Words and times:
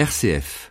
RCF. 0.00 0.70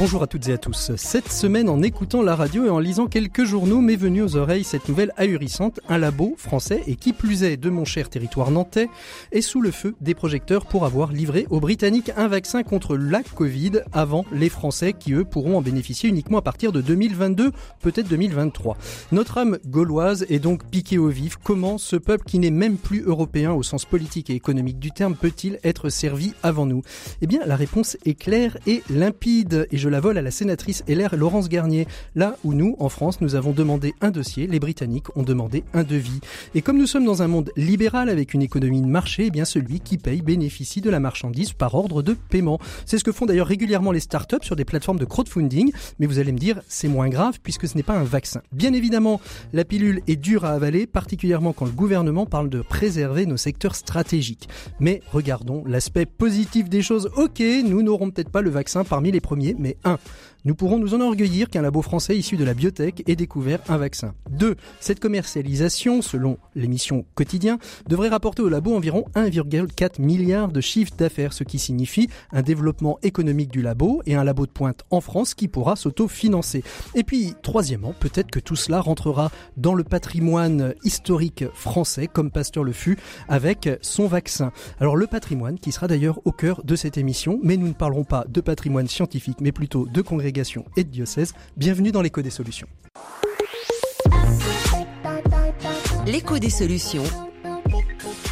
Bonjour 0.00 0.22
à 0.22 0.26
toutes 0.26 0.48
et 0.48 0.54
à 0.54 0.56
tous. 0.56 0.92
Cette 0.96 1.30
semaine, 1.30 1.68
en 1.68 1.82
écoutant 1.82 2.22
la 2.22 2.34
radio 2.34 2.64
et 2.64 2.70
en 2.70 2.78
lisant 2.78 3.06
quelques 3.06 3.44
journaux, 3.44 3.82
m'est 3.82 3.96
venue 3.96 4.22
aux 4.22 4.34
oreilles 4.34 4.64
cette 4.64 4.88
nouvelle 4.88 5.12
ahurissante. 5.18 5.78
Un 5.90 5.98
labo 5.98 6.36
français, 6.38 6.82
et 6.86 6.96
qui 6.96 7.12
plus 7.12 7.44
est 7.44 7.58
de 7.58 7.68
mon 7.68 7.84
cher 7.84 8.08
territoire 8.08 8.50
nantais, 8.50 8.88
est 9.30 9.42
sous 9.42 9.60
le 9.60 9.70
feu 9.70 9.94
des 10.00 10.14
projecteurs 10.14 10.64
pour 10.64 10.86
avoir 10.86 11.12
livré 11.12 11.46
aux 11.50 11.60
Britanniques 11.60 12.12
un 12.16 12.28
vaccin 12.28 12.62
contre 12.62 12.96
la 12.96 13.22
Covid 13.22 13.82
avant 13.92 14.24
les 14.32 14.48
Français 14.48 14.94
qui, 14.94 15.12
eux, 15.12 15.26
pourront 15.26 15.58
en 15.58 15.60
bénéficier 15.60 16.08
uniquement 16.08 16.38
à 16.38 16.42
partir 16.42 16.72
de 16.72 16.80
2022, 16.80 17.52
peut-être 17.82 18.08
2023. 18.08 18.78
Notre 19.12 19.36
âme 19.36 19.58
gauloise 19.66 20.24
est 20.30 20.38
donc 20.38 20.64
piquée 20.64 20.96
au 20.96 21.08
vif. 21.08 21.36
Comment 21.44 21.76
ce 21.76 21.96
peuple 21.96 22.24
qui 22.24 22.38
n'est 22.38 22.50
même 22.50 22.78
plus 22.78 23.02
européen 23.02 23.52
au 23.52 23.62
sens 23.62 23.84
politique 23.84 24.30
et 24.30 24.34
économique 24.34 24.78
du 24.78 24.92
terme 24.92 25.14
peut-il 25.14 25.60
être 25.62 25.90
servi 25.90 26.32
avant 26.42 26.64
nous? 26.64 26.80
Eh 27.20 27.26
bien, 27.26 27.40
la 27.44 27.56
réponse 27.56 27.98
est 28.06 28.14
claire 28.14 28.56
et 28.66 28.82
limpide. 28.88 29.68
Et 29.70 29.76
je 29.76 29.89
la 29.90 30.00
vole 30.00 30.18
à 30.18 30.22
la 30.22 30.30
sénatrice 30.30 30.84
LR 30.88 31.16
Laurence 31.16 31.48
Garnier. 31.48 31.86
Là 32.14 32.36
où 32.44 32.54
nous, 32.54 32.76
en 32.78 32.88
France, 32.88 33.20
nous 33.20 33.34
avons 33.34 33.52
demandé 33.52 33.94
un 34.00 34.10
dossier, 34.10 34.46
les 34.46 34.60
Britanniques 34.60 35.14
ont 35.16 35.22
demandé 35.22 35.64
un 35.74 35.82
devis. 35.82 36.20
Et 36.54 36.62
comme 36.62 36.78
nous 36.78 36.86
sommes 36.86 37.04
dans 37.04 37.22
un 37.22 37.28
monde 37.28 37.50
libéral 37.56 38.08
avec 38.08 38.32
une 38.32 38.42
économie 38.42 38.80
de 38.80 38.86
marché, 38.86 39.26
eh 39.26 39.30
bien 39.30 39.44
celui 39.44 39.80
qui 39.80 39.98
paye 39.98 40.22
bénéficie 40.22 40.80
de 40.80 40.90
la 40.90 41.00
marchandise 41.00 41.52
par 41.52 41.74
ordre 41.74 42.02
de 42.02 42.14
paiement. 42.14 42.58
C'est 42.86 42.98
ce 42.98 43.04
que 43.04 43.12
font 43.12 43.26
d'ailleurs 43.26 43.48
régulièrement 43.48 43.92
les 43.92 44.00
startups 44.00 44.42
sur 44.42 44.56
des 44.56 44.64
plateformes 44.64 44.98
de 44.98 45.04
crowdfunding. 45.04 45.72
Mais 45.98 46.06
vous 46.06 46.18
allez 46.18 46.32
me 46.32 46.38
dire, 46.38 46.60
c'est 46.68 46.88
moins 46.88 47.08
grave 47.08 47.40
puisque 47.42 47.66
ce 47.66 47.76
n'est 47.76 47.82
pas 47.82 47.98
un 47.98 48.04
vaccin. 48.04 48.42
Bien 48.52 48.72
évidemment, 48.72 49.20
la 49.52 49.64
pilule 49.64 50.02
est 50.06 50.16
dure 50.16 50.44
à 50.44 50.50
avaler, 50.50 50.86
particulièrement 50.86 51.52
quand 51.52 51.66
le 51.66 51.72
gouvernement 51.72 52.26
parle 52.26 52.48
de 52.48 52.62
préserver 52.62 53.26
nos 53.26 53.36
secteurs 53.36 53.74
stratégiques. 53.74 54.48
Mais 54.78 55.02
regardons 55.12 55.64
l'aspect 55.66 56.06
positif 56.06 56.68
des 56.68 56.82
choses. 56.82 57.10
Ok, 57.16 57.42
nous 57.64 57.82
n'aurons 57.82 58.10
peut-être 58.10 58.30
pas 58.30 58.42
le 58.42 58.50
vaccin 58.50 58.84
parmi 58.84 59.10
les 59.10 59.20
premiers, 59.20 59.56
mais 59.58 59.76
1. 59.84 59.98
Nous 60.46 60.54
pourrons 60.54 60.78
nous 60.78 60.94
enorgueillir 60.94 61.50
qu'un 61.50 61.60
labo 61.60 61.82
français 61.82 62.16
issu 62.16 62.38
de 62.38 62.44
la 62.44 62.54
biotech 62.54 63.02
ait 63.06 63.16
découvert 63.16 63.60
un 63.68 63.76
vaccin. 63.76 64.14
2. 64.30 64.56
Cette 64.80 64.98
commercialisation, 64.98 66.00
selon 66.00 66.38
l'émission 66.54 67.04
Quotidien, 67.14 67.58
devrait 67.86 68.08
rapporter 68.08 68.40
au 68.40 68.48
labo 68.48 68.74
environ 68.74 69.04
1,4 69.16 70.00
milliard 70.00 70.50
de 70.50 70.62
chiffre 70.62 70.94
d'affaires, 70.96 71.34
ce 71.34 71.44
qui 71.44 71.58
signifie 71.58 72.08
un 72.32 72.40
développement 72.40 72.98
économique 73.02 73.50
du 73.50 73.60
labo 73.60 74.00
et 74.06 74.14
un 74.14 74.24
labo 74.24 74.46
de 74.46 74.50
pointe 74.50 74.82
en 74.88 75.02
France 75.02 75.34
qui 75.34 75.46
pourra 75.46 75.76
s'auto-financer. 75.76 76.64
Et 76.94 77.04
puis, 77.04 77.34
troisièmement, 77.42 77.92
peut-être 78.00 78.30
que 78.30 78.40
tout 78.40 78.56
cela 78.56 78.80
rentrera 78.80 79.30
dans 79.58 79.74
le 79.74 79.84
patrimoine 79.84 80.74
historique 80.84 81.44
français, 81.52 82.06
comme 82.06 82.30
Pasteur 82.30 82.64
le 82.64 82.72
fut, 82.72 82.96
avec 83.28 83.68
son 83.82 84.06
vaccin. 84.06 84.52
Alors 84.80 84.96
le 84.96 85.06
patrimoine 85.06 85.58
qui 85.58 85.70
sera 85.70 85.86
d'ailleurs 85.86 86.20
au 86.24 86.32
cœur 86.32 86.62
de 86.64 86.76
cette 86.76 86.96
émission, 86.96 87.38
mais 87.42 87.58
nous 87.58 87.68
ne 87.68 87.74
parlerons 87.74 88.04
pas 88.04 88.24
de 88.26 88.40
patrimoine 88.40 88.88
scientifique, 88.88 89.42
mais 89.42 89.52
plutôt 89.52 89.86
de 89.86 90.00
et 90.76 90.84
de 90.84 90.90
diocèse. 90.90 91.34
Bienvenue 91.56 91.92
dans 91.92 92.02
l'écho 92.02 92.22
des 92.22 92.30
solutions. 92.30 92.68
L'écho 96.06 96.38
des 96.38 96.50
solutions. 96.50 97.04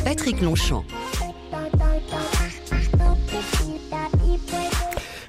Patrick 0.05 0.41
Longchamp. 0.41 0.85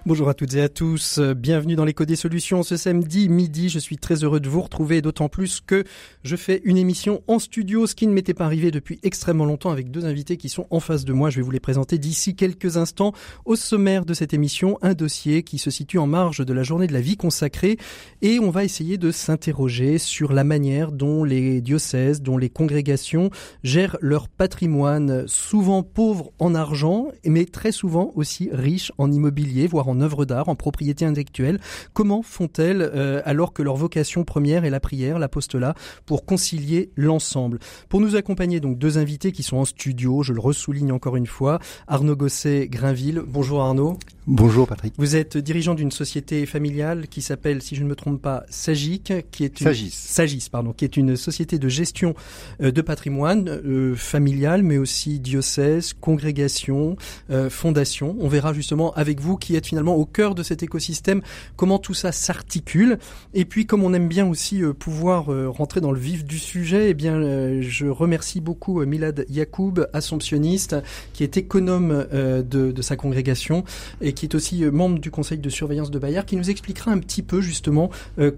Bonjour 0.09 0.27
à 0.27 0.33
toutes 0.33 0.55
et 0.55 0.61
à 0.63 0.69
tous, 0.69 1.19
bienvenue 1.19 1.75
dans 1.75 1.85
l'écho 1.85 2.03
des 2.03 2.15
solutions 2.15 2.63
ce 2.63 2.77
samedi 2.77 3.29
midi. 3.29 3.69
Je 3.69 3.77
suis 3.77 3.99
très 3.99 4.23
heureux 4.23 4.39
de 4.39 4.49
vous 4.49 4.63
retrouver, 4.63 5.03
d'autant 5.03 5.29
plus 5.29 5.61
que 5.61 5.83
je 6.23 6.35
fais 6.35 6.61
une 6.63 6.77
émission 6.77 7.21
en 7.27 7.37
studio, 7.37 7.85
ce 7.85 7.93
qui 7.93 8.07
ne 8.07 8.11
m'était 8.11 8.33
pas 8.33 8.45
arrivé 8.45 8.71
depuis 8.71 8.99
extrêmement 9.03 9.45
longtemps 9.45 9.69
avec 9.69 9.91
deux 9.91 10.05
invités 10.05 10.37
qui 10.37 10.49
sont 10.49 10.65
en 10.71 10.79
face 10.79 11.05
de 11.05 11.13
moi. 11.13 11.29
Je 11.29 11.35
vais 11.35 11.41
vous 11.43 11.51
les 11.51 11.59
présenter 11.59 11.99
d'ici 11.99 12.35
quelques 12.35 12.75
instants. 12.75 13.13
Au 13.45 13.55
sommaire 13.55 14.03
de 14.03 14.15
cette 14.15 14.33
émission, 14.33 14.79
un 14.81 14.95
dossier 14.95 15.43
qui 15.43 15.59
se 15.59 15.69
situe 15.69 15.99
en 15.99 16.07
marge 16.07 16.43
de 16.43 16.53
la 16.53 16.63
journée 16.63 16.87
de 16.87 16.93
la 16.93 17.01
vie 17.01 17.15
consacrée 17.15 17.77
et 18.23 18.39
on 18.39 18.49
va 18.49 18.63
essayer 18.63 18.97
de 18.97 19.11
s'interroger 19.11 19.99
sur 19.99 20.33
la 20.33 20.43
manière 20.43 20.91
dont 20.91 21.23
les 21.23 21.61
diocèses, 21.61 22.23
dont 22.23 22.39
les 22.39 22.49
congrégations 22.49 23.29
gèrent 23.61 23.97
leur 24.01 24.27
patrimoine, 24.27 25.27
souvent 25.27 25.83
pauvre 25.83 26.31
en 26.39 26.55
argent, 26.55 27.09
mais 27.27 27.45
très 27.45 27.71
souvent 27.71 28.11
aussi 28.15 28.49
riche 28.51 28.91
en 28.97 29.11
immobilier, 29.11 29.67
voire 29.67 29.87
en 29.87 29.98
œuvres 30.01 30.25
d'art, 30.25 30.49
en 30.49 30.55
propriété 30.55 31.05
intellectuelle. 31.05 31.59
Comment 31.93 32.21
font-elles 32.21 32.81
euh, 32.81 33.21
alors 33.25 33.53
que 33.53 33.61
leur 33.61 33.75
vocation 33.75 34.23
première 34.23 34.65
est 34.65 34.69
la 34.69 34.79
prière, 34.79 35.19
l'apostolat, 35.19 35.75
pour 36.05 36.25
concilier 36.25 36.91
l'ensemble? 36.95 37.59
Pour 37.89 38.01
nous 38.01 38.15
accompagner, 38.15 38.59
donc 38.59 38.77
deux 38.77 38.97
invités 38.97 39.31
qui 39.31 39.43
sont 39.43 39.57
en 39.57 39.65
studio, 39.65 40.23
je 40.23 40.33
le 40.33 40.39
ressouligne 40.39 40.91
encore 40.91 41.15
une 41.15 41.27
fois, 41.27 41.59
Arnaud 41.87 42.15
Gosset-Grainville. 42.15 43.21
Bonjour 43.27 43.61
Arnaud. 43.61 43.97
Bonjour 44.31 44.67
Patrick. 44.67 44.93
Vous 44.99 45.15
êtes 45.15 45.37
dirigeant 45.37 45.73
d'une 45.73 45.89
société 45.89 46.45
familiale 46.45 47.07
qui 47.07 47.23
s'appelle, 47.23 47.63
si 47.63 47.75
je 47.75 47.83
ne 47.83 47.89
me 47.89 47.95
trompe 47.95 48.21
pas, 48.21 48.43
Sagic, 48.49 49.11
qui 49.31 49.43
est 49.43 49.59
une 49.59 49.65
Sagis. 49.65 49.89
Sagis, 49.89 50.49
pardon, 50.51 50.71
qui 50.71 50.85
est 50.85 50.97
une 50.97 51.15
société 51.15 51.57
de 51.57 51.67
gestion 51.67 52.13
euh, 52.61 52.71
de 52.71 52.81
patrimoine 52.83 53.49
euh, 53.49 53.95
familial, 53.95 54.61
mais 54.61 54.77
aussi 54.77 55.19
diocèse, 55.19 55.93
congrégation, 55.93 56.95
euh, 57.31 57.49
fondation. 57.49 58.17
On 58.19 58.27
verra 58.27 58.53
justement 58.53 58.93
avec 58.93 59.19
vous 59.19 59.35
qui 59.35 59.55
êtes 59.55 59.65
finalement 59.65 59.78
au 59.87 60.05
cœur 60.05 60.35
de 60.35 60.43
cet 60.43 60.63
écosystème 60.63 61.21
comment 61.55 61.79
tout 61.79 61.93
ça 61.93 62.11
s'articule. 62.11 62.97
Et 63.33 63.45
puis, 63.45 63.65
comme 63.65 63.83
on 63.83 63.93
aime 63.93 64.07
bien 64.07 64.27
aussi 64.27 64.63
euh, 64.63 64.73
pouvoir 64.73 65.31
euh, 65.31 65.49
rentrer 65.49 65.81
dans 65.81 65.91
le 65.91 65.99
vif 65.99 66.25
du 66.25 66.39
sujet, 66.39 66.89
eh 66.89 66.93
bien, 66.93 67.15
euh, 67.15 67.61
je 67.61 67.87
remercie 67.87 68.41
beaucoup 68.41 68.83
Milad 68.85 69.25
Yacoub, 69.29 69.87
assomptionniste, 69.93 70.75
qui 71.13 71.23
est 71.23 71.37
économe 71.37 72.05
de, 72.11 72.81
sa 72.81 72.95
congrégation 72.95 73.65
et 74.01 74.13
qui 74.13 74.25
est 74.25 74.35
aussi 74.35 74.63
membre 74.65 74.99
du 74.99 75.11
conseil 75.11 75.37
de 75.37 75.49
surveillance 75.49 75.91
de 75.91 75.99
Bayard, 75.99 76.25
qui 76.25 76.37
nous 76.37 76.49
expliquera 76.49 76.91
un 76.91 76.97
petit 76.99 77.21
peu 77.21 77.41
justement 77.41 77.89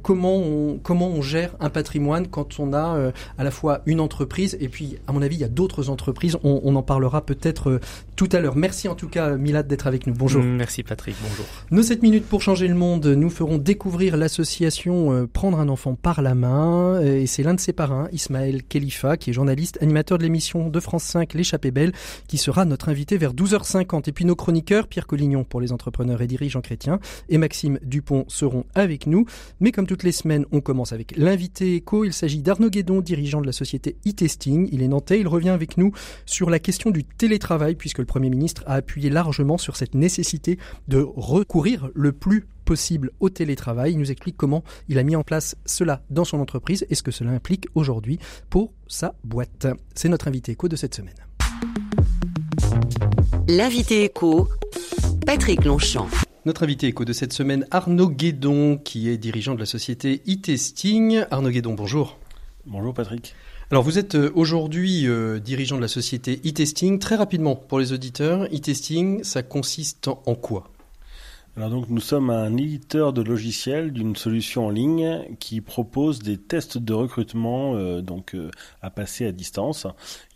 comment 0.02 0.38
on 0.38 0.80
comment 0.82 1.08
on 1.08 1.22
gère 1.22 1.56
un 1.60 1.70
patrimoine 1.70 2.28
quand 2.28 2.60
on 2.60 2.74
a 2.74 3.12
à 3.38 3.44
la 3.44 3.52
fois 3.52 3.82
une 3.86 4.00
entreprise 4.00 4.58
et 4.60 4.68
puis 4.68 4.98
à 5.08 5.12
mon 5.12 5.22
avis 5.22 5.36
il 5.36 5.42
y 5.42 5.46
a 5.46 5.50
d'autres 5.50 5.90
entreprises. 5.90 6.38
On, 6.44 6.76
en 6.76 6.84
parlera 6.84 7.24
peut-être 7.26 7.80
tout 8.16 8.30
à 8.32 8.40
l'heure. 8.40 8.56
Merci 8.56 8.88
en 8.88 8.96
tout 8.96 9.10
cas 9.10 9.36
Milad 9.38 9.68
d'être 9.68 9.88
avec 9.88 10.08
nous. 10.08 10.14
Bonjour. 10.14 10.44
Merci 10.44 10.84
Patrick, 10.84 11.16
bonjour. 11.32 11.46
Nos 11.72 11.84
7 11.84 12.04
minutes 12.04 12.26
pour 12.26 12.42
changer 12.42 12.68
le 12.68 12.76
monde, 12.76 13.06
nous 13.06 13.30
ferons 13.30 13.58
découvrir 13.58 14.18
l'association 14.18 15.14
euh, 15.14 15.28
Prendre 15.32 15.60
un 15.60 15.70
enfant 15.70 15.96
par 15.96 16.22
la 16.22 16.36
main. 16.36 17.02
Et 17.02 17.26
c'est 17.26 17.44
l'un 17.44 17.54
de 17.54 17.60
ses 17.60 17.74
parrains, 17.74 18.10
Ismaël 18.12 18.64
Khalifa, 18.64 19.16
qui 19.16 19.30
est 19.30 19.34
journaliste, 19.34 19.78
animateur 19.82 20.18
de 20.18 20.24
l'émission 20.24 20.70
de 20.70 20.80
France 20.80 21.04
5 21.04 21.34
L'échappée 21.34 21.72
belle, 21.72 21.94
qui 22.28 22.38
sera 22.38 22.66
notre 22.66 22.90
invité 22.90 23.18
vers 23.18 23.34
12h50. 23.34 24.10
Et 24.10 24.12
puis 24.12 24.26
nos 24.26 24.36
chroniqueurs, 24.36 24.88
Pierre 24.88 25.08
Collignon 25.08 25.44
pour 25.44 25.62
les 25.62 25.72
entrepreneurs 25.72 26.22
et 26.22 26.28
dirigeants 26.28 26.62
chrétiens, 26.62 27.00
et 27.30 27.38
Maxime 27.38 27.80
Dupont 27.84 28.26
seront 28.28 28.66
avec 28.76 29.08
nous. 29.08 29.26
Mais 29.60 29.72
comme 29.72 29.88
toutes 29.88 30.04
les 30.04 30.12
semaines, 30.12 30.46
on 30.52 30.60
commence 30.60 30.92
avec 30.92 31.16
l'invité 31.16 31.76
éco. 31.76 32.04
Il 32.04 32.14
s'agit 32.14 32.42
d'Arnaud 32.42 32.70
Guédon, 32.70 33.00
dirigeant 33.00 33.42
de 33.42 33.48
la 33.48 33.54
société 33.54 33.96
e-testing. 34.06 34.68
Il 34.72 34.82
est 34.82 34.88
nantais. 34.88 35.20
Il 35.20 35.28
revient 35.28 35.50
avec 35.50 35.78
nous 35.78 35.94
sur 36.26 36.50
la 36.50 36.60
question 36.60 36.92
du 36.92 37.06
télétravail, 37.06 37.76
puisque 37.76 38.00
le 38.00 38.06
Premier 38.06 38.30
ministre 38.30 38.64
a 38.68 38.74
appuyé 38.74 39.10
largement 39.10 39.58
sur 39.58 39.78
cette 39.78 39.96
nécessité 39.96 40.58
de 40.90 41.08
recourir 41.22 41.90
le 41.94 42.12
plus 42.12 42.48
possible 42.66 43.12
au 43.20 43.30
télétravail. 43.30 43.94
Il 43.94 44.00
nous 44.00 44.12
explique 44.12 44.38
comment 44.38 44.64
il 44.90 44.98
a 44.98 45.04
mis 45.04 45.16
en 45.16 45.24
place 45.24 45.56
cela 45.66 46.02
dans 46.10 46.26
son 46.26 46.40
entreprise 46.40 46.86
et 46.90 46.96
ce 46.96 47.04
que 47.04 47.12
cela 47.12 47.32
implique 47.32 47.68
aujourd'hui 47.76 48.20
pour 48.50 48.74
sa 48.88 49.14
boîte. 49.24 49.68
C'est 49.96 50.10
notre 50.10 50.28
invité 50.28 50.54
éco 50.54 50.68
de 50.68 50.76
cette 50.76 50.96
semaine. 50.96 51.16
L'invité 53.48 54.04
écho, 54.04 54.48
Patrick 55.26 55.66
Longchamp. 55.66 56.08
Notre 56.46 56.64
invité 56.64 56.88
éco 56.88 57.06
de 57.06 57.14
cette 57.14 57.34
semaine, 57.34 57.68
Arnaud 57.70 58.10
Guédon, 58.10 58.78
qui 58.78 59.10
est 59.10 59.18
dirigeant 59.18 59.54
de 59.54 59.60
la 59.60 59.66
société 59.66 60.22
e-testing. 60.28 61.24
Arnaud 61.30 61.52
Guédon, 61.52 61.74
bonjour. 61.74 62.18
Bonjour 62.66 62.94
Patrick. 62.94 63.36
Alors 63.70 63.84
vous 63.84 63.98
êtes 63.98 64.16
euh, 64.16 64.32
aujourd'hui 64.36 65.08
euh, 65.08 65.40
dirigeant 65.40 65.78
de 65.78 65.82
la 65.82 65.88
société 65.88 66.42
e-testing. 66.46 67.00
Très 67.00 67.16
rapidement, 67.16 67.56
pour 67.56 67.80
les 67.80 67.94
auditeurs, 67.94 68.44
e-testing, 68.46 69.24
ça 69.24 69.44
consiste 69.44 70.08
en 70.08 70.36
quoi? 70.36 70.71
Alors 71.58 71.70
donc 71.70 71.90
nous 71.90 72.00
sommes 72.00 72.30
un 72.30 72.56
éditeur 72.56 73.12
de 73.12 73.22
logiciels 73.22 73.92
d'une 73.92 74.16
solution 74.16 74.68
en 74.68 74.70
ligne 74.70 75.36
qui 75.38 75.60
propose 75.60 76.20
des 76.20 76.38
tests 76.38 76.78
de 76.78 76.94
recrutement 76.94 77.76
euh, 77.76 78.02
donc 78.02 78.36
euh, 78.36 78.50
à 78.82 78.90
passer 78.90 79.26
à 79.26 79.34
distance. 79.34 79.86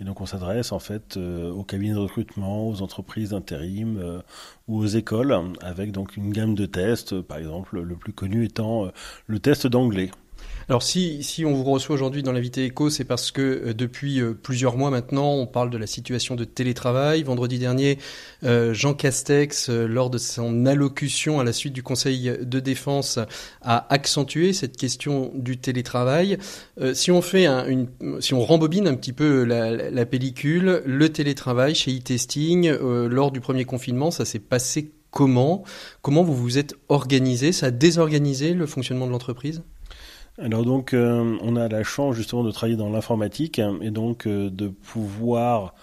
Et 0.02 0.04
donc 0.04 0.20
on 0.20 0.26
s'adresse 0.26 0.74
en 0.74 0.80
fait 0.80 1.16
euh, 1.16 1.52
aux 1.52 1.64
cabinets 1.64 1.94
de 1.94 2.00
recrutement, 2.00 2.68
aux 2.68 2.82
entreprises 2.82 3.30
d'intérim 3.30 4.22
ou 4.68 4.78
aux 4.80 4.86
écoles 4.88 5.54
avec 5.62 5.94
donc 5.94 6.18
une 6.18 6.32
gamme 6.32 6.54
de 6.54 6.66
tests. 6.66 7.22
Par 7.22 7.38
exemple, 7.38 7.80
le 7.80 7.96
plus 7.96 8.12
connu 8.12 8.44
étant 8.44 8.92
le 9.28 9.40
test 9.40 9.68
d'anglais. 9.68 10.12
Alors 10.68 10.82
si, 10.82 11.22
si 11.22 11.46
on 11.46 11.54
vous 11.54 11.64
reçoit 11.64 11.94
aujourd'hui 11.94 12.24
dans 12.24 12.32
l'invité 12.32 12.66
éco, 12.66 12.90
c'est 12.90 13.04
parce 13.04 13.30
que 13.30 13.42
euh, 13.42 13.74
depuis 13.76 14.20
euh, 14.20 14.34
plusieurs 14.34 14.78
mois 14.78 14.90
maintenant, 14.90 15.34
on 15.34 15.46
parle 15.46 15.70
de 15.70 15.78
la 15.78 15.86
situation 15.86 16.36
de 16.36 16.44
télétravail. 16.44 17.22
Vendredi 17.22 17.60
dernier, 17.60 18.00
euh, 18.44 18.74
Jean 18.74 18.96
Castex, 18.96 19.70
lors 19.70 20.10
de 20.10 20.18
son 20.18 20.66
allocution 20.66 21.40
à 21.40 21.44
la 21.44 21.54
suite 21.54 21.74
du 21.74 21.84
Conseil 21.84 22.36
de 22.42 22.60
défense, 22.60 23.20
a 23.62 23.94
accentué 23.94 24.54
cette 24.54 24.76
question 24.76 25.32
du 25.36 25.58
télétravail. 25.58 26.40
si 26.94 27.12
on 27.12 27.22
fait 27.22 27.46
un, 27.46 27.68
une, 27.68 27.88
si 28.20 28.34
on 28.34 28.44
rembobine 28.44 28.88
un 28.88 28.96
petit 28.96 29.14
peu 29.14 29.44
la, 29.44 29.72
la 29.72 30.06
pellicule, 30.06 30.82
le 30.86 31.10
télétravail 31.10 31.76
chez 31.76 31.96
e-testing 31.96 32.72
lors 32.72 33.32
du 33.32 33.40
premier 33.40 33.66
confinement, 33.66 34.10
ça 34.10 34.26
s'est 34.26 34.40
passé 34.40 34.92
comment? 35.12 35.64
Comment 36.02 36.24
vous 36.24 36.36
vous 36.36 36.58
êtes 36.58 36.76
organisé? 36.90 37.52
Ça 37.52 37.68
a 37.68 37.72
désorganisé 37.72 38.54
le 38.54 38.66
fonctionnement 38.66 39.06
de 39.06 39.12
l'entreprise? 39.12 39.62
Alors 40.38 40.66
donc, 40.66 40.94
euh, 40.94 41.38
on 41.42 41.56
a 41.56 41.68
la 41.70 41.84
chance 41.84 42.16
justement 42.16 42.44
de 42.44 42.52
travailler 42.52 42.76
dans 42.76 42.90
l'informatique 42.90 43.62
et 43.82 43.92
donc 43.92 44.28
euh, 44.28 44.50
de 44.50 44.68
pouvoir 44.68 45.76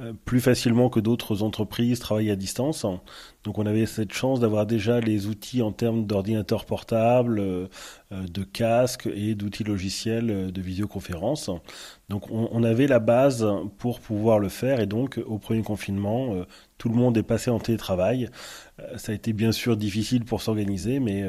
euh, 0.00 0.12
plus 0.24 0.40
facilement 0.40 0.90
que 0.90 1.00
d'autres 1.00 1.42
entreprises 1.42 1.98
travailler 1.98 2.30
à 2.30 2.36
distance. 2.36 2.86
Donc 3.46 3.58
on 3.58 3.64
avait 3.64 3.86
cette 3.86 4.12
chance 4.12 4.40
d'avoir 4.40 4.66
déjà 4.66 4.98
les 4.98 5.28
outils 5.28 5.62
en 5.62 5.70
termes 5.70 6.04
d'ordinateurs 6.04 6.64
portables, 6.64 7.40
de 8.10 8.42
casques 8.42 9.08
et 9.14 9.36
d'outils 9.36 9.62
logiciels 9.62 10.50
de 10.50 10.60
visioconférence. 10.60 11.48
Donc 12.08 12.28
on, 12.32 12.64
avait 12.64 12.88
la 12.88 12.98
base 12.98 13.46
pour 13.78 14.00
pouvoir 14.00 14.40
le 14.40 14.48
faire 14.48 14.80
et 14.80 14.86
donc 14.86 15.20
au 15.26 15.38
premier 15.38 15.62
confinement, 15.62 16.34
tout 16.76 16.88
le 16.88 16.96
monde 16.96 17.16
est 17.16 17.22
passé 17.22 17.50
en 17.50 17.60
télétravail. 17.60 18.30
ça 18.96 19.12
a 19.12 19.14
été 19.14 19.32
bien 19.32 19.52
sûr 19.52 19.76
difficile 19.76 20.24
pour 20.24 20.42
s'organiser, 20.42 20.98
mais 20.98 21.24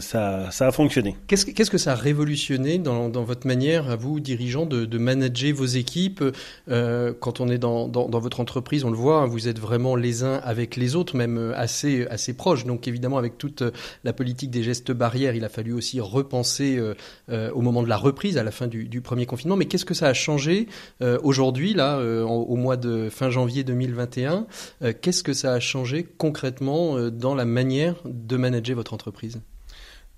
ça, 0.00 0.48
a 0.60 0.72
fonctionné. 0.72 1.16
Qu'est-ce, 1.26 1.70
que 1.70 1.78
ça 1.78 1.92
a 1.92 1.94
révolutionné 1.94 2.78
dans, 2.78 3.10
votre 3.10 3.46
manière, 3.46 3.90
à 3.90 3.96
vous, 3.96 4.20
dirigeants, 4.20 4.66
de, 4.66 4.98
manager 4.98 5.52
vos 5.54 5.66
équipes? 5.66 6.24
Euh, 6.68 7.12
Quand 7.20 7.40
on 7.40 7.48
est 7.48 7.58
dans, 7.58 7.88
votre 7.88 8.40
entreprise, 8.40 8.84
on 8.84 8.90
le 8.90 8.96
voit, 8.96 9.26
vous 9.26 9.48
êtes 9.48 9.58
vraiment 9.58 9.94
les 9.94 10.24
uns 10.24 10.40
avec 10.42 10.76
les 10.76 10.81
autres, 10.94 11.16
même 11.16 11.52
assez, 11.56 12.06
assez 12.06 12.34
proches. 12.34 12.64
Donc 12.64 12.88
évidemment, 12.88 13.18
avec 13.18 13.38
toute 13.38 13.62
la 14.04 14.12
politique 14.12 14.50
des 14.50 14.62
gestes 14.62 14.92
barrières, 14.92 15.34
il 15.34 15.44
a 15.44 15.48
fallu 15.48 15.72
aussi 15.72 16.00
repenser 16.00 16.76
euh, 16.76 16.94
euh, 17.30 17.50
au 17.52 17.60
moment 17.60 17.82
de 17.82 17.88
la 17.88 17.96
reprise, 17.96 18.38
à 18.38 18.42
la 18.42 18.50
fin 18.50 18.66
du, 18.66 19.00
premier 19.00 19.26
confinement. 19.26 19.56
Mais 19.56 19.66
qu'est-ce 19.66 19.84
que 19.84 19.94
ça 19.94 20.06
a 20.06 20.14
changé 20.14 20.68
euh, 21.00 21.18
aujourd'hui, 21.22 21.74
là, 21.74 21.98
euh, 21.98 22.22
au 22.22 22.56
mois 22.56 22.76
de 22.76 23.08
fin 23.10 23.30
janvier 23.30 23.64
2021 23.64 24.46
euh, 24.82 24.92
Qu'est-ce 25.00 25.22
que 25.22 25.32
ça 25.32 25.52
a 25.52 25.60
changé 25.60 26.04
concrètement 26.04 27.10
dans 27.10 27.34
la 27.34 27.44
manière 27.44 27.96
de 28.04 28.36
manager 28.36 28.76
votre 28.76 28.94
entreprise? 28.94 29.40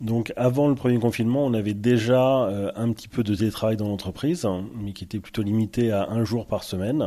Donc 0.04 0.34
avant 0.36 0.68
le 0.68 0.74
premier 0.74 0.98
confinement, 0.98 1.46
on 1.46 1.54
avait 1.54 1.72
déjà 1.72 2.44
euh, 2.44 2.70
un 2.76 2.92
petit 2.92 3.08
peu 3.08 3.22
de 3.22 3.34
télétravail 3.34 3.78
dans 3.78 3.88
l'entreprise, 3.88 4.46
mais 4.76 4.92
qui 4.92 5.04
était 5.04 5.18
plutôt 5.18 5.42
limité 5.42 5.92
à 5.92 6.10
un 6.10 6.24
jour 6.24 6.46
par 6.46 6.62
semaine. 6.62 7.02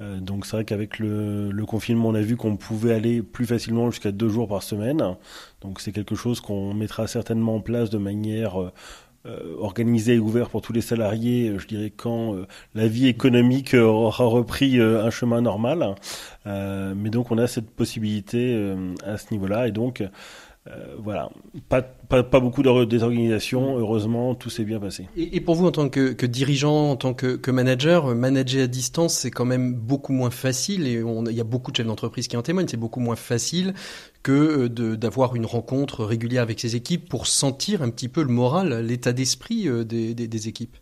Euh, 0.00 0.18
donc 0.18 0.44
c'est 0.44 0.56
vrai 0.56 0.64
qu'avec 0.64 0.98
le, 0.98 1.52
le, 1.52 1.66
confinement, 1.66 2.08
on 2.08 2.14
a 2.14 2.20
vu 2.20 2.36
qu'on 2.36 2.56
pouvait 2.56 2.92
aller 2.92 3.22
plus 3.22 3.46
facilement 3.46 3.88
jusqu'à 3.92 4.10
deux 4.10 4.28
jours 4.28 4.48
par 4.48 4.64
semaine. 4.64 5.14
Donc 5.60 5.80
c'est 5.80 5.92
quelque 5.92 6.16
chose 6.16 6.40
qu'on 6.40 6.74
mettra 6.74 7.06
certainement 7.06 7.54
en 7.54 7.60
place 7.60 7.88
de 7.88 7.98
manière 7.98 8.60
euh, 8.60 8.70
organisée 9.60 10.14
et 10.14 10.18
ouverte 10.18 10.50
pour 10.50 10.60
tous 10.60 10.72
les 10.72 10.80
salariés, 10.80 11.54
je 11.56 11.66
dirais 11.68 11.92
quand 11.96 12.34
la 12.74 12.88
vie 12.88 13.06
économique 13.06 13.72
aura 13.72 14.24
repris 14.24 14.78
un 14.80 15.08
chemin 15.08 15.40
normal. 15.40 15.94
mais 16.44 17.08
donc 17.10 17.30
on 17.30 17.38
a 17.38 17.46
cette 17.46 17.70
possibilité 17.70 18.74
à 19.02 19.16
ce 19.16 19.32
niveau-là 19.32 19.68
et 19.68 19.72
donc 19.72 20.02
euh, 20.66 20.96
voilà, 20.98 21.28
pas, 21.68 21.82
pas, 21.82 22.22
pas, 22.22 22.40
beaucoup 22.40 22.62
de 22.62 22.84
désorganisation. 22.84 23.78
Heureusement, 23.78 24.34
tout 24.34 24.48
s'est 24.48 24.64
bien 24.64 24.80
passé. 24.80 25.06
Et, 25.14 25.40
pour 25.42 25.56
vous, 25.56 25.66
en 25.66 25.72
tant 25.72 25.90
que, 25.90 26.12
que 26.12 26.24
dirigeant, 26.24 26.90
en 26.92 26.96
tant 26.96 27.12
que, 27.12 27.36
que, 27.36 27.50
manager, 27.50 28.14
manager 28.14 28.64
à 28.64 28.66
distance, 28.66 29.14
c'est 29.14 29.30
quand 29.30 29.44
même 29.44 29.74
beaucoup 29.74 30.14
moins 30.14 30.30
facile. 30.30 30.86
Et 30.86 31.02
il 31.02 31.36
y 31.36 31.40
a 31.40 31.44
beaucoup 31.44 31.70
de 31.70 31.76
chefs 31.76 31.86
d'entreprise 31.86 32.28
qui 32.28 32.38
en 32.38 32.42
témoignent. 32.42 32.68
C'est 32.68 32.78
beaucoup 32.78 33.00
moins 33.00 33.16
facile 33.16 33.74
que 34.22 34.70
euh, 34.70 34.96
d'avoir 34.96 35.36
une 35.36 35.44
rencontre 35.44 36.02
régulière 36.02 36.42
avec 36.42 36.58
ses 36.58 36.76
équipes 36.76 37.10
pour 37.10 37.26
sentir 37.26 37.82
un 37.82 37.90
petit 37.90 38.08
peu 38.08 38.22
le 38.22 38.32
moral, 38.32 38.86
l'état 38.86 39.12
d'esprit 39.12 39.68
euh, 39.68 39.84
des, 39.84 40.14
des, 40.14 40.28
des 40.28 40.48
équipes. 40.48 40.76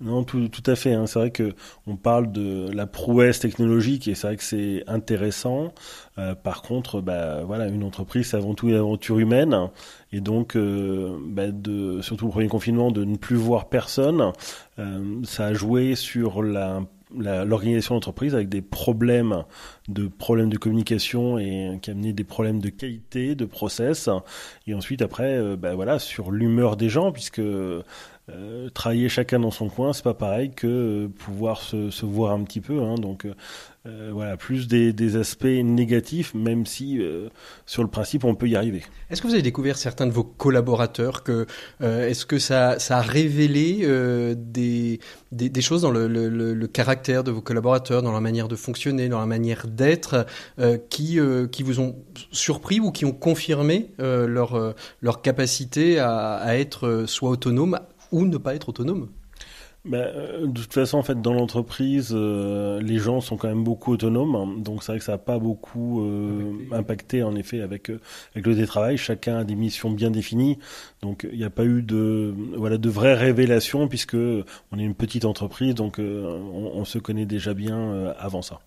Non, 0.00 0.24
tout, 0.24 0.48
tout, 0.48 0.62
à 0.70 0.76
fait. 0.76 0.92
Hein. 0.92 1.06
C'est 1.06 1.18
vrai 1.18 1.30
que 1.30 1.54
on 1.86 1.96
parle 1.96 2.30
de 2.30 2.70
la 2.70 2.86
prouesse 2.86 3.38
technologique 3.40 4.08
et 4.08 4.14
c'est 4.14 4.26
vrai 4.26 4.36
que 4.36 4.42
c'est 4.42 4.84
intéressant. 4.86 5.72
Euh, 6.18 6.34
par 6.34 6.60
contre, 6.60 7.00
bah, 7.00 7.44
voilà, 7.44 7.66
une 7.68 7.82
entreprise, 7.82 8.28
c'est 8.28 8.36
avant 8.36 8.54
tout 8.54 8.68
une 8.68 8.74
aventure 8.74 9.18
humaine 9.18 9.70
et 10.12 10.20
donc, 10.20 10.54
euh, 10.54 11.16
bah, 11.26 11.50
de, 11.50 12.02
surtout 12.02 12.26
le 12.26 12.30
premier 12.30 12.48
confinement, 12.48 12.90
de 12.90 13.04
ne 13.04 13.16
plus 13.16 13.36
voir 13.36 13.70
personne, 13.70 14.32
euh, 14.78 15.22
ça 15.24 15.46
a 15.46 15.52
joué 15.54 15.94
sur 15.94 16.42
la 16.42 16.82
l'organisation 17.14 17.94
d'entreprise 17.94 18.34
avec 18.34 18.48
des 18.48 18.62
problèmes 18.62 19.44
de 19.88 20.08
problèmes 20.08 20.50
de 20.50 20.58
communication 20.58 21.38
et 21.38 21.78
qui 21.80 21.90
a 21.90 21.92
amené 21.92 22.12
des 22.12 22.24
problèmes 22.24 22.60
de 22.60 22.68
qualité 22.68 23.34
de 23.34 23.44
process 23.44 24.10
et 24.66 24.74
ensuite 24.74 25.02
après 25.02 25.36
euh, 25.36 25.56
bah, 25.56 25.74
voilà 25.74 25.98
sur 25.98 26.32
l'humeur 26.32 26.76
des 26.76 26.88
gens 26.88 27.12
puisque 27.12 27.40
euh, 28.28 28.68
travailler 28.70 29.08
chacun 29.08 29.38
dans 29.38 29.50
son 29.50 29.68
coin, 29.68 29.92
c'est 29.92 30.02
pas 30.02 30.14
pareil 30.14 30.50
que 30.50 30.66
euh, 30.66 31.08
pouvoir 31.08 31.60
se, 31.60 32.04
voir 32.04 32.32
un 32.32 32.42
petit 32.42 32.60
peu. 32.60 32.82
Hein, 32.82 32.96
donc 32.96 33.26
euh, 33.86 34.10
voilà, 34.12 34.36
plus 34.36 34.66
des, 34.66 35.16
aspects 35.16 35.44
négatifs, 35.44 36.34
même 36.34 36.66
si 36.66 36.98
euh, 36.98 37.28
sur 37.66 37.82
le 37.82 37.88
principe 37.88 38.24
on 38.24 38.34
peut 38.34 38.48
y 38.48 38.56
arriver. 38.56 38.82
Est-ce 39.10 39.22
que 39.22 39.28
vous 39.28 39.34
avez 39.34 39.42
découvert 39.42 39.78
certains 39.78 40.06
de 40.06 40.12
vos 40.12 40.24
collaborateurs 40.24 41.22
que 41.22 41.46
euh, 41.82 42.08
est-ce 42.08 42.26
que 42.26 42.38
ça, 42.38 42.76
a 42.88 43.00
révélé 43.00 43.86
des, 44.36 44.98
choses 45.60 45.82
dans 45.82 45.92
le, 45.92 46.66
caractère 46.66 47.22
de 47.22 47.30
vos 47.30 47.42
collaborateurs, 47.42 48.02
dans 48.02 48.12
la 48.12 48.20
manière 48.20 48.48
de 48.48 48.56
fonctionner, 48.56 49.08
dans 49.08 49.20
la 49.20 49.26
manière 49.26 49.66
d'être, 49.68 50.26
qui 50.90 51.18
vous 51.18 51.80
ont 51.80 51.96
surpris 52.32 52.80
ou 52.80 52.90
qui 52.90 53.04
ont 53.04 53.12
confirmé 53.12 53.90
leur 53.98 54.74
leur 55.00 55.22
capacité 55.22 55.98
à, 55.98 56.36
à 56.36 56.56
être 56.56 57.04
soit 57.06 57.30
autonome 57.30 57.78
ou 58.12 58.24
ne 58.24 58.36
pas 58.36 58.54
être 58.54 58.68
autonome 58.68 59.08
ben, 59.86 60.48
de 60.48 60.60
toute 60.62 60.72
façon, 60.72 60.98
en 60.98 61.02
fait, 61.04 61.22
dans 61.22 61.32
l'entreprise, 61.32 62.10
euh, 62.12 62.80
les 62.80 62.98
gens 62.98 63.20
sont 63.20 63.36
quand 63.36 63.46
même 63.46 63.62
beaucoup 63.62 63.92
autonomes, 63.92 64.60
donc 64.60 64.82
c'est 64.82 64.90
vrai 64.90 64.98
que 64.98 65.04
ça 65.04 65.12
n'a 65.12 65.18
pas 65.18 65.38
beaucoup 65.38 66.04
euh, 66.04 66.54
impacté, 66.72 67.22
en 67.22 67.36
effet, 67.36 67.60
avec 67.60 67.90
euh, 67.90 68.00
avec 68.34 68.46
le 68.46 68.54
télétravail. 68.54 68.96
Chacun 68.96 69.38
a 69.38 69.44
des 69.44 69.54
missions 69.54 69.90
bien 69.90 70.10
définies, 70.10 70.58
donc 71.02 71.24
il 71.30 71.38
n'y 71.38 71.44
a 71.44 71.50
pas 71.50 71.64
eu 71.64 71.82
de 71.82 72.34
voilà 72.56 72.78
de 72.78 72.88
vraies 72.88 73.14
révélations 73.14 73.86
puisque 73.86 74.16
on 74.16 74.78
est 74.78 74.82
une 74.82 74.96
petite 74.96 75.24
entreprise, 75.24 75.74
donc 75.76 75.98
on, 76.00 76.72
on, 76.74 76.84
se 76.84 76.98
connaît 76.98 77.26
déjà 77.26 77.54
bien 77.54 78.12
avant 78.18 78.42
ça. 78.42 78.60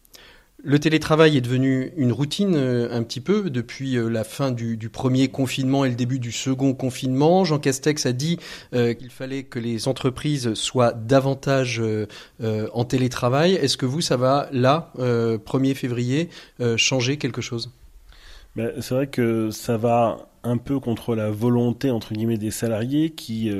Le 0.61 0.77
télétravail 0.77 1.38
est 1.38 1.41
devenu 1.41 1.94
une 1.95 2.11
routine 2.11 2.56
euh, 2.56 2.89
un 2.91 3.01
petit 3.03 3.21
peu 3.21 3.50
depuis 3.50 3.95
euh, 3.95 4.09
la 4.09 4.25
fin 4.25 4.51
du, 4.51 4.77
premier 4.89 5.29
confinement 5.29 5.85
et 5.85 5.89
le 5.89 5.95
début 5.95 6.19
du 6.19 6.33
second 6.33 6.73
confinement. 6.73 7.45
Jean 7.45 7.59
Castex 7.59 8.06
a 8.06 8.11
dit 8.11 8.39
euh, 8.73 8.94
qu'il 8.94 9.09
fallait 9.09 9.44
que 9.44 9.57
les 9.57 9.88
entreprises 9.88 10.54
soient 10.56 10.92
davantage 10.92 11.81
en 12.42 12.85
télétravail. 12.85 13.54
Est-ce 13.54 13.78
que 13.78 13.85
vous, 13.85 14.01
ça 14.01 14.18
va 14.18 14.49
là, 14.51 14.92
1er 14.97 15.75
février, 15.75 16.30
changer 16.78 17.18
quelque 17.18 17.42
chose? 17.42 17.71
Ben, 18.56 18.71
C'est 18.81 18.95
vrai 18.95 19.07
que 19.07 19.51
ça 19.51 19.78
va 19.78 20.30
un 20.44 20.57
peu 20.57 20.80
contre 20.80 21.16
la 21.16 21.30
volonté 21.30 21.92
entre 21.92 22.13
guillemets 22.13 22.37
des 22.37 22.51
salariés 22.51 23.11
qui 23.11 23.51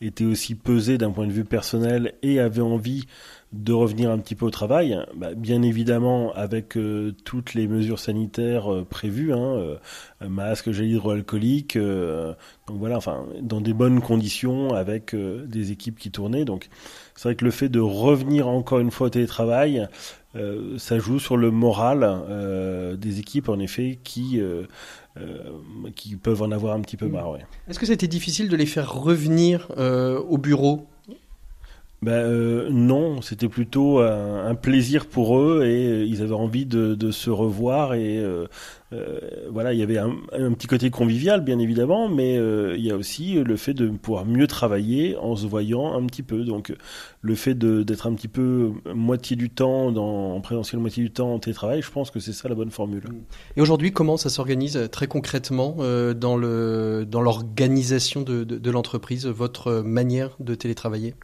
étaient 0.00 0.24
aussi 0.24 0.54
pesés 0.54 0.98
d'un 0.98 1.10
point 1.10 1.26
de 1.26 1.32
vue 1.32 1.44
personnel 1.44 2.14
et 2.22 2.40
avaient 2.40 2.60
envie 2.60 3.06
de 3.52 3.72
revenir 3.72 4.10
un 4.10 4.18
petit 4.18 4.36
peu 4.36 4.46
au 4.46 4.50
travail, 4.50 4.96
bah, 5.16 5.34
bien 5.34 5.62
évidemment 5.62 6.32
avec 6.34 6.76
euh, 6.76 7.12
toutes 7.24 7.54
les 7.54 7.66
mesures 7.66 7.98
sanitaires 7.98 8.72
euh, 8.72 8.86
prévues, 8.88 9.32
hein, 9.32 9.56
euh, 9.56 9.76
masque, 10.28 10.70
gel 10.70 10.86
hydroalcoolique, 10.86 11.76
donc 11.76 12.78
voilà, 12.78 12.96
enfin 12.96 13.26
dans 13.42 13.60
des 13.60 13.72
bonnes 13.72 14.00
conditions 14.00 14.72
avec 14.74 15.16
des 15.16 15.72
équipes 15.72 15.98
qui 15.98 16.10
tournaient. 16.10 16.44
Donc 16.44 16.68
c'est 17.16 17.28
vrai 17.28 17.34
que 17.34 17.44
le 17.44 17.50
fait 17.50 17.68
de 17.68 17.80
revenir 17.80 18.46
encore 18.46 18.78
une 18.78 18.90
fois 18.92 19.08
au 19.08 19.10
télétravail, 19.10 19.88
ça 20.76 20.98
joue 20.98 21.18
sur 21.18 21.36
le 21.36 21.50
moral 21.50 22.96
des 22.98 23.18
équipes 23.18 23.48
en 23.48 23.58
effet 23.58 23.98
qui 24.04 24.40
qui 25.96 26.16
peuvent 26.16 26.42
en 26.42 26.52
avoir 26.52 26.76
un 26.76 26.80
petit 26.80 26.96
peu 26.96 27.08
marre. 27.08 27.38
Est-ce 27.66 27.78
que 27.78 27.86
c'était 27.86 28.08
difficile 28.08 28.48
de 28.48 28.56
les 28.56 28.66
faire 28.66 28.92
revenir 28.92 29.70
au 29.78 30.38
bureau? 30.38 30.86
Ben, 32.02 32.12
euh, 32.12 32.68
non, 32.70 33.20
c'était 33.20 33.48
plutôt 33.48 33.98
un, 33.98 34.54
plaisir 34.54 35.06
pour 35.06 35.38
eux 35.38 35.64
et 35.66 35.86
euh, 35.86 36.04
ils 36.06 36.22
avaient 36.22 36.32
envie 36.32 36.64
de, 36.64 36.94
de 36.94 37.10
se 37.10 37.28
revoir 37.28 37.92
et 37.92 38.16
euh, 38.18 38.46
voilà, 39.50 39.74
il 39.74 39.78
y 39.78 39.82
avait 39.82 39.98
un, 39.98 40.14
petit 40.54 40.66
côté 40.66 40.88
convivial 40.88 41.42
bien 41.42 41.58
évidemment, 41.58 42.08
mais 42.08 42.36
il 42.36 42.80
y 42.80 42.90
a 42.90 42.96
aussi 42.96 43.34
le 43.34 43.56
fait 43.56 43.74
de 43.74 43.88
pouvoir 43.88 44.24
mieux 44.24 44.46
travailler 44.46 45.16
en 45.18 45.36
se 45.36 45.46
voyant 45.46 45.92
un 45.92 46.06
petit 46.06 46.22
peu. 46.22 46.44
Donc 46.44 46.74
le 47.20 47.34
fait 47.34 47.54
d'être 47.54 48.06
un 48.06 48.14
petit 48.14 48.28
peu 48.28 48.72
moitié 48.94 49.36
du 49.36 49.50
temps 49.50 49.92
dans, 49.92 50.34
en 50.34 50.40
présentiel, 50.40 50.80
moitié 50.80 51.04
du 51.04 51.10
temps 51.10 51.34
en 51.34 51.38
télétravail, 51.38 51.82
je 51.82 51.90
pense 51.90 52.10
que 52.10 52.18
c'est 52.18 52.32
ça 52.32 52.48
la 52.48 52.54
bonne 52.54 52.70
formule. 52.70 53.04
Et 53.56 53.60
aujourd'hui, 53.60 53.92
comment 53.92 54.16
ça 54.16 54.30
s'organise 54.30 54.88
très 54.90 55.06
concrètement 55.06 55.76
dans 56.14 56.38
dans 56.40 57.20
l'organisation 57.20 58.22
de, 58.22 58.44
de, 58.44 58.58
de 58.58 58.70
l'entreprise, 58.70 59.26
votre 59.26 59.82
manière 59.82 60.36
de 60.40 60.54
télétravailler? 60.54 61.14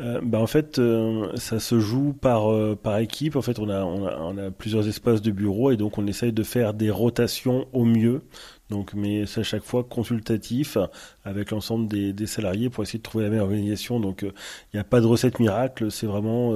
Euh, 0.00 0.20
bah 0.22 0.38
en 0.38 0.46
fait, 0.46 0.78
euh, 0.78 1.34
ça 1.36 1.58
se 1.58 1.80
joue 1.80 2.12
par 2.12 2.52
euh, 2.52 2.76
par 2.80 2.98
équipe. 2.98 3.34
En 3.34 3.42
fait, 3.42 3.58
on 3.58 3.68
a, 3.68 3.82
on 3.82 4.06
a, 4.06 4.16
on 4.18 4.38
a 4.38 4.50
plusieurs 4.52 4.86
espaces 4.86 5.22
de 5.22 5.32
bureau 5.32 5.72
et 5.72 5.76
donc 5.76 5.98
on 5.98 6.06
essaye 6.06 6.32
de 6.32 6.42
faire 6.44 6.72
des 6.72 6.90
rotations 6.90 7.66
au 7.72 7.84
mieux. 7.84 8.22
Donc, 8.70 8.92
mais 8.94 9.26
c'est 9.26 9.40
à 9.40 9.44
chaque 9.44 9.62
fois 9.62 9.84
consultatif 9.84 10.76
avec 11.24 11.50
l'ensemble 11.50 11.88
des, 11.88 12.26
salariés 12.26 12.68
pour 12.68 12.82
essayer 12.82 12.98
de 12.98 13.02
trouver 13.02 13.24
la 13.24 13.30
meilleure 13.30 13.46
organisation. 13.46 13.98
Donc, 14.00 14.22
il 14.22 14.32
n'y 14.74 14.80
a 14.80 14.84
pas 14.84 15.00
de 15.00 15.06
recette 15.06 15.40
miracle. 15.40 15.90
C'est 15.90 16.06
vraiment 16.06 16.54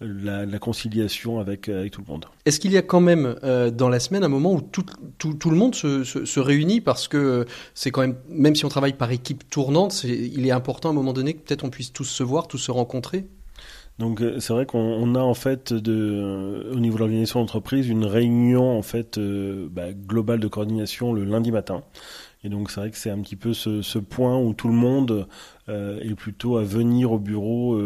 la, 0.00 0.46
la, 0.46 0.58
conciliation 0.58 1.38
avec 1.38 1.68
avec 1.68 1.92
tout 1.92 2.02
le 2.06 2.12
monde. 2.12 2.26
Est-ce 2.44 2.58
qu'il 2.58 2.72
y 2.72 2.76
a 2.76 2.82
quand 2.82 3.00
même 3.00 3.36
dans 3.72 3.88
la 3.88 4.00
semaine 4.00 4.24
un 4.24 4.28
moment 4.28 4.52
où 4.52 4.60
tout, 4.60 5.50
le 5.50 5.56
monde 5.56 5.74
se, 5.74 6.40
réunit 6.40 6.80
parce 6.80 7.08
que 7.08 7.46
c'est 7.74 7.90
quand 7.90 8.00
même 8.00 8.16
même 8.28 8.54
si 8.54 8.64
on 8.64 8.68
travaille 8.68 8.94
par 8.94 9.10
équipe 9.10 9.48
tournante, 9.48 10.04
il 10.04 10.46
est 10.46 10.50
important 10.50 10.88
à 10.88 10.92
un 10.92 10.94
moment 10.94 11.12
donné 11.12 11.34
que 11.34 11.40
peut-être 11.40 11.64
on 11.64 11.70
puisse 11.70 11.92
tous 11.92 12.04
se 12.04 12.22
voir, 12.22 12.48
tous 12.48 12.58
se 12.58 12.70
rencontrer? 12.70 13.26
Donc 13.98 14.20
euh, 14.20 14.40
c'est 14.40 14.52
vrai 14.52 14.66
qu'on 14.66 15.14
a 15.14 15.20
en 15.20 15.34
fait 15.34 15.72
de, 15.72 16.70
au 16.72 16.80
niveau 16.80 16.96
de 16.96 17.00
l'organisation 17.00 17.40
d'entreprise 17.40 17.88
une 17.88 18.04
réunion 18.04 18.76
en 18.76 18.82
fait 18.82 19.18
euh, 19.18 19.68
bah, 19.70 19.92
globale 19.92 20.40
de 20.40 20.48
coordination 20.48 21.12
le 21.12 21.24
lundi 21.24 21.52
matin. 21.52 21.84
Et 22.42 22.50
donc 22.50 22.70
c'est 22.70 22.80
vrai 22.80 22.90
que 22.90 22.98
c'est 22.98 23.08
un 23.08 23.20
petit 23.20 23.36
peu 23.36 23.54
ce, 23.54 23.80
ce, 23.80 23.98
point 23.98 24.38
où 24.38 24.52
tout 24.52 24.68
le 24.68 24.74
monde 24.74 25.26
euh, 25.70 25.98
est 26.00 26.14
plutôt 26.14 26.58
à 26.58 26.62
venir 26.62 27.12
au 27.12 27.18
bureau 27.18 27.80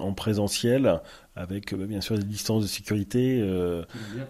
en 0.00 0.12
présentiel 0.14 1.00
avec 1.36 1.72
bah, 1.74 1.86
bien 1.86 2.00
sûr 2.00 2.18
des 2.18 2.24
distances 2.24 2.62
de 2.62 2.68
sécurité, 2.68 3.40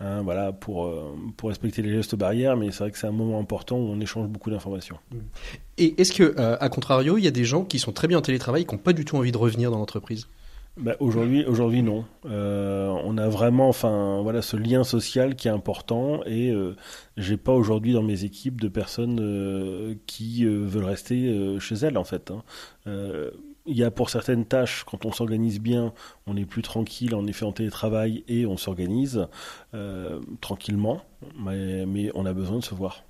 hein, 0.03 0.21
voilà 0.23 0.53
pour 0.53 0.93
pour 1.39 1.49
respecter 1.49 1.81
les 1.81 1.95
gestes 1.95 2.15
barrières. 2.15 2.59
Mais 2.59 2.73
c'est 2.73 2.81
vrai 2.81 2.91
que 2.91 2.99
c'est 2.99 3.07
un 3.07 3.13
moment 3.13 3.39
important 3.39 3.77
où 3.77 3.89
on 3.89 4.01
échange 4.01 4.29
beaucoup 4.29 4.51
d'informations. 4.51 4.99
Et 5.79 5.99
est-ce 5.99 6.13
que 6.13 6.39
à 6.39 6.69
contrario, 6.69 7.17
il 7.17 7.25
y 7.25 7.29
a 7.29 7.33
des 7.33 7.45
gens 7.45 7.65
qui 7.65 7.79
sont 7.79 7.93
très 7.93 8.07
bien 8.07 8.19
en 8.19 8.23
télétravail, 8.23 8.67
qui 8.67 8.75
n'ont 8.75 8.83
pas 8.83 8.93
du 8.93 9.07
tout 9.07 9.17
envie 9.17 9.33
de 9.33 9.39
revenir 9.39 9.71
dans 9.71 9.79
l'entreprise? 9.79 10.27
Bah, 10.81 10.97
aujourd'hui, 10.99 11.45
aujourd'hui 11.45 11.83
non. 11.83 12.05
Euh, 12.25 12.89
on 13.05 13.19
a 13.19 13.29
vraiment, 13.29 13.69
enfin, 13.69 14.21
voilà, 14.23 14.41
ce 14.41 14.57
lien 14.57 14.83
social 14.83 15.37
qui 15.37 15.49
est 15.49 15.51
important 15.51 16.23
et 16.25 16.51
euh, 16.51 16.75
j'ai 17.19 17.37
pas 17.37 17.53
aujourd'hui 17.53 17.93
dans 17.93 18.03
mes 18.03 18.25
équipes 18.25 18.61
de 18.61 18.69
personnes 18.69 19.21
euh, 19.21 19.95
qui 20.07 20.45
euh, 20.45 20.65
veulent 20.65 20.85
rester 20.85 21.59
chez 21.61 21.75
elles 21.77 21.99
en 21.99 22.05
fait. 22.05 22.31
Hein. 22.31 22.43
Il 23.67 23.77
y 23.77 23.85
a 23.85 23.91
pour 23.91 24.09
certaines 24.09 24.47
tâches, 24.47 24.85
quand 24.85 25.05
on 25.05 25.13
s'organise 25.13 25.61
bien, 25.61 25.93
on 26.27 26.37
est 26.37 26.47
plus 26.47 26.63
tranquille, 26.63 27.15
en 27.15 27.27
effet 27.27 27.45
en 27.45 27.53
télétravail 27.53 28.25
et 28.27 28.47
on 28.47 28.57
s'organise 28.57 29.29
tranquillement, 30.41 31.03
mais 31.37 32.11
on 32.15 32.25
a 32.25 32.33
besoin 32.33 32.59
de 32.59 32.65
se 32.65 32.75
voir. 32.75 33.05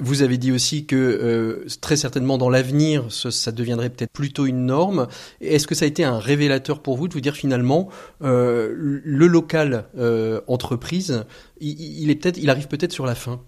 Vous 0.00 0.22
avez 0.22 0.38
dit 0.38 0.52
aussi 0.52 0.86
que 0.86 0.96
euh, 0.96 1.66
très 1.80 1.96
certainement 1.96 2.38
dans 2.38 2.50
l'avenir, 2.50 3.06
ça 3.10 3.50
deviendrait 3.50 3.90
peut-être 3.90 4.12
plutôt 4.12 4.46
une 4.46 4.66
norme. 4.66 5.08
Est-ce 5.40 5.66
que 5.66 5.74
ça 5.74 5.86
a 5.86 5.88
été 5.88 6.04
un 6.04 6.18
révélateur 6.18 6.80
pour 6.80 6.96
vous 6.96 7.08
de 7.08 7.14
vous 7.14 7.20
dire 7.20 7.34
finalement 7.34 7.88
euh, 8.22 8.72
le 8.76 9.26
local 9.26 9.86
euh, 9.96 10.40
entreprise, 10.46 11.24
il, 11.60 12.10
est 12.10 12.14
peut-être, 12.14 12.38
il 12.38 12.48
arrive 12.48 12.68
peut-être 12.68 12.92
sur 12.92 13.06
la 13.06 13.16
fin? 13.16 13.40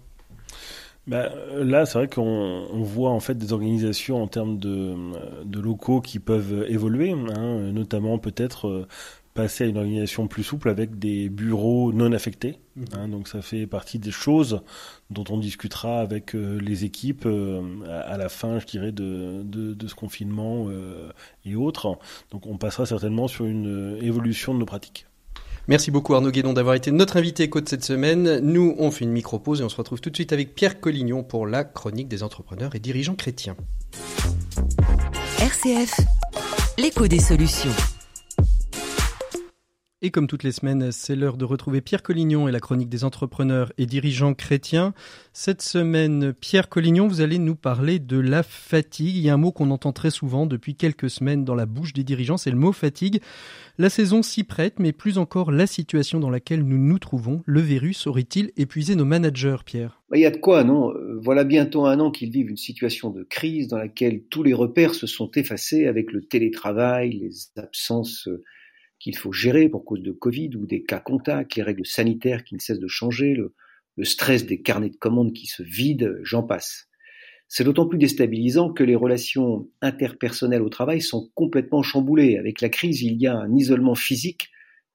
Bah, 1.07 1.29
là, 1.55 1.85
c'est 1.85 1.97
vrai 1.97 2.07
qu'on 2.07 2.83
voit 2.83 3.11
en 3.11 3.19
fait 3.19 3.35
des 3.35 3.53
organisations 3.53 4.21
en 4.21 4.27
termes 4.27 4.59
de, 4.59 4.95
locaux 5.59 6.01
qui 6.01 6.19
peuvent 6.19 6.65
évoluer, 6.67 7.11
hein, 7.11 7.71
notamment 7.71 8.17
peut-être 8.19 8.87
passer 9.33 9.63
à 9.63 9.67
une 9.67 9.77
organisation 9.77 10.27
plus 10.27 10.43
souple 10.43 10.69
avec 10.69 10.99
des 10.99 11.29
bureaux 11.29 11.93
non 11.93 12.11
affectés. 12.11 12.59
Mhm. 12.75 12.85
Hein, 12.93 13.07
donc 13.07 13.27
ça 13.27 13.41
fait 13.41 13.67
partie 13.67 13.99
des 13.99 14.11
choses 14.11 14.61
dont 15.09 15.23
on 15.29 15.37
discutera 15.37 15.99
avec 15.99 16.35
euh, 16.35 16.59
les 16.59 16.85
équipes 16.85 17.25
euh, 17.25 17.61
à, 17.87 18.17
la 18.17 18.29
fin, 18.29 18.59
je 18.59 18.65
dirais, 18.65 18.91
de, 18.91 19.41
de, 19.43 19.73
de 19.73 19.87
ce 19.87 19.95
confinement 19.95 20.67
euh, 20.69 21.11
et 21.45 21.55
autres. 21.55 21.97
Donc 22.31 22.45
on 22.47 22.57
passera 22.57 22.85
certainement 22.85 23.27
sur 23.27 23.45
une 23.45 23.97
évolution 24.01 24.53
de 24.53 24.59
nos 24.59 24.65
pratiques. 24.65 25.05
Merci 25.67 25.91
beaucoup 25.91 26.15
Arnaud 26.15 26.31
Guédon 26.31 26.53
d'avoir 26.53 26.75
été 26.75 26.91
notre 26.91 27.17
invité 27.17 27.43
éco 27.43 27.61
de 27.61 27.69
cette 27.69 27.83
semaine. 27.83 28.39
Nous, 28.39 28.75
on 28.79 28.89
fait 28.89 29.05
une 29.05 29.11
micro-pause 29.11 29.61
et 29.61 29.63
on 29.63 29.69
se 29.69 29.75
retrouve 29.75 30.01
tout 30.01 30.09
de 30.09 30.15
suite 30.15 30.33
avec 30.33 30.55
Pierre 30.55 30.79
Collignon 30.79 31.23
pour 31.23 31.45
la 31.45 31.63
chronique 31.63 32.07
des 32.07 32.23
entrepreneurs 32.23 32.75
et 32.75 32.79
dirigeants 32.79 33.15
chrétiens. 33.15 33.55
RCF, 35.39 35.99
l'écho 36.79 37.07
des 37.07 37.19
solutions. 37.19 37.71
Et 40.03 40.09
comme 40.09 40.25
toutes 40.25 40.41
les 40.41 40.51
semaines, 40.51 40.91
c'est 40.91 41.15
l'heure 41.15 41.37
de 41.37 41.45
retrouver 41.45 41.79
Pierre 41.79 42.01
Collignon 42.01 42.47
et 42.47 42.51
la 42.51 42.59
chronique 42.59 42.89
des 42.89 43.03
entrepreneurs 43.03 43.71
et 43.77 43.85
dirigeants 43.85 44.33
chrétiens. 44.33 44.95
Cette 45.31 45.61
semaine, 45.61 46.33
Pierre 46.33 46.69
Collignon, 46.69 47.07
vous 47.07 47.21
allez 47.21 47.37
nous 47.37 47.53
parler 47.53 47.99
de 47.99 48.17
la 48.17 48.41
fatigue. 48.41 49.15
Il 49.15 49.21
y 49.21 49.29
a 49.29 49.35
un 49.35 49.37
mot 49.37 49.51
qu'on 49.51 49.69
entend 49.69 49.91
très 49.91 50.09
souvent 50.09 50.47
depuis 50.47 50.73
quelques 50.73 51.11
semaines 51.11 51.45
dans 51.45 51.53
la 51.53 51.67
bouche 51.67 51.93
des 51.93 52.03
dirigeants, 52.03 52.37
c'est 52.37 52.49
le 52.49 52.57
mot 52.57 52.71
fatigue. 52.71 53.21
La 53.77 53.91
saison 53.91 54.23
s'y 54.23 54.43
prête, 54.43 54.79
mais 54.79 54.91
plus 54.91 55.19
encore 55.19 55.51
la 55.51 55.67
situation 55.67 56.19
dans 56.19 56.31
laquelle 56.31 56.63
nous 56.63 56.79
nous 56.79 56.97
trouvons. 56.97 57.43
Le 57.45 57.61
virus 57.61 58.07
aurait-il 58.07 58.53
épuisé 58.57 58.95
nos 58.95 59.05
managers, 59.05 59.57
Pierre? 59.63 60.01
Bah, 60.09 60.17
Il 60.17 60.21
y 60.21 60.25
a 60.25 60.31
de 60.31 60.37
quoi, 60.37 60.63
non? 60.63 60.95
Voilà 61.21 61.43
bientôt 61.43 61.85
un 61.85 61.99
an 61.99 62.09
qu'ils 62.09 62.31
vivent 62.31 62.49
une 62.49 62.57
situation 62.57 63.11
de 63.11 63.21
crise 63.21 63.67
dans 63.67 63.77
laquelle 63.77 64.23
tous 64.31 64.41
les 64.41 64.55
repères 64.55 64.95
se 64.95 65.05
sont 65.05 65.29
effacés 65.35 65.85
avec 65.85 66.11
le 66.11 66.23
télétravail, 66.23 67.11
les 67.11 67.61
absences 67.61 68.27
qu'il 69.01 69.17
faut 69.17 69.31
gérer 69.31 69.67
pour 69.67 69.83
cause 69.83 70.03
de 70.03 70.11
Covid 70.11 70.55
ou 70.55 70.67
des 70.67 70.83
cas 70.83 70.99
contacts, 70.99 71.55
les 71.55 71.63
règles 71.63 71.85
sanitaires 71.85 72.43
qui 72.43 72.53
ne 72.53 72.59
cessent 72.59 72.79
de 72.79 72.87
changer, 72.87 73.33
le, 73.33 73.53
stress 74.03 74.45
des 74.45 74.61
carnets 74.61 74.89
de 74.89 74.95
commandes 74.95 75.33
qui 75.33 75.47
se 75.47 75.61
vident, 75.61 76.15
j'en 76.23 76.43
passe. 76.43 76.87
C'est 77.47 77.63
d'autant 77.63 77.87
plus 77.87 77.99
déstabilisant 77.99 78.71
que 78.71 78.83
les 78.83 78.95
relations 78.95 79.67
interpersonnelles 79.81 80.61
au 80.61 80.69
travail 80.69 81.01
sont 81.01 81.29
complètement 81.35 81.83
chamboulées. 81.83 82.37
Avec 82.37 82.61
la 82.61 82.69
crise, 82.69 83.01
il 83.01 83.21
y 83.21 83.27
a 83.27 83.35
un 83.35 83.53
isolement 83.55 83.95
physique, 83.95 84.49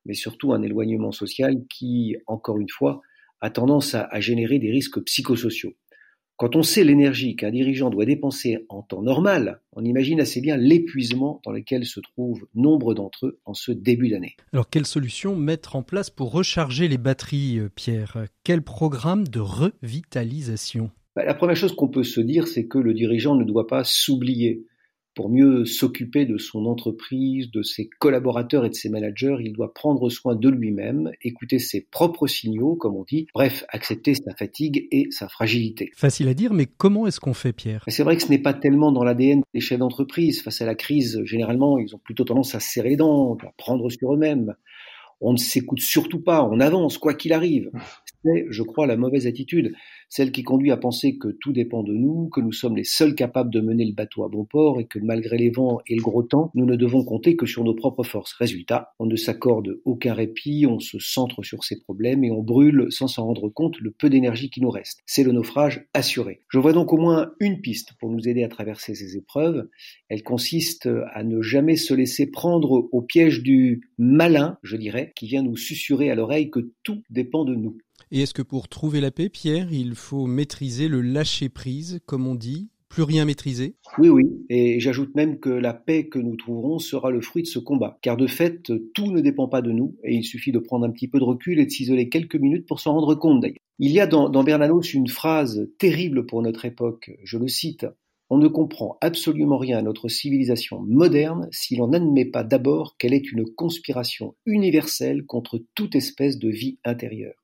mais 0.06 0.14
surtout 0.14 0.52
un 0.52 0.62
éloignement 0.62 1.12
social 1.12 1.54
qui, 1.68 2.16
encore 2.26 2.58
une 2.58 2.70
fois, 2.70 3.02
a 3.40 3.50
tendance 3.50 3.94
à 3.94 4.20
générer 4.20 4.58
des 4.58 4.70
risques 4.70 5.00
psychosociaux. 5.02 5.74
Quand 6.38 6.54
on 6.54 6.62
sait 6.62 6.84
l'énergie 6.84 7.34
qu'un 7.34 7.50
dirigeant 7.50 7.88
doit 7.88 8.04
dépenser 8.04 8.66
en 8.68 8.82
temps 8.82 9.00
normal, 9.00 9.62
on 9.72 9.82
imagine 9.82 10.20
assez 10.20 10.42
bien 10.42 10.58
l'épuisement 10.58 11.40
dans 11.46 11.50
lequel 11.50 11.86
se 11.86 11.98
trouvent 11.98 12.46
nombre 12.54 12.92
d'entre 12.92 13.26
eux 13.26 13.40
en 13.46 13.54
ce 13.54 13.72
début 13.72 14.10
d'année. 14.10 14.36
Alors 14.52 14.68
quelle 14.68 14.84
solution 14.84 15.34
mettre 15.34 15.76
en 15.76 15.82
place 15.82 16.10
pour 16.10 16.32
recharger 16.32 16.88
les 16.88 16.98
batteries, 16.98 17.58
euh, 17.58 17.70
Pierre? 17.74 18.26
Quel 18.44 18.60
programme 18.60 19.26
de 19.26 19.40
revitalisation? 19.40 20.90
Bah, 21.14 21.24
La 21.24 21.32
première 21.32 21.56
chose 21.56 21.74
qu'on 21.74 21.88
peut 21.88 22.04
se 22.04 22.20
dire, 22.20 22.48
c'est 22.48 22.66
que 22.66 22.76
le 22.76 22.92
dirigeant 22.92 23.34
ne 23.34 23.44
doit 23.44 23.66
pas 23.66 23.82
s'oublier. 23.84 24.66
Pour 25.16 25.30
mieux 25.30 25.64
s'occuper 25.64 26.26
de 26.26 26.36
son 26.36 26.66
entreprise, 26.66 27.50
de 27.50 27.62
ses 27.62 27.88
collaborateurs 27.88 28.66
et 28.66 28.68
de 28.68 28.74
ses 28.74 28.90
managers, 28.90 29.38
il 29.40 29.54
doit 29.54 29.72
prendre 29.72 30.10
soin 30.10 30.36
de 30.36 30.48
lui-même, 30.50 31.10
écouter 31.22 31.58
ses 31.58 31.80
propres 31.80 32.26
signaux, 32.26 32.76
comme 32.76 32.94
on 32.94 33.02
dit, 33.02 33.26
bref, 33.32 33.64
accepter 33.70 34.14
sa 34.14 34.34
fatigue 34.36 34.86
et 34.90 35.08
sa 35.10 35.28
fragilité. 35.28 35.90
Facile 35.96 36.28
à 36.28 36.34
dire, 36.34 36.52
mais 36.52 36.66
comment 36.66 37.06
est-ce 37.06 37.18
qu'on 37.18 37.32
fait, 37.32 37.54
Pierre? 37.54 37.82
C'est 37.88 38.02
vrai 38.02 38.18
que 38.18 38.24
ce 38.24 38.28
n'est 38.28 38.38
pas 38.38 38.52
tellement 38.52 38.92
dans 38.92 39.04
l'ADN 39.04 39.40
des 39.54 39.60
chefs 39.60 39.78
d'entreprise. 39.78 40.42
Face 40.42 40.60
à 40.60 40.66
la 40.66 40.74
crise, 40.74 41.22
généralement, 41.24 41.78
ils 41.78 41.94
ont 41.94 41.98
plutôt 41.98 42.24
tendance 42.24 42.54
à 42.54 42.60
serrer 42.60 42.90
les 42.90 42.96
dents, 42.96 43.38
à 43.42 43.54
prendre 43.56 43.88
sur 43.88 44.12
eux-mêmes. 44.12 44.54
On 45.22 45.32
ne 45.32 45.38
s'écoute 45.38 45.80
surtout 45.80 46.20
pas, 46.20 46.44
on 46.44 46.60
avance, 46.60 46.98
quoi 46.98 47.14
qu'il 47.14 47.32
arrive. 47.32 47.70
C'est, 48.26 48.46
je 48.50 48.62
crois, 48.62 48.86
la 48.86 48.96
mauvaise 48.96 49.26
attitude 49.26 49.72
celle 50.08 50.32
qui 50.32 50.42
conduit 50.42 50.70
à 50.70 50.76
penser 50.76 51.18
que 51.18 51.28
tout 51.28 51.52
dépend 51.52 51.82
de 51.82 51.92
nous, 51.92 52.28
que 52.28 52.40
nous 52.40 52.52
sommes 52.52 52.76
les 52.76 52.84
seuls 52.84 53.14
capables 53.14 53.50
de 53.50 53.60
mener 53.60 53.84
le 53.84 53.92
bateau 53.92 54.24
à 54.24 54.28
bon 54.28 54.44
port 54.44 54.80
et 54.80 54.86
que 54.86 54.98
malgré 54.98 55.36
les 55.36 55.50
vents 55.50 55.80
et 55.86 55.94
le 55.94 56.02
gros 56.02 56.22
temps, 56.22 56.50
nous 56.54 56.64
ne 56.64 56.76
devons 56.76 57.04
compter 57.04 57.36
que 57.36 57.46
sur 57.46 57.64
nos 57.64 57.74
propres 57.74 58.04
forces. 58.04 58.32
Résultat, 58.32 58.92
on 58.98 59.06
ne 59.06 59.16
s'accorde 59.16 59.80
aucun 59.84 60.14
répit, 60.14 60.66
on 60.68 60.78
se 60.78 60.98
centre 60.98 61.42
sur 61.42 61.64
ses 61.64 61.80
problèmes 61.80 62.24
et 62.24 62.30
on 62.30 62.42
brûle 62.42 62.86
sans 62.90 63.08
s'en 63.08 63.26
rendre 63.26 63.48
compte 63.48 63.80
le 63.80 63.90
peu 63.90 64.08
d'énergie 64.08 64.50
qui 64.50 64.60
nous 64.60 64.70
reste. 64.70 65.00
C'est 65.06 65.24
le 65.24 65.32
naufrage 65.32 65.86
assuré. 65.94 66.42
Je 66.48 66.58
vois 66.58 66.72
donc 66.72 66.92
au 66.92 66.98
moins 66.98 67.32
une 67.40 67.60
piste 67.60 67.94
pour 67.98 68.10
nous 68.10 68.28
aider 68.28 68.44
à 68.44 68.48
traverser 68.48 68.94
ces 68.94 69.16
épreuves. 69.16 69.68
Elle 70.08 70.22
consiste 70.22 70.88
à 71.12 71.24
ne 71.24 71.42
jamais 71.42 71.76
se 71.76 71.94
laisser 71.94 72.30
prendre 72.30 72.88
au 72.90 73.02
piège 73.02 73.42
du 73.42 73.90
malin, 73.98 74.58
je 74.62 74.76
dirais, 74.76 75.12
qui 75.16 75.26
vient 75.26 75.42
nous 75.42 75.56
susurrer 75.56 76.10
à 76.10 76.14
l'oreille 76.14 76.50
que 76.50 76.72
tout 76.82 77.02
dépend 77.10 77.44
de 77.44 77.54
nous. 77.54 77.76
Et 78.12 78.20
est-ce 78.20 78.34
que 78.34 78.42
pour 78.42 78.68
trouver 78.68 79.00
la 79.00 79.10
paix, 79.10 79.28
Pierre, 79.28 79.72
il 79.72 79.96
faut 79.96 80.26
maîtriser 80.26 80.86
le 80.86 81.00
lâcher-prise, 81.00 81.98
comme 82.06 82.28
on 82.28 82.36
dit 82.36 82.68
Plus 82.88 83.02
rien 83.02 83.24
maîtrisé 83.24 83.74
Oui, 83.98 84.08
oui, 84.08 84.24
et 84.48 84.78
j'ajoute 84.78 85.16
même 85.16 85.40
que 85.40 85.50
la 85.50 85.74
paix 85.74 86.06
que 86.06 86.20
nous 86.20 86.36
trouverons 86.36 86.78
sera 86.78 87.10
le 87.10 87.20
fruit 87.20 87.42
de 87.42 87.48
ce 87.48 87.58
combat, 87.58 87.98
car 88.02 88.16
de 88.16 88.28
fait, 88.28 88.70
tout 88.94 89.10
ne 89.10 89.20
dépend 89.20 89.48
pas 89.48 89.60
de 89.60 89.72
nous, 89.72 89.96
et 90.04 90.14
il 90.14 90.22
suffit 90.22 90.52
de 90.52 90.60
prendre 90.60 90.86
un 90.86 90.90
petit 90.90 91.08
peu 91.08 91.18
de 91.18 91.24
recul 91.24 91.58
et 91.58 91.66
de 91.66 91.70
s'isoler 91.70 92.08
quelques 92.08 92.36
minutes 92.36 92.68
pour 92.68 92.78
s'en 92.78 92.92
rendre 92.92 93.16
compte 93.16 93.40
d'ailleurs. 93.40 93.58
Il 93.80 93.90
y 93.90 93.98
a 93.98 94.06
dans, 94.06 94.28
dans 94.28 94.44
Bernanos 94.44 94.94
une 94.94 95.08
phrase 95.08 95.68
terrible 95.78 96.26
pour 96.26 96.42
notre 96.42 96.64
époque, 96.64 97.10
je 97.24 97.38
le 97.38 97.48
cite, 97.48 97.86
on 98.30 98.38
ne 98.38 98.48
comprend 98.48 98.98
absolument 99.00 99.58
rien 99.58 99.78
à 99.78 99.82
notre 99.82 100.08
civilisation 100.08 100.80
moderne 100.80 101.48
si 101.50 101.76
l'on 101.76 101.88
n'admet 101.88 102.24
pas 102.24 102.44
d'abord 102.44 102.96
qu'elle 102.98 103.14
est 103.14 103.32
une 103.32 103.44
conspiration 103.44 104.34
universelle 104.46 105.24
contre 105.26 105.62
toute 105.74 105.94
espèce 105.96 106.38
de 106.38 106.48
vie 106.48 106.78
intérieure. 106.84 107.34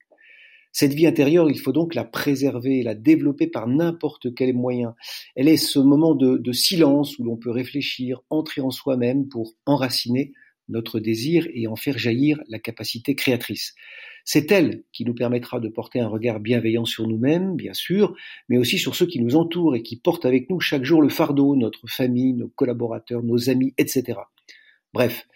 Cette 0.72 0.94
vie 0.94 1.06
intérieure, 1.06 1.50
il 1.50 1.58
faut 1.58 1.72
donc 1.72 1.94
la 1.94 2.04
préserver, 2.04 2.82
la 2.82 2.94
développer 2.94 3.46
par 3.46 3.68
n'importe 3.68 4.34
quel 4.34 4.54
moyen. 4.54 4.94
Elle 5.36 5.48
est 5.48 5.58
ce 5.58 5.78
moment 5.78 6.14
de, 6.14 6.52
silence 6.52 7.18
où 7.18 7.24
l'on 7.24 7.36
peut 7.36 7.50
réfléchir, 7.50 8.22
entrer 8.30 8.62
en 8.62 8.70
soi-même 8.70 9.28
pour 9.28 9.52
enraciner 9.66 10.32
notre 10.68 10.98
désir 10.98 11.46
et 11.52 11.66
en 11.66 11.76
faire 11.76 11.98
jaillir 11.98 12.40
la 12.48 12.58
capacité 12.58 13.14
créatrice. 13.14 13.74
C'est 14.24 14.50
elle 14.50 14.84
qui 14.92 15.04
nous 15.04 15.14
permettra 15.14 15.60
de 15.60 15.68
porter 15.68 16.00
un 16.00 16.08
regard 16.08 16.40
bienveillant 16.40 16.84
sur 16.84 17.06
nous-mêmes, 17.06 17.56
bien 17.56 17.74
sûr, 17.74 18.14
mais 18.48 18.56
aussi 18.56 18.78
sur 18.78 18.94
ceux 18.94 19.06
qui 19.06 19.20
nous 19.20 19.36
entourent 19.36 19.76
et 19.76 19.82
qui 19.82 19.96
portent 19.96 20.24
avec 20.24 20.48
nous 20.48 20.60
chaque 20.60 20.84
jour 20.84 21.02
le 21.02 21.08
fardeau, 21.08 21.56
notre 21.56 21.86
famille, 21.88 22.32
nos 22.32 22.48
collaborateurs, 22.48 23.22
nos 23.22 23.50
amis, 23.50 23.74
etc. 23.76 24.20
Bref, 24.94 25.26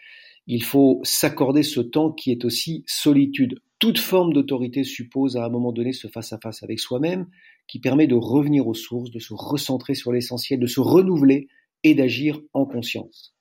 il 0.47 0.62
faut 0.62 1.00
s'accorder 1.02 1.64
ce 1.64 1.81
temps 1.81 2.12
qui 2.12 2.31
est 2.31 2.45
aussi 2.45 2.85
solitude. 2.87 3.61
Toute 3.78 3.99
forme 3.99 4.33
d'autorité 4.33 4.85
suppose 4.85 5.37
à 5.37 5.45
un 5.45 5.50
moment 5.50 5.73
donné 5.73 5.92
ce 5.92 6.09
face-à-face 6.09 6.62
avec 6.62 6.80
soi-même 6.80 7.26
qui 7.66 7.78
permet 7.78 8.06
de 8.06 8.14
revenir 8.14 8.66
aux 8.66 8.75
sources, 8.75 9.11
de 9.11 9.18
se 9.18 9.35
recentrer 9.35 9.95
sur 9.95 10.12
l'essentiel, 10.12 10.61
de 10.61 10.66
se 10.66 10.80
renouveler 10.80 11.49
et 11.83 11.95
d'agir 11.95 12.40
en 12.54 12.64
conscience. 12.64 13.35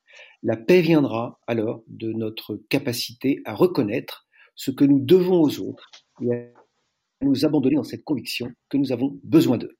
La 0.44 0.58
paix 0.58 0.82
viendra 0.82 1.40
alors 1.48 1.84
de 1.88 2.12
notre 2.12 2.58
capacité 2.70 3.42
à 3.46 3.56
reconnaître 3.56 4.28
ce 4.56 4.72
que 4.72 4.86
nous 4.86 5.00
devons 5.00 5.42
aux 5.42 5.60
autres 5.60 5.90
nous 7.22 7.46
abandonner 7.46 7.76
dans 7.76 7.84
cette 7.84 8.04
conviction 8.04 8.52
que 8.70 8.78
nous 8.78 8.92
avons 8.92 9.20
besoin 9.24 9.58
d'eux. 9.58 9.72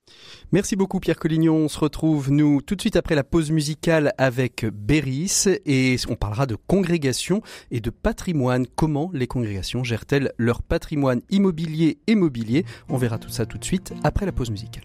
Merci 0.52 0.76
beaucoup 0.76 1.00
Pierre 1.00 1.18
Collignon. 1.18 1.56
On 1.56 1.68
se 1.68 1.78
retrouve 1.78 2.30
nous 2.30 2.62
tout 2.62 2.76
de 2.76 2.80
suite 2.80 2.96
après 2.96 3.14
la 3.14 3.24
pause 3.24 3.50
musicale 3.50 4.12
avec 4.18 4.64
Béris 4.64 5.44
et 5.64 5.96
on 6.08 6.16
parlera 6.16 6.46
de 6.46 6.56
congrégation 6.56 7.42
et 7.70 7.80
de 7.80 7.90
patrimoine. 7.90 8.66
Comment 8.66 9.10
les 9.12 9.26
congrégations 9.26 9.84
gèrent-elles 9.84 10.32
leur 10.38 10.62
patrimoine 10.62 11.20
immobilier 11.30 11.98
et 12.06 12.14
mobilier? 12.14 12.64
On 12.88 12.96
verra 12.96 13.18
tout 13.18 13.28
ça 13.28 13.46
tout 13.46 13.58
de 13.58 13.64
suite 13.64 13.92
après 14.02 14.26
la 14.26 14.32
pause 14.32 14.50
musicale. 14.50 14.84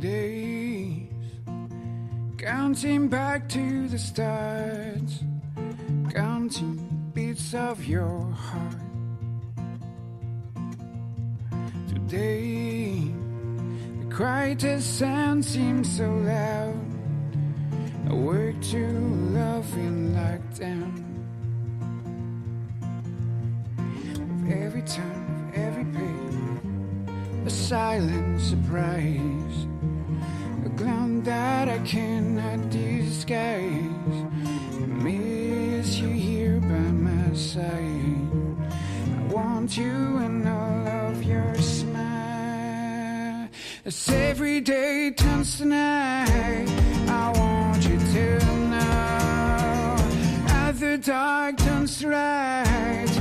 Days, 0.00 1.08
counting 2.36 3.08
back 3.08 3.48
to 3.48 3.88
the 3.90 3.96
start, 3.96 5.24
counting 6.12 6.78
beats 7.14 7.54
of 7.54 7.88
your 7.88 8.28
heart. 8.34 8.93
Today, 11.94 13.12
the 14.00 14.14
quietest 14.14 14.98
sound 14.98 15.44
seems 15.44 15.96
so 15.96 16.10
loud. 16.10 16.76
I 18.10 18.12
work 18.12 18.60
to 18.72 18.86
love 19.32 19.72
in 19.76 20.12
lockdown. 20.12 20.92
With 24.42 24.52
every 24.52 24.82
turn 24.82 25.48
of 25.48 25.58
every 25.58 25.84
page, 25.84 27.46
a 27.46 27.50
silent 27.50 28.40
surprise, 28.40 29.66
a 30.66 30.68
gloom 30.70 31.22
that 31.22 31.68
I 31.68 31.78
cannot 31.78 32.70
disguise. 32.70 34.16
I 34.82 34.86
miss 34.86 35.98
you 35.98 36.08
here 36.08 36.60
by 36.60 36.90
my 37.08 37.34
side. 37.34 38.18
I 39.08 39.32
want 39.32 39.76
you 39.76 40.18
and 40.18 40.46
all 40.46 40.88
of 41.08 41.22
your 41.22 41.54
As 43.86 44.08
every 44.08 44.62
day 44.62 45.10
turns 45.10 45.58
to 45.58 45.66
night, 45.66 46.66
I 47.06 47.32
want 47.36 47.86
you 47.86 47.98
to 47.98 48.46
know. 48.70 49.96
As 50.48 50.80
the 50.80 50.96
dark 50.96 51.58
turns 51.58 51.98
to 51.98 52.08
light, 52.08 53.13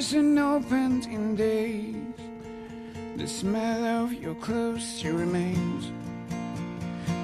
lies 0.00 0.14
unopened 0.14 1.04
in 1.06 1.36
days. 1.36 1.94
The 3.16 3.26
smell 3.28 3.84
of 4.02 4.14
your 4.14 4.34
clothes 4.36 4.82
still 4.82 5.16
remains. 5.16 5.92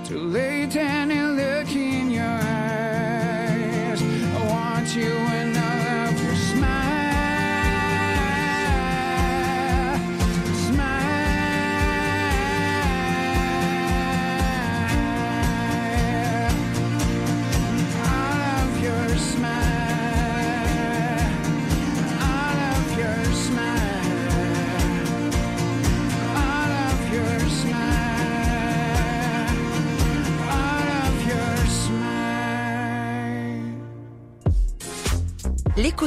Too 0.07 0.19
late 0.19 0.77
and 0.77 1.11
a 1.11 1.25
look 1.41 1.75
in 1.75 2.11
your 2.11 2.39
eyes. 2.43 4.03
I 4.03 4.47
want 4.51 4.95
you 4.95 5.15
and 5.39 5.57
all 5.57 5.86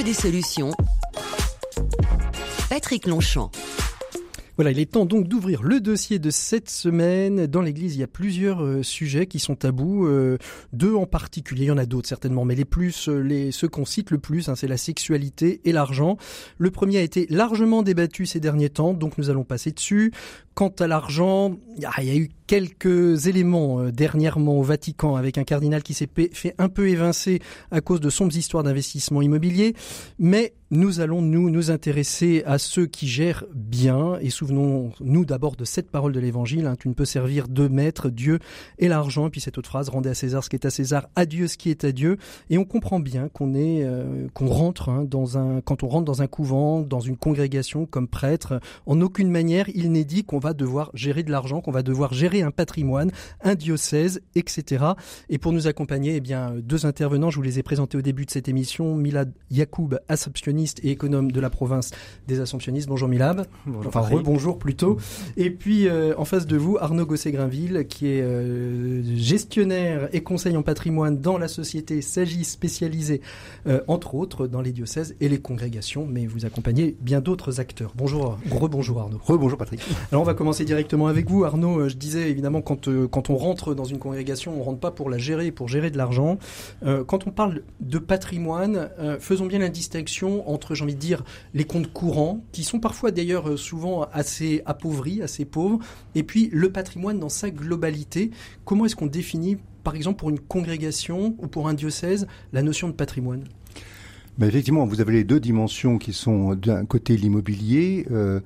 Des 0.03 0.13
solutions. 0.13 0.71
Patrick 2.69 3.05
Longchamp. 3.05 3.51
Voilà, 4.55 4.71
il 4.71 4.79
est 4.79 4.91
temps 4.91 5.05
donc 5.05 5.27
d'ouvrir 5.27 5.61
le 5.61 5.79
dossier 5.79 6.19
de 6.19 6.29
cette 6.29 6.69
semaine. 6.69 7.47
Dans 7.47 7.61
l'Église, 7.61 7.95
il 7.95 7.99
y 7.99 8.03
a 8.03 8.07
plusieurs 8.07 8.63
euh, 8.63 8.83
sujets 8.83 9.25
qui 9.25 9.39
sont 9.39 9.55
tabous. 9.55 10.05
Euh, 10.05 10.37
deux 10.73 10.93
en 10.93 11.05
particulier, 11.05 11.63
il 11.63 11.67
y 11.67 11.71
en 11.71 11.77
a 11.77 11.85
d'autres 11.85 12.09
certainement, 12.09 12.43
mais 12.43 12.55
les 12.55 12.65
plus, 12.65 13.07
euh, 13.09 13.19
les 13.19 13.51
ceux 13.51 13.67
qu'on 13.67 13.85
cite 13.85 14.11
le 14.11 14.19
plus, 14.19 14.49
hein, 14.49 14.55
c'est 14.55 14.67
la 14.67 14.77
sexualité 14.77 15.61
et 15.63 15.71
l'argent. 15.71 16.17
Le 16.57 16.71
premier 16.71 16.97
a 16.97 17.01
été 17.01 17.25
largement 17.29 17.83
débattu 17.83 18.25
ces 18.25 18.39
derniers 18.39 18.69
temps, 18.69 18.93
donc 18.93 19.17
nous 19.17 19.29
allons 19.29 19.43
passer 19.45 19.71
dessus. 19.71 20.11
Quant 20.59 20.73
à 20.79 20.87
l'argent, 20.87 21.57
il 21.77 22.03
y 22.03 22.09
a 22.09 22.15
eu 22.17 22.29
quelques 22.45 23.27
éléments 23.27 23.79
euh, 23.79 23.91
dernièrement 23.91 24.57
au 24.57 24.63
Vatican 24.63 25.15
avec 25.15 25.37
un 25.37 25.43
cardinal 25.43 25.83
qui 25.83 25.93
s'est 25.93 26.09
fait 26.33 26.55
un 26.57 26.67
peu 26.67 26.89
évincer 26.89 27.39
à 27.71 27.79
cause 27.79 28.01
de 28.01 28.09
sombres 28.09 28.35
histoires 28.35 28.63
d'investissement 28.63 29.21
immobilier. 29.21 29.75
Mais 30.17 30.53
nous 30.71 30.99
allons 30.99 31.21
nous 31.21 31.49
nous 31.49 31.71
intéresser 31.71 32.43
à 32.45 32.57
ceux 32.57 32.87
qui 32.87 33.07
gèrent 33.07 33.45
bien 33.55 34.17
et 34.21 34.29
souvenons-nous 34.29 35.25
d'abord 35.25 35.55
de 35.55 35.63
cette 35.65 35.89
parole 35.89 36.11
de 36.11 36.19
l'évangile. 36.19 36.65
Hein, 36.65 36.75
tu 36.79 36.89
ne 36.89 36.93
peux 36.93 37.05
servir 37.05 37.47
deux 37.47 37.69
maîtres, 37.69 38.09
Dieu 38.09 38.39
et 38.79 38.87
l'argent. 38.87 39.27
Et 39.27 39.29
puis 39.29 39.41
cette 39.41 39.57
autre 39.57 39.69
phrase, 39.69 39.89
rendez 39.89 40.09
à 40.09 40.13
César 40.15 40.43
ce 40.43 40.49
qui 40.49 40.55
est 40.55 40.65
à 40.65 40.69
César, 40.71 41.07
à 41.15 41.25
Dieu 41.25 41.47
ce 41.47 41.57
qui 41.57 41.69
est 41.69 41.83
à 41.83 41.91
Dieu. 41.91 42.17
Et 42.49 42.57
on 42.57 42.65
comprend 42.65 42.99
bien 42.99 43.29
qu'on 43.29 43.53
est, 43.53 43.83
euh, 43.83 44.27
qu'on 44.33 44.47
rentre 44.47 44.89
hein, 44.89 45.05
dans 45.07 45.37
un, 45.37 45.61
quand 45.61 45.83
on 45.83 45.87
rentre 45.87 46.05
dans 46.05 46.21
un 46.21 46.27
couvent, 46.27 46.81
dans 46.81 46.99
une 46.99 47.17
congrégation 47.17 47.85
comme 47.85 48.07
prêtre, 48.07 48.59
en 48.87 49.01
aucune 49.01 49.29
manière 49.29 49.67
il 49.73 49.91
n'est 49.91 50.03
dit 50.03 50.23
qu'on 50.23 50.39
va 50.39 50.48
devoir 50.53 50.91
gérer 50.93 51.23
de 51.23 51.31
l'argent, 51.31 51.61
qu'on 51.61 51.71
va 51.71 51.83
devoir 51.83 52.13
gérer 52.13 52.41
un 52.41 52.51
patrimoine, 52.51 53.11
un 53.43 53.55
diocèse, 53.55 54.21
etc. 54.35 54.85
Et 55.29 55.37
pour 55.37 55.51
nous 55.51 55.67
accompagner, 55.67 56.15
eh 56.15 56.21
bien, 56.21 56.53
deux 56.61 56.85
intervenants, 56.85 57.29
je 57.29 57.37
vous 57.37 57.41
les 57.41 57.59
ai 57.59 57.63
présentés 57.63 57.97
au 57.97 58.01
début 58.01 58.25
de 58.25 58.31
cette 58.31 58.47
émission, 58.47 58.95
Milad 58.95 59.31
Yacoub, 59.51 59.95
assomptionniste 60.07 60.79
et 60.83 60.91
économe 60.91 61.31
de 61.31 61.39
la 61.39 61.49
province 61.49 61.91
des 62.27 62.39
Assomptionnistes. 62.39 62.87
Bonjour 62.87 63.07
Milad. 63.07 63.47
Bonjour. 63.65 63.87
Enfin, 63.87 64.01
rebonjour 64.01 64.59
plutôt. 64.59 64.97
Et 65.37 65.49
puis, 65.49 65.87
euh, 65.87 66.13
en 66.17 66.25
face 66.25 66.45
de 66.45 66.57
vous, 66.57 66.77
Arnaud 66.79 67.05
Gosset-Grinville, 67.05 67.85
qui 67.87 68.07
est 68.07 68.21
euh, 68.21 69.03
gestionnaire 69.15 70.09
et 70.13 70.21
conseil 70.21 70.55
en 70.57 70.63
patrimoine 70.63 71.19
dans 71.19 71.37
la 71.37 71.47
société 71.47 72.01
Sagis 72.01 72.45
spécialisée, 72.45 73.21
euh, 73.67 73.81
entre 73.87 74.15
autres, 74.15 74.47
dans 74.47 74.61
les 74.61 74.71
diocèses 74.71 75.15
et 75.19 75.29
les 75.29 75.39
congrégations, 75.39 76.05
mais 76.05 76.25
vous 76.25 76.45
accompagnez 76.45 76.95
bien 77.01 77.21
d'autres 77.21 77.59
acteurs. 77.59 77.93
Bonjour, 77.95 78.37
rebonjour 78.49 78.99
Arnaud. 78.99 79.19
Rebonjour 79.23 79.57
Patrick. 79.57 79.81
Alors, 80.11 80.21
on 80.21 80.25
va 80.25 80.28
commencer 80.33 80.65
directement 80.65 81.07
avec 81.07 81.29
vous. 81.29 81.43
Arnaud, 81.43 81.89
je 81.89 81.95
disais 81.95 82.29
évidemment, 82.29 82.61
quand, 82.61 82.87
euh, 82.87 83.07
quand 83.07 83.29
on 83.29 83.35
rentre 83.35 83.73
dans 83.73 83.85
une 83.85 83.99
congrégation, 83.99 84.59
on 84.59 84.63
rentre 84.63 84.79
pas 84.79 84.91
pour 84.91 85.09
la 85.09 85.17
gérer, 85.17 85.51
pour 85.51 85.67
gérer 85.67 85.91
de 85.91 85.97
l'argent. 85.97 86.37
Euh, 86.83 87.03
quand 87.03 87.27
on 87.27 87.31
parle 87.31 87.63
de 87.79 87.97
patrimoine, 87.97 88.89
euh, 88.99 89.17
faisons 89.19 89.45
bien 89.45 89.59
la 89.59 89.69
distinction 89.69 90.49
entre, 90.49 90.75
j'ai 90.75 90.83
envie 90.83 90.95
de 90.95 90.99
dire, 90.99 91.23
les 91.53 91.63
comptes 91.63 91.91
courants, 91.91 92.41
qui 92.51 92.63
sont 92.63 92.79
parfois 92.79 93.11
d'ailleurs 93.11 93.57
souvent 93.57 94.07
assez 94.11 94.61
appauvris, 94.65 95.21
assez 95.21 95.45
pauvres, 95.45 95.79
et 96.15 96.23
puis 96.23 96.49
le 96.51 96.71
patrimoine 96.71 97.19
dans 97.19 97.29
sa 97.29 97.49
globalité. 97.51 98.31
Comment 98.65 98.85
est-ce 98.85 98.95
qu'on 98.95 99.07
définit, 99.07 99.57
par 99.83 99.95
exemple, 99.95 100.19
pour 100.19 100.29
une 100.29 100.39
congrégation 100.39 101.35
ou 101.39 101.47
pour 101.47 101.67
un 101.67 101.73
diocèse, 101.73 102.27
la 102.53 102.61
notion 102.61 102.87
de 102.87 102.93
patrimoine? 102.93 103.43
Ben 104.39 104.47
effectivement, 104.47 104.85
vous 104.85 105.01
avez 105.01 105.11
les 105.11 105.25
deux 105.25 105.41
dimensions 105.41 105.97
qui 105.97 106.13
sont 106.13 106.55
d'un 106.55 106.85
côté 106.85 107.17
l'immobilier, 107.17 108.05
euh, 108.09 108.39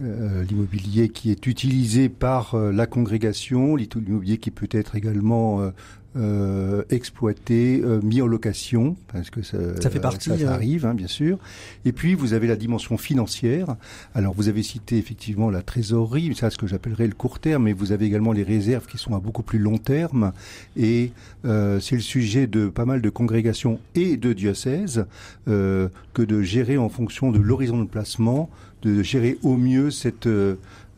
euh, 0.00 0.44
l'immobilier 0.44 1.08
qui 1.08 1.30
est 1.30 1.46
utilisé 1.46 2.08
par 2.08 2.54
euh, 2.54 2.72
la 2.72 2.86
congrégation, 2.86 3.76
l'immobilier 3.76 4.38
qui 4.38 4.50
peut 4.50 4.68
être 4.70 4.96
également 4.96 5.60
euh, 5.60 5.70
euh, 6.16 6.82
exploité, 6.90 7.80
euh, 7.84 8.00
mis 8.02 8.22
en 8.22 8.26
location, 8.26 8.96
parce 9.12 9.30
que 9.30 9.42
ça, 9.42 9.58
ça 9.80 9.90
fait 9.90 10.00
partie, 10.00 10.30
ça, 10.30 10.38
ça 10.38 10.52
arrive, 10.52 10.86
hein, 10.86 10.94
bien 10.94 11.06
sûr. 11.06 11.38
Et 11.84 11.92
puis 11.92 12.14
vous 12.14 12.32
avez 12.32 12.48
la 12.48 12.56
dimension 12.56 12.96
financière. 12.96 13.76
Alors 14.14 14.34
vous 14.34 14.48
avez 14.48 14.62
cité 14.62 14.96
effectivement 14.96 15.50
la 15.50 15.62
trésorerie, 15.62 16.34
ça 16.34 16.50
ce 16.50 16.58
que 16.58 16.66
j'appellerais 16.66 17.06
le 17.06 17.14
court 17.14 17.38
terme, 17.38 17.64
mais 17.64 17.72
vous 17.72 17.92
avez 17.92 18.06
également 18.06 18.32
les 18.32 18.42
réserves 18.42 18.86
qui 18.86 18.98
sont 18.98 19.14
à 19.14 19.20
beaucoup 19.20 19.42
plus 19.42 19.58
long 19.58 19.78
terme. 19.78 20.32
Et 20.76 21.12
euh, 21.44 21.78
c'est 21.78 21.94
le 21.94 22.00
sujet 22.00 22.46
de 22.46 22.68
pas 22.68 22.86
mal 22.86 23.02
de 23.02 23.10
congrégations 23.10 23.78
et 23.94 24.16
de 24.16 24.32
diocèses 24.32 25.04
euh, 25.46 25.88
que 26.14 26.22
de 26.22 26.42
gérer 26.42 26.78
en 26.78 26.88
fonction 26.88 27.30
de 27.30 27.38
l'horizon 27.38 27.80
de 27.80 27.88
placement, 27.88 28.48
de 28.82 29.02
gérer 29.02 29.38
au 29.42 29.56
mieux 29.56 29.90
cette 29.90 30.28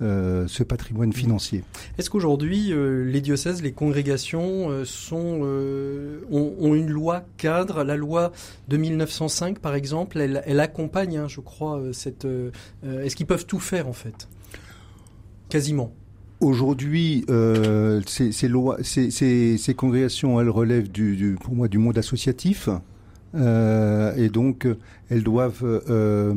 euh, 0.02 0.48
ce 0.48 0.62
patrimoine 0.62 1.12
financier. 1.12 1.62
Est-ce 1.98 2.08
qu'aujourd'hui, 2.08 2.72
euh, 2.72 3.04
les 3.04 3.20
diocèses, 3.20 3.62
les 3.62 3.72
congrégations 3.72 4.70
euh, 4.70 4.86
sont, 4.86 5.40
euh, 5.42 6.20
ont, 6.30 6.54
ont, 6.58 6.74
une 6.74 6.88
loi 6.88 7.24
cadre 7.36 7.84
La 7.84 7.96
loi 7.96 8.32
de 8.68 8.78
1905, 8.78 9.58
par 9.58 9.74
exemple, 9.74 10.18
elle, 10.18 10.42
elle 10.46 10.60
accompagne, 10.60 11.18
hein, 11.18 11.28
je 11.28 11.40
crois, 11.40 11.82
cette. 11.92 12.26
Est-ce 12.82 13.14
qu'ils 13.14 13.26
peuvent 13.26 13.44
tout 13.44 13.60
faire, 13.60 13.88
en 13.88 13.92
fait? 13.92 14.28
Quasiment. 15.50 15.92
Aujourd'hui, 16.40 17.26
euh, 17.28 18.00
ces, 18.06 18.32
ces, 18.32 18.48
lois, 18.48 18.78
ces, 18.82 19.10
ces, 19.10 19.58
ces, 19.58 19.74
congrégations, 19.74 20.40
elles 20.40 20.48
relèvent 20.48 20.90
du, 20.90 21.14
du, 21.14 21.34
pour 21.34 21.54
moi 21.54 21.68
du 21.68 21.76
monde 21.76 21.98
associatif, 21.98 22.70
euh, 23.34 24.14
et 24.16 24.30
donc 24.30 24.66
elles 25.10 25.22
doivent 25.22 25.62
euh, 25.62 26.34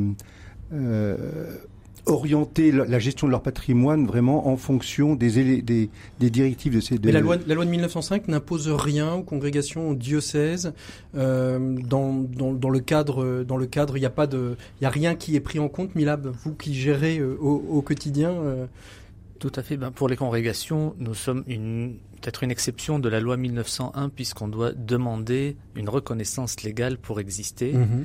orienter 2.06 2.70
la 2.70 2.98
gestion 2.98 3.26
de 3.26 3.30
leur 3.30 3.42
patrimoine 3.42 4.06
vraiment 4.06 4.48
en 4.48 4.56
fonction 4.56 5.14
des, 5.14 5.62
des, 5.62 5.90
des 6.20 6.30
directives 6.30 6.74
de 6.74 6.80
ces 6.80 6.98
deux. 6.98 7.08
Mais 7.08 7.12
la 7.12 7.20
loi, 7.20 7.36
la 7.46 7.54
loi 7.54 7.64
de 7.64 7.70
1905 7.70 8.28
n'impose 8.28 8.68
rien 8.68 9.14
aux 9.14 9.22
congrégations, 9.22 9.90
aux 9.90 9.94
diocèses. 9.94 10.74
Euh, 11.16 11.76
dans, 11.82 12.12
dans, 12.12 12.52
dans, 12.52 12.70
le 12.70 12.80
cadre, 12.80 13.44
dans 13.44 13.56
le 13.56 13.66
cadre, 13.66 13.96
il 13.96 14.00
n'y 14.00 14.06
a 14.06 14.10
pas 14.10 14.26
de, 14.26 14.56
il 14.80 14.84
y 14.84 14.86
a 14.86 14.90
rien 14.90 15.14
qui 15.14 15.34
est 15.34 15.40
pris 15.40 15.58
en 15.58 15.68
compte. 15.68 15.94
Milab, 15.94 16.26
vous 16.26 16.54
qui 16.54 16.74
gérez 16.74 17.18
euh, 17.18 17.36
au, 17.40 17.64
au, 17.70 17.82
quotidien. 17.82 18.30
Euh... 18.30 18.66
Tout 19.38 19.52
à 19.56 19.62
fait. 19.62 19.76
Ben, 19.76 19.90
pour 19.90 20.08
les 20.08 20.16
congrégations, 20.16 20.94
nous 20.98 21.14
sommes 21.14 21.44
une 21.46 21.96
peut-être 22.20 22.42
une 22.42 22.50
exception 22.50 22.98
de 22.98 23.10
la 23.10 23.20
loi 23.20 23.36
1901 23.36 24.08
puisqu'on 24.08 24.48
doit 24.48 24.72
demander 24.72 25.56
une 25.76 25.90
reconnaissance 25.90 26.62
légale 26.62 26.96
pour 26.96 27.20
exister. 27.20 27.72
Mhm. 27.74 27.82
Mmh. 27.82 28.04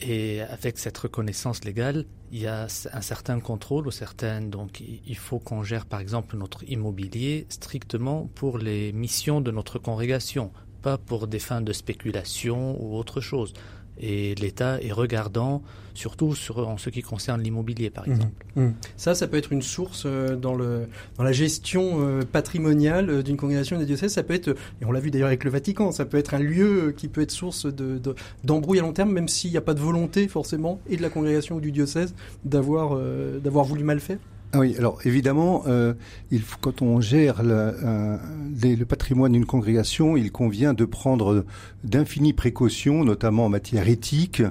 Et 0.00 0.42
avec 0.42 0.78
cette 0.78 0.98
reconnaissance 0.98 1.64
légale, 1.64 2.04
il 2.30 2.40
y 2.40 2.46
a 2.46 2.66
un 2.92 3.00
certain 3.00 3.40
contrôle 3.40 3.86
ou 3.86 3.90
certaines. 3.90 4.50
Donc, 4.50 4.80
il 4.80 5.16
faut 5.16 5.38
qu'on 5.38 5.62
gère, 5.62 5.86
par 5.86 6.00
exemple, 6.00 6.36
notre 6.36 6.68
immobilier 6.68 7.46
strictement 7.48 8.28
pour 8.34 8.58
les 8.58 8.92
missions 8.92 9.40
de 9.40 9.50
notre 9.50 9.78
congrégation, 9.78 10.52
pas 10.82 10.98
pour 10.98 11.26
des 11.26 11.38
fins 11.38 11.62
de 11.62 11.72
spéculation 11.72 12.76
ou 12.82 12.96
autre 12.96 13.20
chose. 13.20 13.54
Et 13.98 14.34
l'État 14.34 14.80
est 14.82 14.92
regardant, 14.92 15.62
surtout 15.94 16.34
sur, 16.34 16.68
en 16.68 16.76
ce 16.76 16.90
qui 16.90 17.02
concerne 17.02 17.42
l'immobilier, 17.42 17.90
par 17.90 18.06
exemple. 18.06 18.44
Mmh, 18.54 18.64
mmh. 18.64 18.74
Ça, 18.96 19.14
ça 19.14 19.26
peut 19.26 19.38
être 19.38 19.52
une 19.52 19.62
source 19.62 20.04
euh, 20.04 20.36
dans, 20.36 20.54
le, 20.54 20.86
dans 21.16 21.24
la 21.24 21.32
gestion 21.32 22.00
euh, 22.00 22.22
patrimoniale 22.22 23.08
euh, 23.08 23.22
d'une 23.22 23.36
congrégation 23.36 23.78
des 23.78 23.86
diocèses. 23.86 24.12
Ça 24.12 24.22
peut 24.22 24.34
être, 24.34 24.48
et 24.48 24.84
on 24.84 24.92
l'a 24.92 25.00
vu 25.00 25.10
d'ailleurs 25.10 25.28
avec 25.28 25.44
le 25.44 25.50
Vatican, 25.50 25.92
ça 25.92 26.04
peut 26.04 26.18
être 26.18 26.34
un 26.34 26.38
lieu 26.38 26.94
qui 26.96 27.08
peut 27.08 27.22
être 27.22 27.30
source 27.30 27.66
de, 27.66 27.98
de, 27.98 28.14
d'embrouille 28.44 28.78
à 28.78 28.82
long 28.82 28.92
terme, 28.92 29.12
même 29.12 29.28
s'il 29.28 29.50
n'y 29.50 29.56
a 29.56 29.62
pas 29.62 29.74
de 29.74 29.80
volonté 29.80 30.28
forcément, 30.28 30.80
et 30.88 30.96
de 30.96 31.02
la 31.02 31.10
congrégation 31.10 31.56
ou 31.56 31.60
du 31.60 31.72
diocèse, 31.72 32.14
d'avoir, 32.44 32.90
euh, 32.94 33.38
d'avoir 33.38 33.64
voulu 33.64 33.82
mal 33.82 34.00
faire. 34.00 34.18
Ah 34.52 34.60
oui, 34.60 34.74
alors 34.78 35.00
évidemment, 35.04 35.64
euh, 35.66 35.92
il 36.30 36.40
faut, 36.40 36.56
quand 36.60 36.80
on 36.80 37.00
gère 37.00 37.42
le, 37.42 37.52
euh, 37.52 38.16
les, 38.62 38.76
le 38.76 38.84
patrimoine 38.84 39.32
d'une 39.32 39.44
congrégation, 39.44 40.16
il 40.16 40.30
convient 40.32 40.72
de 40.72 40.84
prendre 40.84 41.44
d'infinies 41.84 42.32
précautions, 42.32 43.04
notamment 43.04 43.46
en 43.46 43.48
matière 43.48 43.88
éthique. 43.88 44.42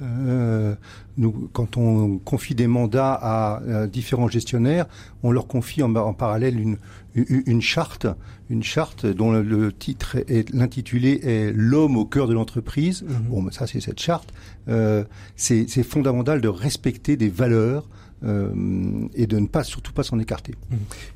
Euh, 0.00 0.74
nous, 1.16 1.48
quand 1.52 1.76
on 1.76 2.18
confie 2.18 2.54
des 2.54 2.66
mandats 2.66 3.12
à, 3.12 3.56
à, 3.56 3.86
différents 3.86 4.28
gestionnaires, 4.28 4.86
on 5.22 5.30
leur 5.30 5.46
confie 5.46 5.82
en, 5.82 5.94
en 5.94 6.14
parallèle 6.14 6.58
une, 6.58 6.78
une, 7.14 7.42
une, 7.46 7.62
charte, 7.62 8.06
une 8.50 8.62
charte 8.62 9.06
dont 9.06 9.30
le, 9.32 9.42
le 9.42 9.72
titre 9.72 10.16
est 10.28 10.52
l'intitulé 10.52 11.20
est 11.22 11.52
l'homme 11.54 11.96
au 11.98 12.06
cœur 12.06 12.26
de 12.26 12.34
l'entreprise. 12.34 13.02
Mmh. 13.02 13.28
Bon, 13.28 13.50
ça 13.50 13.66
c'est 13.66 13.80
cette 13.80 14.00
charte. 14.00 14.32
Euh, 14.68 15.04
c'est 15.36 15.66
fondamental 15.82 16.40
de 16.40 16.48
respecter 16.48 17.16
des 17.16 17.28
valeurs. 17.28 17.86
Euh, 18.24 19.08
et 19.14 19.26
de 19.26 19.38
ne 19.38 19.48
pas 19.48 19.64
surtout 19.64 19.92
pas 19.92 20.04
s'en 20.04 20.20
écarter. 20.20 20.54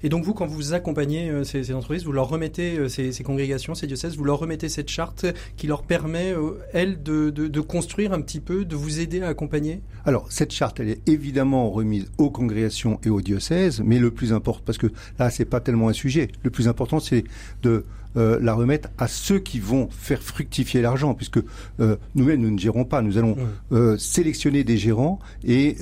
Et 0.02 0.08
donc 0.08 0.24
vous, 0.24 0.34
quand 0.34 0.46
vous 0.46 0.74
accompagnez 0.74 1.30
euh, 1.30 1.44
ces, 1.44 1.62
ces, 1.62 1.72
entreprises, 1.72 2.04
vous 2.04 2.10
leur 2.10 2.28
remettez 2.28 2.78
euh, 2.78 2.88
ces, 2.88 3.12
ces, 3.12 3.22
congrégations, 3.22 3.76
ces 3.76 3.86
diocèses, 3.86 4.16
vous 4.16 4.24
leur 4.24 4.40
remettez 4.40 4.68
cette 4.68 4.88
charte 4.88 5.24
qui 5.56 5.68
leur 5.68 5.84
permet, 5.84 6.34
elle, 6.72 7.02
de, 7.02 7.30
de, 7.30 7.46
de, 7.46 7.60
construire 7.60 8.12
un 8.12 8.20
petit 8.20 8.40
peu, 8.40 8.64
de 8.64 8.74
vous 8.74 8.98
aider 8.98 9.22
à 9.22 9.28
accompagner? 9.28 9.82
Alors 10.04 10.26
cette 10.30 10.52
charte, 10.52 10.80
elle 10.80 10.88
est 10.88 11.08
évidemment 11.08 11.70
remise 11.70 12.10
aux 12.18 12.30
congrégations 12.30 12.98
et 13.04 13.08
aux 13.08 13.20
diocèses, 13.20 13.82
mais 13.84 14.00
le 14.00 14.10
plus 14.10 14.32
important, 14.32 14.62
parce 14.66 14.78
que 14.78 14.88
là, 15.20 15.30
c'est 15.30 15.44
pas 15.44 15.60
tellement 15.60 15.88
un 15.88 15.92
sujet. 15.92 16.28
Le 16.42 16.50
plus 16.50 16.66
important, 16.66 16.98
c'est 16.98 17.22
de 17.62 17.84
euh, 18.16 18.38
la 18.40 18.54
remettre 18.54 18.88
à 18.98 19.08
ceux 19.08 19.38
qui 19.38 19.60
vont 19.60 19.88
faire 19.90 20.22
fructifier 20.22 20.80
l'argent, 20.80 21.14
puisque 21.14 21.40
euh, 21.80 21.96
nous-mêmes, 22.14 22.40
nous 22.40 22.50
ne 22.50 22.58
gérons 22.58 22.84
pas. 22.84 23.02
Nous 23.02 23.18
allons 23.18 23.36
euh, 23.72 23.98
sélectionner 23.98 24.64
des 24.64 24.78
gérants 24.78 25.18
et 25.44 25.76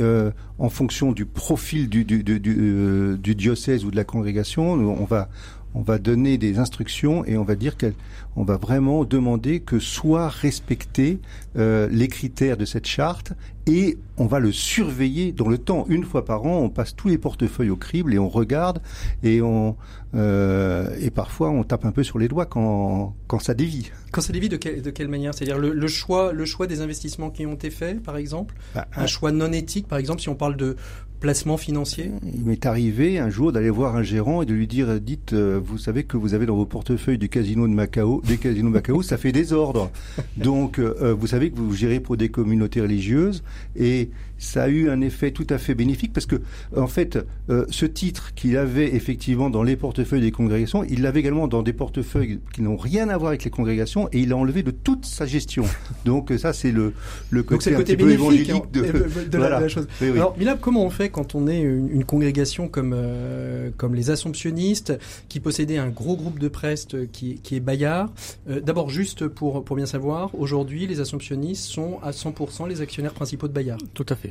en 0.59 0.69
fonction 0.69 1.13
du 1.13 1.27
profil 1.27 1.89
du, 1.89 2.05
du, 2.05 2.23
du, 2.23 2.41
du, 2.41 3.35
diocèse 3.35 3.85
ou 3.85 3.91
de 3.91 3.97
la 3.97 4.05
congrégation, 4.05 4.73
on 4.73 5.05
va 5.05 5.29
on 5.75 5.83
va 5.83 5.99
donner 5.99 6.39
des 6.39 6.59
instructions 6.59 7.25
et 7.25 7.37
on 7.37 7.45
va 7.45 7.57
dire 7.57 7.77
qu'on 7.77 8.45
va 8.45 8.57
vraiment 8.57 9.05
demander 9.05 9.61
que 9.61 9.79
soient 9.79 10.29
respectés 10.29 11.19
euh, 11.57 11.89
les 11.91 12.09
critères 12.09 12.57
de 12.57 12.65
cette 12.65 12.87
charte 12.87 13.33
et 13.67 13.99
on 14.17 14.27
va 14.27 14.39
le 14.39 14.53
surveiller 14.53 15.33
dans 15.33 15.49
le 15.49 15.59
temps. 15.59 15.87
Une 15.89 16.05
fois 16.05 16.25
par 16.25 16.45
an, 16.45 16.59
on 16.59 16.69
passe 16.69 16.95
tous 16.95 17.09
les 17.09 17.19
portefeuilles 17.19 17.71
au 17.71 17.77
crible 17.77 18.15
et 18.15 18.19
on 18.19 18.29
regarde 18.29 18.81
et 19.23 19.43
on 19.43 19.77
euh, 20.15 20.95
et 21.01 21.11
parfois 21.11 21.51
on 21.51 21.65
tape 21.65 21.85
un 21.85 21.91
peu 21.91 22.05
sur 22.05 22.19
les 22.19 22.29
doigts 22.29 22.47
quand 22.47 23.17
quand 23.27 23.41
ça 23.41 23.55
dévie. 23.55 23.91
Quand 24.13 24.21
ça 24.21 24.33
dévie, 24.33 24.49
de, 24.49 24.57
de 24.57 24.91
quelle 24.91 25.09
manière? 25.09 25.35
C'est-à-dire 25.35 25.59
le, 25.59 25.89
choix 25.89 26.33
le 26.33 26.45
choix 26.45 26.69
des 26.69 26.81
investissements 26.83 27.31
qui 27.31 27.47
ont 27.47 27.55
été 27.55 27.71
faits, 27.71 28.01
par 28.01 28.17
exemple, 28.17 28.55
bah, 28.75 28.87
un 28.95 29.09
choix 29.09 29.33
non 29.33 29.51
éthique, 29.51 29.89
par 29.89 29.99
exemple, 29.99 30.21
si 30.21 30.29
on 30.29 30.37
parle 30.37 30.57
de 30.57 30.77
placement 31.25 31.57
financier? 31.57 32.11
Il 32.35 32.45
m'est 32.45 32.67
arrivé 32.67 33.19
un 33.19 33.31
jour 33.31 33.51
d'aller 33.51 33.71
voir 33.71 33.97
un 33.97 34.03
gérant 34.03 34.43
et 34.43 34.45
de 34.45 34.53
lui 34.53 34.67
dire 34.67 35.01
dites, 35.01 35.33
euh, 35.33 35.59
vous 35.59 35.79
savez 35.79 36.05
que 36.05 36.19
vous 36.19 36.35
avez 36.35 36.45
dans 36.45 36.55
vos 36.55 36.67
portefeuilles 36.67 37.17
du 37.17 37.31
casino 37.31 37.67
de 37.67 37.73
Macao, 37.73 38.21
des 38.27 38.37
casinos 38.37 38.69
de 38.69 38.75
Macao, 38.75 39.01
ça 39.01 39.17
fait 39.17 39.33
désordre. 39.33 39.91
Donc, 40.37 40.79
euh, 40.79 41.15
vous 41.19 41.27
savez 41.27 41.51
que 41.51 41.57
vous 41.57 41.75
gérez 41.75 41.99
pour 41.99 42.19
des 42.19 42.29
communautés 42.29 42.83
religieuses 42.83 43.43
et 43.75 44.11
ça 44.39 44.65
a 44.65 44.69
eu 44.69 44.91
un 44.91 45.01
effet 45.01 45.31
tout 45.31 45.47
à 45.51 45.59
fait 45.59 45.75
bénéfique 45.75 46.13
parce 46.13 46.27
que, 46.27 46.37
en 46.77 46.87
fait, 46.87 47.19
euh, 47.51 47.65
ce 47.71 47.87
titre 47.87 48.35
qu'il 48.35 48.57
avait 48.57 48.95
effectivement 48.95 49.51
dans 49.51 49.63
les 49.63 49.77
portefeuilles 49.77 50.21
des 50.21 50.31
congrégations, 50.31 50.85
il 50.85 51.03
l'avait 51.03 51.21
également 51.21 51.49
dans 51.49 51.63
des 51.63 51.73
portefeuilles 51.73 52.41
qui 52.53 52.63
n'ont 52.63 52.77
rien 52.77 53.09
à 53.09 53.17
voir 53.17 53.29
avec 53.29 53.45
les 53.45 53.51
congrégations 53.51 54.09
et 54.13 54.21
il 54.21 54.31
l'a 54.31 54.37
enlevé 54.37 54.63
de 54.63 54.71
toute 54.71 55.05
sa 55.05 55.27
gestion. 55.27 55.65
Donc 56.05 56.33
ça, 56.39 56.53
c'est 56.53 56.73
le, 56.73 56.93
le 57.31 57.43
côté, 57.43 57.71
le 57.71 57.77
côté 57.77 57.97
bénéfique 57.97 58.51
hein, 58.51 58.63
de, 58.73 59.39
la, 59.39 59.69
chose. 59.69 59.87
Alors, 60.01 60.37
Milab, 60.39 60.59
comment 60.61 60.85
on 60.85 60.91
fait 60.91 61.09
quand 61.09 61.35
on 61.35 61.47
est 61.47 61.61
une, 61.61 62.05
congrégation 62.05 62.69
comme, 62.69 62.93
euh, 62.95 63.71
comme 63.77 63.95
les 63.95 64.11
Assomptionnistes, 64.11 64.99
qui 65.29 65.41
possédait 65.41 65.79
un 65.79 65.89
gros 65.89 66.17
groupe 66.17 66.39
de 66.39 66.49
presse 66.49 66.89
qui, 67.13 67.37
qui 67.43 67.57
est 67.57 67.61
Bayard? 67.61 68.13
Euh, 68.49 68.61
D'abord, 68.61 68.91
juste 68.91 69.27
pour, 69.29 69.65
pour 69.65 69.77
bien 69.77 69.87
savoir, 69.87 70.31
aujourd'hui, 70.35 70.87
les 70.87 71.01
Assomptionnistes 71.01 71.65
sont 71.65 71.99
à 72.03 72.11
100% 72.11 72.69
les 72.69 72.81
actionnaires 72.81 73.15
principaux 73.15 73.49
de 73.49 73.53
Bayard. 73.53 73.81
Tout 73.95 74.07
à 74.09 74.17
fait 74.17 74.24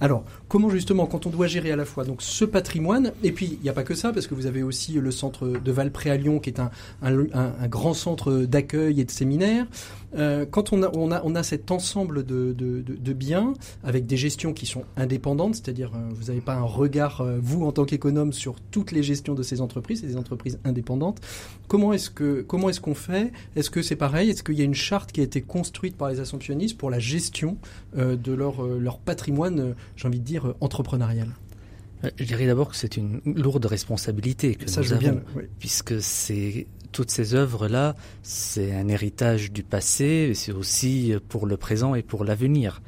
Alors, 0.00 0.24
comment 0.48 0.68
justement, 0.68 1.06
quand 1.06 1.26
on 1.26 1.30
doit 1.30 1.46
gérer 1.46 1.70
à 1.72 1.76
la 1.76 1.84
fois 1.84 2.04
donc 2.04 2.20
ce 2.20 2.44
patrimoine, 2.44 3.12
et 3.22 3.32
puis 3.32 3.58
il 3.58 3.62
n'y 3.62 3.68
a 3.68 3.72
pas 3.72 3.84
que 3.84 3.94
ça, 3.94 4.12
parce 4.12 4.26
que 4.26 4.34
vous 4.34 4.46
avez 4.46 4.62
aussi 4.62 4.92
le 4.92 5.10
centre 5.10 5.46
de 5.46 5.72
Valpré 5.72 6.10
à 6.10 6.16
Lyon, 6.16 6.40
qui 6.40 6.50
est 6.50 6.60
un, 6.60 6.70
un, 7.02 7.68
grand 7.68 7.94
centre 7.94 8.32
d'accueil 8.42 9.00
et 9.00 9.04
de 9.04 9.10
séminaire. 9.10 9.66
Euh, 10.14 10.46
quand 10.48 10.72
on 10.72 10.82
a, 10.82 10.90
on, 10.94 11.10
a, 11.10 11.22
on 11.24 11.34
a 11.34 11.42
cet 11.42 11.70
ensemble 11.70 12.24
de, 12.24 12.52
de, 12.52 12.82
de, 12.82 13.12
biens 13.12 13.54
avec 13.82 14.06
des 14.06 14.16
gestions 14.16 14.52
qui 14.52 14.66
sont 14.66 14.84
indépendantes, 14.96 15.56
c'est-à-dire 15.56 15.92
euh, 15.94 16.08
vous 16.12 16.26
n'avez 16.26 16.40
pas 16.40 16.54
un 16.54 16.62
regard, 16.62 17.20
euh, 17.20 17.38
vous 17.40 17.64
en 17.64 17.72
tant 17.72 17.84
qu'économe, 17.84 18.32
sur 18.32 18.60
toutes 18.60 18.92
les 18.92 19.02
gestions 19.02 19.34
de 19.34 19.42
ces 19.42 19.60
entreprises, 19.60 20.00
c'est 20.00 20.06
des 20.06 20.16
entreprises 20.16 20.58
indépendantes. 20.64 21.20
Comment 21.68 21.92
est-ce 21.92 22.10
que 22.10 22.42
comment 22.42 22.68
est-ce 22.68 22.80
qu'on 22.80 22.94
fait? 22.94 23.32
Est-ce 23.56 23.70
que 23.70 23.82
c'est 23.82 23.96
pareil? 23.96 24.30
Est-ce 24.30 24.42
qu'il 24.42 24.58
y 24.58 24.62
a 24.62 24.64
une 24.64 24.74
charte 24.74 25.12
qui 25.12 25.20
a 25.20 25.24
été 25.24 25.42
construite 25.42 25.96
par 25.96 26.10
les 26.10 26.20
assomptionnistes 26.20 26.78
pour 26.78 26.90
la 26.90 26.98
gestion 26.98 27.56
de 27.94 28.32
leur, 28.32 28.62
leur 28.66 28.98
patrimoine, 28.98 29.74
j'ai 29.96 30.08
envie 30.08 30.20
de 30.20 30.24
dire, 30.24 30.54
entrepreneurial? 30.60 31.28
Je 32.18 32.24
dirais 32.24 32.46
d'abord 32.46 32.70
que 32.70 32.76
c'est 32.76 32.96
une 32.96 33.20
lourde 33.24 33.64
responsabilité 33.66 34.54
que 34.54 34.68
Ça, 34.68 34.82
nous 34.82 34.92
avons, 34.92 35.00
bien, 35.00 35.22
puisque 35.58 36.00
c'est 36.02 36.66
toutes 36.94 37.10
ces 37.10 37.34
œuvres-là, 37.34 37.96
c'est 38.22 38.72
un 38.72 38.86
héritage 38.86 39.50
du 39.50 39.64
passé, 39.64 40.30
c'est 40.34 40.52
aussi 40.52 41.12
pour 41.28 41.44
le 41.44 41.56
présent 41.56 41.96
et 41.96 42.02
pour 42.02 42.24
l'avenir. 42.24 42.80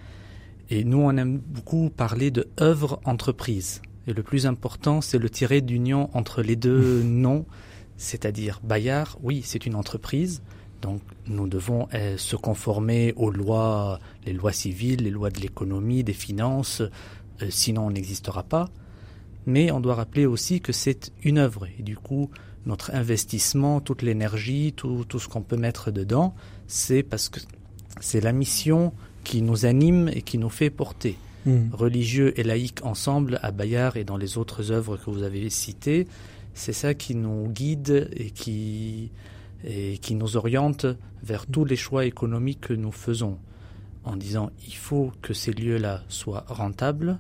Et 0.70 0.84
nous, 0.84 0.98
on 0.98 1.16
aime 1.16 1.38
beaucoup 1.38 1.90
parler 1.90 2.30
de 2.30 2.48
œuvre 2.60 3.00
entreprise. 3.04 3.82
Et 4.06 4.12
le 4.12 4.22
plus 4.22 4.46
important, 4.46 5.00
c'est 5.00 5.18
le 5.18 5.28
tirer 5.28 5.60
d'union 5.60 6.08
entre 6.14 6.40
les 6.40 6.54
deux 6.54 7.02
noms, 7.04 7.46
c'est-à-dire 7.96 8.60
Bayard, 8.62 9.18
oui, 9.22 9.42
c'est 9.44 9.66
une 9.66 9.74
entreprise, 9.74 10.40
donc 10.82 11.00
nous 11.26 11.48
devons 11.48 11.88
eh, 11.92 12.16
se 12.16 12.36
conformer 12.36 13.12
aux 13.16 13.32
lois, 13.32 13.98
les 14.24 14.32
lois 14.32 14.52
civiles, 14.52 15.02
les 15.02 15.10
lois 15.10 15.30
de 15.30 15.40
l'économie, 15.40 16.04
des 16.04 16.12
finances, 16.12 16.80
euh, 17.42 17.46
sinon 17.50 17.86
on 17.86 17.90
n'existera 17.90 18.44
pas. 18.44 18.68
Mais 19.46 19.72
on 19.72 19.80
doit 19.80 19.96
rappeler 19.96 20.26
aussi 20.26 20.60
que 20.60 20.72
c'est 20.72 21.10
une 21.24 21.38
œuvre. 21.38 21.66
Et 21.78 21.82
du 21.82 21.96
coup, 21.96 22.30
notre 22.66 22.94
investissement, 22.94 23.80
toute 23.80 24.02
l'énergie, 24.02 24.72
tout, 24.74 25.04
tout 25.08 25.18
ce 25.18 25.28
qu'on 25.28 25.42
peut 25.42 25.56
mettre 25.56 25.90
dedans, 25.90 26.34
c'est 26.66 27.02
parce 27.02 27.28
que 27.28 27.40
c'est 28.00 28.20
la 28.20 28.32
mission 28.32 28.92
qui 29.24 29.42
nous 29.42 29.64
anime 29.66 30.08
et 30.08 30.22
qui 30.22 30.38
nous 30.38 30.50
fait 30.50 30.70
porter. 30.70 31.16
Hmm. 31.46 31.68
Religieux 31.72 32.38
et 32.38 32.42
laïcs 32.42 32.84
ensemble, 32.84 33.38
à 33.42 33.52
Bayard 33.52 33.96
et 33.96 34.04
dans 34.04 34.16
les 34.16 34.36
autres 34.36 34.72
œuvres 34.72 34.96
que 34.96 35.10
vous 35.10 35.22
avez 35.22 35.48
citées, 35.48 36.06
c'est 36.54 36.72
ça 36.72 36.94
qui 36.94 37.14
nous 37.14 37.48
guide 37.48 38.08
et 38.16 38.30
qui, 38.30 39.10
et 39.64 39.98
qui 39.98 40.14
nous 40.14 40.36
oriente 40.36 40.86
vers 41.22 41.46
tous 41.46 41.64
les 41.64 41.76
choix 41.76 42.04
économiques 42.04 42.62
que 42.62 42.72
nous 42.72 42.92
faisons, 42.92 43.38
en 44.04 44.16
disant 44.16 44.50
il 44.66 44.74
faut 44.74 45.12
que 45.22 45.34
ces 45.34 45.52
lieux-là 45.52 46.02
soient 46.08 46.44
rentables, 46.48 47.18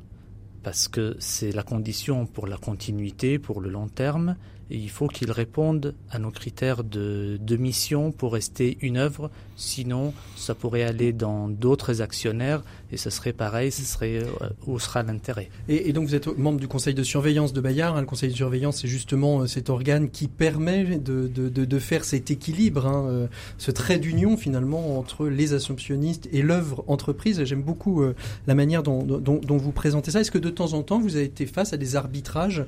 parce 0.62 0.88
que 0.88 1.16
c'est 1.20 1.52
la 1.52 1.62
condition 1.62 2.26
pour 2.26 2.48
la 2.48 2.56
continuité, 2.56 3.38
pour 3.38 3.60
le 3.60 3.70
long 3.70 3.88
terme, 3.88 4.36
il 4.70 4.90
faut 4.90 5.08
qu'ils 5.08 5.30
répondent 5.30 5.94
à 6.10 6.18
nos 6.18 6.30
critères 6.30 6.84
de, 6.84 7.38
mission 7.58 8.12
pour 8.12 8.32
rester 8.32 8.78
une 8.80 8.96
œuvre. 8.96 9.30
Sinon, 9.56 10.12
ça 10.36 10.54
pourrait 10.54 10.82
aller 10.82 11.12
dans 11.12 11.48
d'autres 11.48 12.02
actionnaires 12.02 12.62
et 12.92 12.96
ce 12.96 13.10
serait 13.10 13.32
pareil, 13.32 13.72
ce 13.72 13.82
serait 13.82 14.22
euh, 14.22 14.48
où 14.66 14.78
sera 14.78 15.02
l'intérêt. 15.02 15.48
Et, 15.68 15.92
donc 15.92 16.06
vous 16.06 16.14
êtes 16.14 16.26
membre 16.38 16.60
du 16.60 16.68
conseil 16.68 16.94
de 16.94 17.02
surveillance 17.02 17.52
de 17.52 17.60
Bayard. 17.60 17.96
Hein. 17.96 18.00
Le 18.00 18.06
conseil 18.06 18.30
de 18.30 18.36
surveillance, 18.36 18.78
c'est 18.82 18.88
justement 18.88 19.40
euh, 19.40 19.46
cet 19.46 19.70
organe 19.70 20.08
qui 20.10 20.28
permet 20.28 20.84
de, 20.98 21.26
de, 21.26 21.48
de 21.48 21.78
faire 21.78 22.04
cet 22.04 22.30
équilibre, 22.30 22.86
hein, 22.86 23.06
euh, 23.08 23.26
ce 23.58 23.70
trait 23.70 23.98
d'union 23.98 24.36
finalement 24.36 24.98
entre 24.98 25.26
les 25.26 25.52
assumptionnistes 25.52 26.28
et 26.32 26.42
l'œuvre 26.42 26.84
entreprise. 26.86 27.42
J'aime 27.44 27.62
beaucoup 27.62 28.04
la 28.46 28.54
manière 28.54 28.82
dont, 28.82 29.02
dont, 29.02 29.56
vous 29.56 29.72
présentez 29.72 30.10
ça. 30.10 30.20
Est-ce 30.20 30.30
que 30.30 30.38
de 30.38 30.50
temps 30.50 30.74
en 30.74 30.82
temps, 30.82 31.00
vous 31.00 31.16
avez 31.16 31.24
été 31.24 31.46
face 31.46 31.72
à 31.72 31.76
des 31.76 31.96
arbitrages 31.96 32.64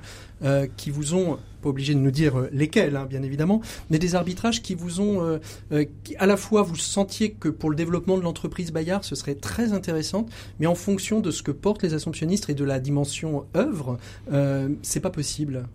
qui 0.76 0.90
vous 0.90 1.14
ont 1.14 1.38
pas 1.60 1.68
obligé 1.68 1.94
de 1.94 1.98
nous 1.98 2.10
dire 2.10 2.48
lesquels, 2.52 2.96
hein, 2.96 3.06
bien 3.08 3.22
évidemment, 3.22 3.60
mais 3.90 3.98
des 3.98 4.14
arbitrages 4.14 4.62
qui 4.62 4.74
vous 4.74 5.00
ont, 5.00 5.38
à 5.70 6.26
la 6.26 6.36
fois 6.36 6.62
vous 6.62 6.76
sentiez 6.80 7.32
que 7.32 7.48
pour 7.48 7.70
le 7.70 7.76
développement 7.76 8.16
de 8.16 8.22
l'entreprise 8.22 8.72
Bayard, 8.72 9.04
ce 9.04 9.14
serait 9.14 9.34
très 9.34 9.72
intéressant, 9.72 10.26
mais 10.58 10.66
en 10.66 10.74
fonction 10.74 11.20
de 11.20 11.30
ce 11.30 11.42
que 11.42 11.50
portent 11.50 11.82
les 11.82 11.94
assumptionnistes 11.94 12.50
et 12.50 12.54
de 12.54 12.64
la 12.64 12.80
dimension 12.80 13.46
œuvre, 13.56 13.98
euh, 14.32 14.68
c'est 14.82 15.00
pas 15.00 15.10
possible. 15.10 15.66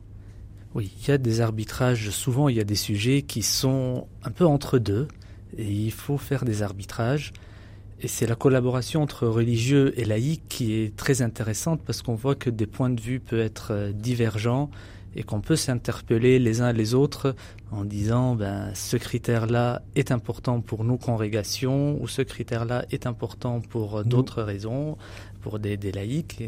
Oui, 0.76 0.92
il 1.02 1.08
y 1.08 1.12
a 1.12 1.18
des 1.18 1.42
arbitrages. 1.42 2.10
Souvent, 2.10 2.50
il 2.50 2.56
y 2.56 2.60
a 2.60 2.64
des 2.64 2.76
sujets 2.76 3.22
qui 3.22 3.44
sont 3.44 4.08
un 4.24 4.32
peu 4.32 4.46
entre 4.46 4.80
deux, 4.80 5.08
et 5.58 5.72
il 5.72 5.92
faut 5.92 6.18
faire 6.18 6.46
des 6.46 6.64
arbitrages. 6.64 7.32
Et 8.02 8.08
c'est 8.08 8.28
la 8.28 8.36
collaboration 8.36 9.02
entre 9.02 9.28
religieux 9.28 9.94
et 9.98 10.04
laïcs 10.04 10.44
qui 10.50 10.74
est 10.74 10.96
très 10.96 11.22
intéressante 11.22 11.80
parce 11.86 12.02
qu'on 12.02 12.16
voit 12.16 12.36
que 12.36 12.50
des 12.50 12.66
points 12.66 12.90
de 12.90 13.00
vue 13.00 13.20
peuvent 13.20 13.40
être 13.40 13.92
divergents 13.94 14.70
et 15.16 15.24
qu'on 15.24 15.42
peut 15.42 15.56
s'interpeller 15.56 16.40
les 16.40 16.62
uns 16.62 16.74
les 16.74 16.94
autres 16.94 17.36
en 17.72 17.86
disant 17.86 18.36
ben 18.36 18.72
ce 18.74 18.98
critère-là 18.98 19.82
est 19.96 20.12
important 20.12 20.62
pour 20.62 20.84
nos 20.84 20.98
congrégations 20.98 22.02
ou 22.02 22.08
ce 22.08 22.22
critère-là 22.22 22.86
est 22.92 23.08
important 23.08 23.62
pour 23.62 24.04
d'autres 24.04 24.42
raisons, 24.42 24.98
pour 25.42 25.60
des, 25.60 25.78
des 25.78 25.92
laïcs. 25.92 26.44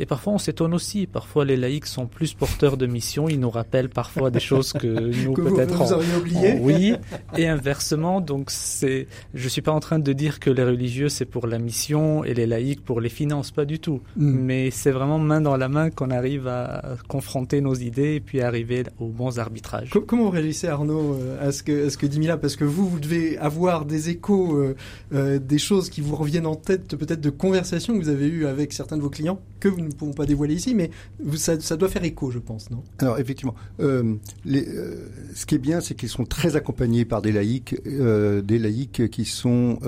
Et 0.00 0.06
parfois, 0.06 0.32
on 0.32 0.38
s'étonne 0.38 0.72
aussi. 0.72 1.06
Parfois, 1.06 1.44
les 1.44 1.58
laïcs 1.58 1.84
sont 1.84 2.06
plus 2.06 2.32
porteurs 2.32 2.78
de 2.78 2.86
mission. 2.86 3.28
Ils 3.28 3.38
nous 3.38 3.50
rappellent 3.50 3.90
parfois 3.90 4.30
des 4.30 4.40
choses 4.40 4.72
que 4.72 4.86
nous 5.24 5.34
peut-être 5.34 5.74
vous, 5.74 6.00
vous 6.00 6.18
oublié. 6.18 6.58
oui, 6.58 6.94
et 7.36 7.46
inversement. 7.46 8.22
Donc, 8.22 8.50
c'est. 8.50 9.06
Je 9.34 9.48
suis 9.48 9.60
pas 9.60 9.72
en 9.72 9.80
train 9.80 9.98
de 9.98 10.12
dire 10.14 10.40
que 10.40 10.48
les 10.48 10.64
religieux 10.64 11.10
c'est 11.10 11.26
pour 11.26 11.46
la 11.46 11.58
mission 11.58 12.24
et 12.24 12.32
les 12.32 12.46
laïcs 12.46 12.82
pour 12.82 13.02
les 13.02 13.10
finances, 13.10 13.50
pas 13.50 13.66
du 13.66 13.78
tout. 13.78 14.00
Mm. 14.16 14.30
Mais 14.30 14.70
c'est 14.70 14.90
vraiment 14.90 15.18
main 15.18 15.42
dans 15.42 15.58
la 15.58 15.68
main 15.68 15.90
qu'on 15.90 16.10
arrive 16.10 16.48
à 16.48 16.96
confronter 17.08 17.60
nos 17.60 17.74
idées 17.74 18.14
et 18.14 18.20
puis 18.20 18.40
arriver 18.40 18.84
aux 18.98 19.08
bons 19.08 19.38
arbitrages. 19.38 19.90
Comment 20.06 20.24
vous 20.24 20.30
réagissez, 20.30 20.68
Arnaud, 20.68 21.14
euh, 21.20 21.46
à 21.46 21.52
ce 21.52 21.62
que 21.62 21.86
à 21.86 21.90
ce 21.90 21.98
que 21.98 22.06
dit 22.06 22.18
Mila? 22.20 22.38
Parce 22.38 22.56
que 22.56 22.64
vous, 22.64 22.88
vous 22.88 23.00
devez 23.00 23.36
avoir 23.36 23.84
des 23.84 24.08
échos, 24.08 24.56
euh, 24.56 24.76
euh, 25.12 25.38
des 25.38 25.58
choses 25.58 25.90
qui 25.90 26.00
vous 26.00 26.16
reviennent 26.16 26.46
en 26.46 26.56
tête, 26.56 26.96
peut-être 26.96 27.20
de 27.20 27.30
conversations 27.30 27.92
que 27.98 28.02
vous 28.02 28.08
avez 28.08 28.28
eues 28.28 28.46
avec 28.46 28.72
certains 28.72 28.96
de 28.96 29.02
vos 29.02 29.10
clients 29.10 29.40
que 29.60 29.68
vous 29.68 29.80
ne 29.80 29.89
pouvons 29.94 30.12
pas 30.12 30.26
dévoiler 30.26 30.54
ici, 30.54 30.74
mais 30.74 30.90
ça, 31.36 31.56
doit 31.76 31.88
faire 31.88 32.04
écho, 32.04 32.30
je 32.30 32.38
pense, 32.38 32.70
non? 32.70 32.82
Alors 32.98 33.18
effectivement, 33.18 33.54
euh, 33.80 34.14
euh, 34.46 35.06
ce 35.34 35.46
qui 35.46 35.54
est 35.54 35.58
bien, 35.58 35.80
c'est 35.80 35.94
qu'ils 35.94 36.08
sont 36.08 36.24
très 36.24 36.56
accompagnés 36.56 37.04
par 37.04 37.22
des 37.22 37.32
laïcs, 37.32 37.76
euh, 37.86 38.42
des 38.42 38.58
laïcs 38.58 39.08
qui 39.10 39.24
sont 39.24 39.78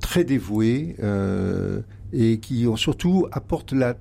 très 0.00 0.24
dévoués 0.24 0.96
et 2.12 2.38
qui 2.38 2.66
ont 2.66 2.76
surtout 2.76 3.26
apportent 3.32 3.72
la 3.72 3.96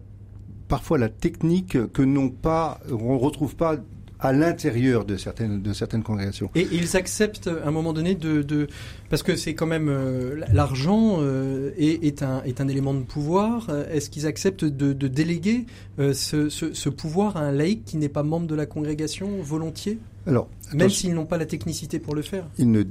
parfois 0.67 0.97
la 0.97 1.07
technique 1.07 1.77
que 1.93 2.01
n'ont 2.01 2.29
pas, 2.29 2.81
on 2.91 3.17
retrouve 3.17 3.55
pas 3.55 3.77
à 4.19 4.33
l'intérieur 4.33 5.05
de 5.05 5.17
certaines, 5.17 5.61
de 5.61 5.73
certaines 5.73 6.03
congrégations. 6.03 6.49
Et, 6.55 6.67
ils 6.71 6.97
acceptent 6.97 7.47
à 7.47 7.67
un 7.67 7.71
moment 7.71 7.93
donné 7.93 8.15
de... 8.15 8.41
de 8.41 8.67
parce 9.09 9.23
que 9.23 9.35
c'est 9.35 9.53
quand 9.53 9.67
même... 9.67 9.89
Euh, 9.89 10.43
l'argent 10.51 11.17
euh, 11.19 11.71
est, 11.77 12.03
est, 12.03 12.23
un, 12.23 12.41
est 12.43 12.59
un 12.59 12.67
élément 12.67 12.93
de 12.93 13.03
pouvoir. 13.03 13.69
Est-ce 13.91 14.09
qu'ils 14.09 14.25
acceptent 14.25 14.65
de, 14.65 14.93
de 14.93 15.07
déléguer 15.07 15.65
euh, 15.99 16.13
ce, 16.13 16.49
ce, 16.49 16.73
ce, 16.73 16.89
pouvoir 16.89 17.37
à 17.37 17.41
un 17.41 17.51
laïc 17.51 17.85
qui 17.85 17.97
n'est 17.97 18.09
pas 18.09 18.23
membre 18.23 18.47
de 18.47 18.55
la 18.55 18.65
congrégation 18.65 19.29
volontiers? 19.41 19.99
Alors, 20.25 20.49
Même 20.73 20.89
s'ils 20.89 21.13
n'ont 21.13 21.25
pas 21.25 21.37
la 21.37 21.45
technicité 21.45 21.99
pour 21.99 22.15
le 22.15 22.21
faire 22.21 22.45
Ils 22.57 22.71
ne, 22.71 22.83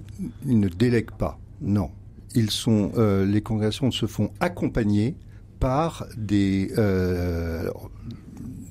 ils 0.46 0.58
ne 0.58 0.68
délèguent 0.68 1.16
pas, 1.18 1.38
non. 1.60 1.90
Ils 2.34 2.50
sont, 2.50 2.92
les 3.26 3.40
congrégations 3.40 3.90
se 3.90 4.06
font 4.06 4.30
accompagner 4.40 5.14
par 5.58 6.06
des 6.16 6.70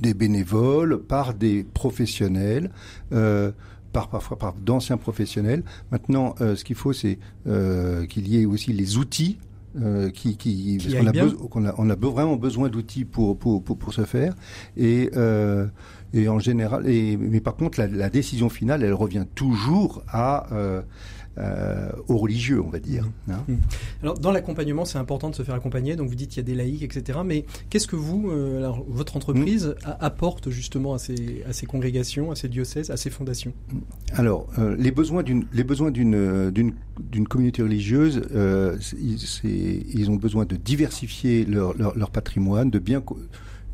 des 0.06 0.13
bénévoles, 0.13 1.02
par 1.02 1.34
des 1.34 1.63
professionnels, 1.63 2.70
euh, 3.12 3.52
par 3.91 4.10
parfois 4.10 4.38
par 4.38 4.54
d'anciens 4.54 4.98
professionnels. 4.98 5.63
Maintenant, 5.91 6.36
euh, 6.41 6.56
ce 6.56 6.63
qu'il 6.63 6.76
faut, 6.76 6.94
c'est 6.94 7.18
euh, 7.48 8.06
qu'il 8.06 8.28
y 8.28 8.39
ait 8.41 8.46
aussi 8.46 8.72
les 8.74 8.98
outils. 8.98 9.38
qui, 10.13 10.38
qui, 10.38 10.78
qu'on 10.80 11.06
a, 11.08 11.12
on 11.54 11.65
a, 11.65 11.76
on 11.78 11.89
a 11.89 11.96
vraiment 11.96 12.38
besoin 12.38 12.70
d'outils 12.70 13.04
pour, 13.04 13.38
pour, 13.38 13.62
pour, 13.62 13.78
pour, 13.78 13.94
se 13.94 14.06
faire 14.06 14.34
et 14.78 15.12
et 16.13 16.30
en 16.30 16.39
général 16.39 16.88
et 16.88 17.18
mais 17.18 17.41
par 17.41 17.58
contre 17.58 17.80
la, 17.82 17.88
la, 17.88 18.10
décision 18.10 18.48
finale 18.48 18.84
elle 18.84 18.94
revient 18.94 19.26
toujours 19.36 20.02
à 20.08 20.48
euh, 21.38 21.89
aux 22.08 22.17
religieux, 22.17 22.62
on 22.62 22.69
va 22.69 22.80
dire. 22.80 23.04
Mmh. 23.28 23.32
Hein. 23.32 23.43
Mmh. 23.48 23.56
alors, 24.04 24.17
dans 24.17 24.32
l'accompagnement, 24.32 24.86
c'est 24.86 24.98
important 24.98 25.30
de 25.30 25.36
se 25.36 25.43
faire 25.43 25.56
accompagner. 25.56 25.95
Donc, 25.95 26.08
vous 26.08 26.15
dites 26.15 26.30
qu'il 26.30 26.38
y 26.38 26.39
a 26.39 26.43
des 26.43 26.56
laïcs, 26.56 26.84
etc. 26.84 27.19
Mais 27.26 27.45
qu'est-ce 27.69 27.88
que 27.88 27.98
vous, 27.98 28.32
euh, 28.32 28.60
alors, 28.60 28.86
votre 28.88 29.17
entreprise, 29.17 29.76
mmh. 29.86 29.89
apporte 30.00 30.50
justement 30.50 30.93
à 30.93 30.98
ces, 30.98 31.43
à 31.48 31.52
ces 31.52 31.65
congrégations, 31.65 32.32
à 32.32 32.36
ces 32.36 32.48
diocèses, 32.48 32.89
à 32.89 32.98
ces 32.98 33.10
fondations? 33.10 33.54
Alors, 34.13 34.48
euh, 34.60 34.76
les 34.80 34.91
besoins 34.91 35.24
d'une, 35.24 35.45
les 35.52 35.65
besoins 35.65 35.91
d'une, 35.91 36.52
d'une, 36.52 36.74
d'une 37.00 37.28
communauté 37.28 37.62
religieuse, 37.62 38.21
ils, 38.98 40.10
ont 40.10 40.15
besoin 40.15 40.45
de 40.45 40.56
diversifier 40.56 41.45
leur, 41.45 41.78
leur, 41.78 41.98
leur 41.98 42.12
patrimoine, 42.12 42.69
de 42.69 42.80
bien 42.80 43.02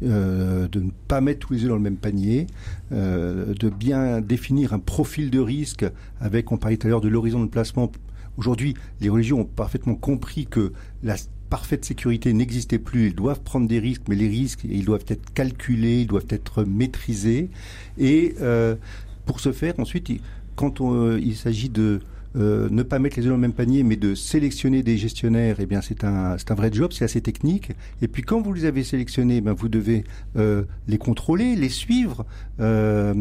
euh, 0.03 0.67
de 0.67 0.79
ne 0.79 0.89
pas 1.07 1.21
mettre 1.21 1.47
tous 1.47 1.53
les 1.53 1.63
œufs 1.63 1.69
dans 1.69 1.75
le 1.75 1.81
même 1.81 1.97
panier, 1.97 2.47
euh, 2.91 3.53
de 3.53 3.69
bien 3.69 4.19
définir 4.21 4.73
un 4.73 4.79
profil 4.79 5.29
de 5.29 5.39
risque 5.39 5.85
avec, 6.19 6.51
on 6.51 6.57
parlait 6.57 6.77
tout 6.77 6.87
à 6.87 6.89
l'heure 6.89 7.01
de 7.01 7.07
l'horizon 7.07 7.43
de 7.43 7.49
placement. 7.49 7.91
Aujourd'hui, 8.37 8.73
les 8.99 9.09
religions 9.09 9.41
ont 9.41 9.45
parfaitement 9.45 9.95
compris 9.95 10.47
que 10.47 10.71
la 11.03 11.15
parfaite 11.49 11.85
sécurité 11.85 12.33
n'existait 12.33 12.79
plus. 12.79 13.07
Ils 13.07 13.15
doivent 13.15 13.41
prendre 13.41 13.67
des 13.67 13.79
risques, 13.79 14.03
mais 14.07 14.15
les 14.15 14.27
risques, 14.27 14.61
ils 14.63 14.85
doivent 14.85 15.05
être 15.07 15.33
calculés, 15.33 16.01
ils 16.01 16.07
doivent 16.07 16.27
être 16.29 16.63
maîtrisés. 16.63 17.49
Et 17.97 18.35
euh, 18.41 18.75
pour 19.25 19.39
ce 19.39 19.51
faire, 19.51 19.79
ensuite, 19.79 20.11
quand 20.55 20.81
il 21.17 21.35
s'agit 21.35 21.69
de 21.69 21.99
euh, 22.35 22.69
ne 22.69 22.83
pas 22.83 22.99
mettre 22.99 23.17
les 23.17 23.23
œufs 23.23 23.29
dans 23.29 23.35
le 23.35 23.41
même 23.41 23.53
panier, 23.53 23.83
mais 23.83 23.95
de 23.95 24.15
sélectionner 24.15 24.83
des 24.83 24.97
gestionnaires, 24.97 25.57
eh 25.59 25.65
bien 25.65 25.81
c'est 25.81 26.03
un, 26.03 26.35
un 26.35 26.55
vrai 26.55 26.71
job, 26.71 26.91
c'est 26.93 27.05
assez 27.05 27.21
technique. 27.21 27.71
Et 28.01 28.07
puis 28.07 28.21
quand 28.21 28.41
vous 28.41 28.53
les 28.53 28.65
avez 28.65 28.83
sélectionnés, 28.83 29.41
eh 29.45 29.51
vous 29.51 29.69
devez 29.69 30.03
euh, 30.37 30.63
les 30.87 30.97
contrôler, 30.97 31.55
les 31.55 31.69
suivre. 31.69 32.25
Euh, 32.59 33.13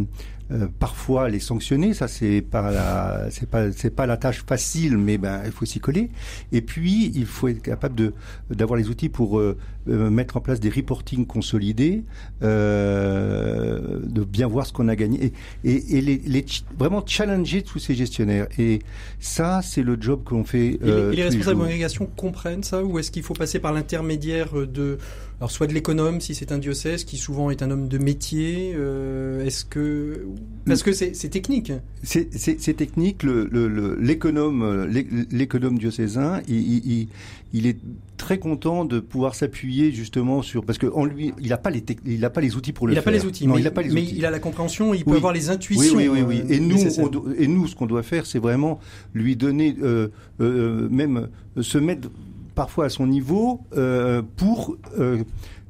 euh, 0.52 0.66
parfois 0.78 1.28
les 1.28 1.38
sanctionner, 1.38 1.94
ça 1.94 2.08
c'est 2.08 2.42
pas 2.42 2.72
la, 2.72 3.28
c'est 3.30 3.48
pas 3.48 3.70
c'est 3.70 3.94
pas 3.94 4.06
la 4.06 4.16
tâche 4.16 4.42
facile, 4.44 4.98
mais 4.98 5.16
ben 5.16 5.42
il 5.44 5.52
faut 5.52 5.64
s'y 5.64 5.78
coller. 5.78 6.10
Et 6.50 6.60
puis 6.60 7.12
il 7.14 7.26
faut 7.26 7.46
être 7.46 7.62
capable 7.62 7.94
de 7.94 8.12
d'avoir 8.50 8.76
les 8.76 8.88
outils 8.88 9.08
pour 9.08 9.38
euh, 9.38 9.56
euh, 9.88 10.10
mettre 10.10 10.36
en 10.36 10.40
place 10.40 10.58
des 10.58 10.70
reporting 10.70 11.24
consolidés, 11.24 12.02
de 12.40 14.24
bien 14.24 14.48
voir 14.48 14.66
ce 14.66 14.72
qu'on 14.72 14.88
a 14.88 14.96
gagné 14.96 15.32
et, 15.62 15.98
et, 15.98 16.00
les, 16.00 16.18
les, 16.18 16.44
vraiment 16.76 17.04
challenger 17.06 17.62
tous 17.62 17.78
ces 17.78 17.94
gestionnaires. 17.94 18.48
Et 18.58 18.80
ça 19.20 19.60
c'est 19.62 19.82
le 19.82 19.96
job 20.00 20.24
qu'on 20.24 20.42
fait. 20.42 20.78
et 20.82 21.14
les 21.14 21.22
responsables 21.22 21.58
de 21.58 21.62
congrégation 21.62 22.06
comprennent 22.16 22.64
ça 22.64 22.82
ou 22.82 22.98
est-ce 22.98 23.12
qu'il 23.12 23.22
faut 23.22 23.34
passer 23.34 23.60
par 23.60 23.72
l'intermédiaire 23.72 24.54
de 24.66 24.98
alors 25.40 25.50
soit 25.50 25.66
de 25.66 25.72
l'économe 25.72 26.20
si 26.20 26.34
c'est 26.34 26.52
un 26.52 26.58
diocèse 26.58 27.04
qui 27.04 27.16
souvent 27.16 27.50
est 27.50 27.62
un 27.62 27.70
homme 27.70 27.88
de 27.88 27.96
métier. 27.96 28.74
Euh, 28.76 29.42
est-ce 29.42 29.64
que 29.64 30.26
parce 30.66 30.82
que 30.82 30.92
c'est 30.92 31.12
technique. 31.30 31.72
C'est 32.02 32.76
technique. 32.76 33.22
L'économe 33.22 34.84
le, 34.84 35.26
l'économe 35.30 35.78
diocésain, 35.78 36.42
il, 36.46 36.86
il, 36.86 37.08
il, 37.54 37.66
est 37.66 37.78
très 38.18 38.38
content 38.38 38.84
de 38.84 39.00
pouvoir 39.00 39.34
s'appuyer 39.34 39.92
justement 39.92 40.42
sur 40.42 40.62
parce 40.62 40.76
que 40.76 40.86
en 40.88 41.06
lui 41.06 41.32
il 41.40 41.48
n'a 41.48 41.56
pas 41.56 41.70
les 41.70 41.82
il 42.04 42.22
a 42.22 42.30
pas 42.30 42.42
les 42.42 42.54
outils 42.54 42.74
pour 42.74 42.86
le 42.86 42.92
il 42.92 42.96
faire. 42.96 43.02
Il 43.02 43.06
n'a 43.06 43.18
pas 43.18 43.24
les 43.24 43.26
outils. 43.26 43.46
Non, 43.46 43.54
mais, 43.54 43.60
il 43.62 43.66
a 43.66 43.70
pas 43.70 43.80
les 43.80 43.88
mais 43.88 44.02
outils. 44.02 44.16
il 44.18 44.26
a 44.26 44.30
la 44.30 44.40
compréhension. 44.40 44.92
Il 44.92 45.06
peut 45.06 45.16
avoir 45.16 45.32
les 45.32 45.48
intuitions. 45.48 45.96
Oui 45.96 46.06
oui 46.06 46.22
oui. 46.22 46.42
oui. 46.42 46.54
Et 46.54 46.58
euh, 46.58 46.60
nous 46.60 46.76
on, 46.98 47.32
et 47.32 47.48
nous 47.48 47.66
ce 47.66 47.74
qu'on 47.74 47.86
doit 47.86 48.02
faire 48.02 48.26
c'est 48.26 48.38
vraiment 48.38 48.78
lui 49.14 49.36
donner 49.36 49.74
euh, 49.82 50.08
euh, 50.42 50.86
même 50.90 51.28
se 51.62 51.78
mettre 51.78 52.10
parfois 52.60 52.84
à 52.84 52.88
son 52.90 53.06
niveau 53.06 53.62
euh, 53.74 54.20
pour 54.36 54.76
euh, 54.98 55.24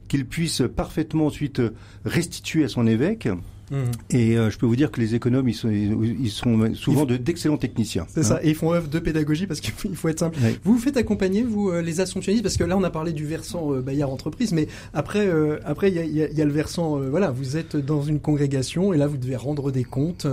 qu'il 0.09 0.26
puisse 0.26 0.61
parfaitement 0.74 1.26
ensuite 1.26 1.62
restituer 2.05 2.64
à 2.64 2.68
son 2.68 2.85
évêque. 2.85 3.29
Mmh. 3.70 3.76
Et 4.11 4.37
euh, 4.37 4.50
je 4.50 4.59
peux 4.59 4.66
vous 4.66 4.74
dire 4.74 4.90
que 4.90 5.00
les 5.00 5.14
économes, 5.14 5.48
ils 5.48 5.55
sont, 5.55 5.70
ils 5.70 6.31
sont 6.33 6.74
souvent 6.74 7.05
d'excellents 7.05 7.59
techniciens. 7.59 8.07
C'est 8.09 8.20
hein. 8.20 8.24
ça, 8.24 8.40
et 8.42 8.48
ils 8.48 8.57
font 8.57 8.72
œuvre 8.72 8.88
de 8.88 8.98
pédagogie 8.98 9.46
parce 9.46 9.61
qu'il 9.61 9.94
faut 9.94 10.09
être 10.09 10.18
simple. 10.18 10.37
Vous 10.64 10.72
vous 10.72 10.81
faites 10.81 10.96
accompagner, 10.96 11.44
vous, 11.44 11.70
euh, 11.70 11.81
les 11.81 12.00
assomptionnistes, 12.00 12.42
parce 12.42 12.57
que 12.57 12.64
là, 12.64 12.76
on 12.76 12.83
a 12.83 12.90
parlé 12.90 13.12
du 13.12 13.24
versant 13.24 13.72
euh, 13.72 13.83
Bayard 13.83 14.11
Entreprise, 14.11 14.50
mais 14.50 14.66
après, 14.92 15.31
après, 15.64 15.92
il 15.92 15.94
y 15.94 16.00
a, 16.00 16.05
y, 16.05 16.22
a, 16.24 16.29
y 16.29 16.42
a, 16.42 16.44
le 16.44 16.50
versant, 16.50 16.98
voilà, 16.98 17.31
vous 17.31 17.57
êtes 17.57 17.76
dans 17.76 18.03
une 18.03 18.18
congrégation 18.18 18.92
et 18.92 18.96
là, 18.96 19.07
vous 19.07 19.16
devez 19.16 19.37
rendre 19.37 19.70
des 19.70 19.85
comptes, 19.85 20.26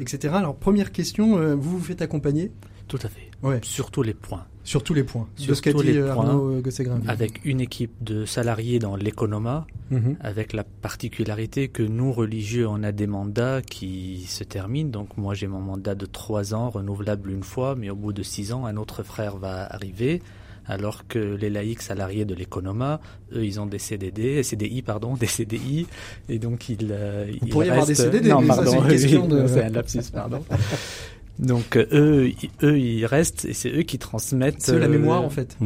etc. 0.00 0.34
Alors, 0.36 0.56
première 0.56 0.90
question, 0.90 1.54
vous 1.54 1.78
vous 1.78 1.84
faites 1.84 2.02
accompagner? 2.02 2.50
Tout 2.90 2.98
à 3.04 3.08
fait. 3.08 3.30
Ouais. 3.44 3.60
Sur 3.62 3.92
tous 3.92 4.02
les 4.02 4.14
points. 4.14 4.44
Sur 4.64 4.82
tous 4.82 4.94
les 4.94 5.04
points. 5.04 5.28
Sur 5.36 5.50
de 5.50 5.54
ce 5.54 5.62
qu'a 5.62 5.72
dit 5.72 5.96
Arnaud 5.98 6.60
Gossegrin. 6.60 7.00
Avec 7.06 7.44
une 7.44 7.60
équipe 7.60 7.92
de 8.02 8.24
salariés 8.24 8.80
dans 8.80 8.96
l'économa, 8.96 9.64
-hmm. 9.92 10.16
avec 10.20 10.52
la 10.52 10.64
particularité 10.64 11.68
que 11.68 11.84
nous, 11.84 12.12
religieux, 12.12 12.66
on 12.68 12.82
a 12.82 12.90
des 12.90 13.06
mandats 13.06 13.62
qui 13.62 14.24
se 14.26 14.42
terminent. 14.42 14.90
Donc 14.90 15.16
moi, 15.16 15.34
j'ai 15.34 15.46
mon 15.46 15.60
mandat 15.60 15.94
de 15.94 16.04
trois 16.04 16.52
ans, 16.52 16.68
renouvelable 16.68 17.30
une 17.30 17.44
fois, 17.44 17.76
mais 17.76 17.90
au 17.90 17.96
bout 17.96 18.12
de 18.12 18.24
six 18.24 18.52
ans, 18.52 18.66
un 18.66 18.76
autre 18.76 19.02
frère 19.04 19.36
va 19.36 19.54
arriver. 19.72 20.20
Alors 20.66 21.06
que 21.08 21.18
les 21.42 21.50
laïcs 21.50 21.82
salariés 21.82 22.24
de 22.24 22.34
l'économa, 22.34 23.00
eux, 23.32 23.44
ils 23.44 23.58
ont 23.60 23.66
des 23.66 23.78
CDD, 23.78 24.42
CDI, 24.42 24.82
pardon, 24.82 25.14
des 25.24 25.26
CDI, 25.26 25.86
et 26.28 26.38
donc 26.38 26.68
ils. 26.68 26.88
Euh, 26.90 27.32
Vous 27.40 27.48
pourriez 27.48 27.70
avoir 27.70 27.86
des 27.86 27.94
CDD, 27.94 28.28
non, 28.28 28.40
mais 28.40 28.48
pardon, 28.48 28.64
ça, 28.64 28.70
c'est 28.70 28.76
une 28.82 28.88
question 28.96 29.26
de. 29.28 29.46
C'est 29.46 29.64
un 29.64 29.70
lapsus, 29.70 30.10
pardon. 30.12 30.42
Donc 31.38 31.76
eux, 31.76 32.32
eux, 32.62 32.78
ils 32.78 33.06
restent 33.06 33.44
et 33.44 33.54
c'est 33.54 33.70
eux 33.70 33.82
qui 33.82 33.98
transmettent. 33.98 34.60
C'est 34.62 34.78
la 34.78 34.88
mémoire 34.88 35.22
en 35.22 35.30
fait. 35.30 35.56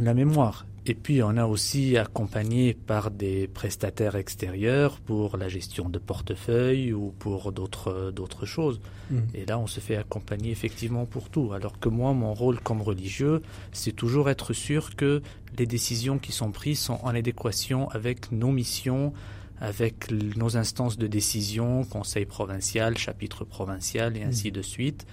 La 0.00 0.14
mémoire. 0.14 0.66
Et 0.88 0.94
puis 0.94 1.20
on 1.20 1.36
a 1.36 1.46
aussi 1.46 1.96
accompagné 1.96 2.72
par 2.72 3.10
des 3.10 3.48
prestataires 3.48 4.14
extérieurs 4.14 5.00
pour 5.00 5.36
la 5.36 5.48
gestion 5.48 5.88
de 5.88 5.98
portefeuille 5.98 6.92
ou 6.92 7.12
pour 7.18 7.50
d'autres 7.50 8.12
d'autres 8.14 8.46
choses. 8.46 8.80
Mmh. 9.10 9.18
Et 9.34 9.46
là 9.46 9.58
on 9.58 9.66
se 9.66 9.80
fait 9.80 9.96
accompagner 9.96 10.52
effectivement 10.52 11.04
pour 11.04 11.28
tout. 11.28 11.52
Alors 11.52 11.80
que 11.80 11.88
moi 11.88 12.12
mon 12.12 12.34
rôle 12.34 12.60
comme 12.60 12.82
religieux, 12.82 13.42
c'est 13.72 13.96
toujours 13.96 14.30
être 14.30 14.52
sûr 14.52 14.94
que 14.94 15.22
les 15.58 15.66
décisions 15.66 16.18
qui 16.18 16.30
sont 16.30 16.52
prises 16.52 16.78
sont 16.78 17.00
en 17.02 17.16
adéquation 17.16 17.88
avec 17.90 18.30
nos 18.30 18.52
missions, 18.52 19.12
avec 19.60 20.10
nos 20.10 20.56
instances 20.56 20.98
de 20.98 21.06
décision, 21.06 21.84
conseil 21.84 22.26
provincial, 22.26 22.96
chapitre 22.98 23.44
provincial 23.44 24.16
et 24.16 24.22
ainsi 24.22 24.52
de 24.52 24.62
suite. 24.62 25.06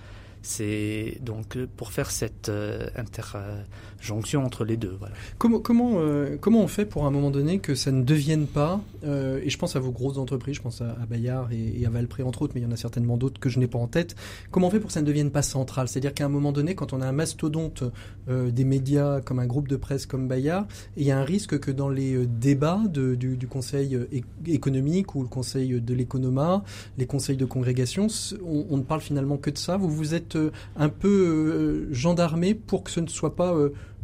C'est 0.44 1.20
donc 1.22 1.58
pour 1.78 1.94
faire 1.94 2.12
cette 2.12 2.50
euh, 2.50 2.88
interjonction 2.98 4.44
entre 4.44 4.66
les 4.66 4.76
deux. 4.76 5.00
Comment, 5.38 5.60
comment, 5.60 5.94
euh, 5.96 6.38
comment 6.40 6.60
on 6.62 6.68
fait 6.68 6.86
pour 6.86 7.06
à 7.06 7.08
un 7.08 7.12
moment 7.12 7.32
donné 7.32 7.60
que 7.60 7.76
ça 7.76 7.94
ne 7.94 8.04
devienne 8.04 8.46
pas, 8.46 8.82
euh, 9.06 9.40
et 9.42 9.50
je 9.50 9.58
pense 9.58 9.78
à 9.78 9.80
vos 9.80 9.92
grosses 9.92 10.18
entreprises, 10.18 10.56
je 10.56 10.62
pense 10.62 10.82
à, 10.82 10.94
Bayard 11.10 11.52
et, 11.54 11.86
à 11.86 11.90
Valpré 11.90 12.24
entre 12.24 12.42
autres, 12.42 12.54
mais 12.56 12.62
il 12.62 12.66
y 12.66 12.68
en 12.68 12.72
a 12.72 12.78
certainement 12.78 13.16
d'autres 13.16 13.40
que 13.40 13.50
je 13.50 13.58
n'ai 13.58 13.68
pas 13.68 13.80
en 13.80 13.88
tête, 13.88 14.16
comment 14.52 14.68
on 14.68 14.70
fait 14.70 14.80
pour 14.80 14.88
que 14.88 14.94
ça 14.94 15.02
ne 15.02 15.06
devienne 15.06 15.32
pas 15.32 15.42
central? 15.42 15.88
C'est-à-dire 15.88 16.14
qu'à 16.14 16.26
un 16.26 16.30
moment 16.30 16.52
donné, 16.52 16.76
quand 16.76 16.92
on 16.92 17.00
a 17.00 17.08
un 17.08 17.14
mastodonte 17.14 17.84
euh, 18.30 18.52
des 18.52 18.66
médias 18.66 19.22
comme 19.22 19.40
un 19.40 19.48
groupe 19.48 19.70
de 19.70 19.78
presse 19.78 20.06
comme 20.06 20.28
Bayard, 20.28 20.68
il 20.98 21.06
y 21.06 21.12
a 21.12 21.18
un 21.18 21.24
risque 21.24 21.58
que 21.60 21.72
dans 21.72 21.90
les 21.90 22.16
euh, 22.16 22.28
débats 22.28 22.82
du, 22.90 23.48
conseil 23.50 23.98
économique 24.46 25.16
ou 25.16 25.22
le 25.22 25.28
conseil 25.28 25.80
de 25.80 25.94
l'économa, 25.94 26.64
les 26.98 27.06
conseils 27.06 27.38
de 27.38 27.46
congrégation, 27.46 28.08
on, 28.46 28.66
on 28.70 28.78
ne 28.78 28.84
parle 28.84 29.02
finalement 29.02 29.38
que 29.38 29.50
de 29.50 29.58
ça. 29.58 29.78
Vous 29.78 29.90
vous 29.90 30.14
êtes 30.14 30.33
un 30.76 30.90
peu 30.90 31.88
gendarmé 31.92 32.54
pour 32.56 32.84
que 32.84 32.92
ce 32.92 33.00
ne 33.00 33.08
soit 33.08 33.36
pas 33.36 33.56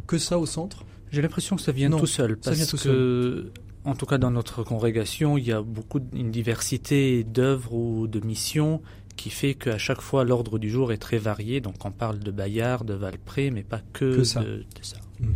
que 0.06 0.18
ça 0.18 0.38
au 0.38 0.46
centre 0.46 0.84
J'ai 1.10 1.22
l'impression 1.22 1.56
que 1.56 1.62
ça 1.62 1.72
vient 1.72 1.88
non, 1.88 1.98
tout 1.98 2.06
seul. 2.06 2.36
Parce 2.36 2.56
ça 2.56 2.64
vient 2.64 2.66
tout 2.66 2.76
que, 2.76 3.52
en 3.84 3.94
tout 3.94 4.06
cas, 4.06 4.18
dans 4.18 4.30
notre 4.30 4.62
congrégation, 4.62 5.38
il 5.38 5.46
y 5.46 5.52
a 5.52 5.62
beaucoup 5.62 6.00
une 6.12 6.30
diversité 6.30 7.24
d'œuvres 7.24 7.74
ou 7.74 8.06
de 8.06 8.20
missions 8.20 8.82
qui 9.16 9.30
fait 9.30 9.54
qu'à 9.54 9.78
chaque 9.78 10.00
fois 10.00 10.24
l'ordre 10.24 10.58
du 10.58 10.70
jour 10.70 10.92
est 10.92 10.98
très 10.98 11.18
varié. 11.18 11.60
Donc 11.60 11.84
on 11.84 11.90
parle 11.90 12.18
de 12.18 12.30
Bayard, 12.30 12.84
de 12.84 12.94
Valpré, 12.94 13.50
mais 13.50 13.62
pas 13.62 13.80
que, 13.92 14.16
que 14.16 14.24
ça. 14.24 14.40
De, 14.40 14.58
de 14.58 14.64
ça. 14.82 14.96
Mmh. 15.20 15.26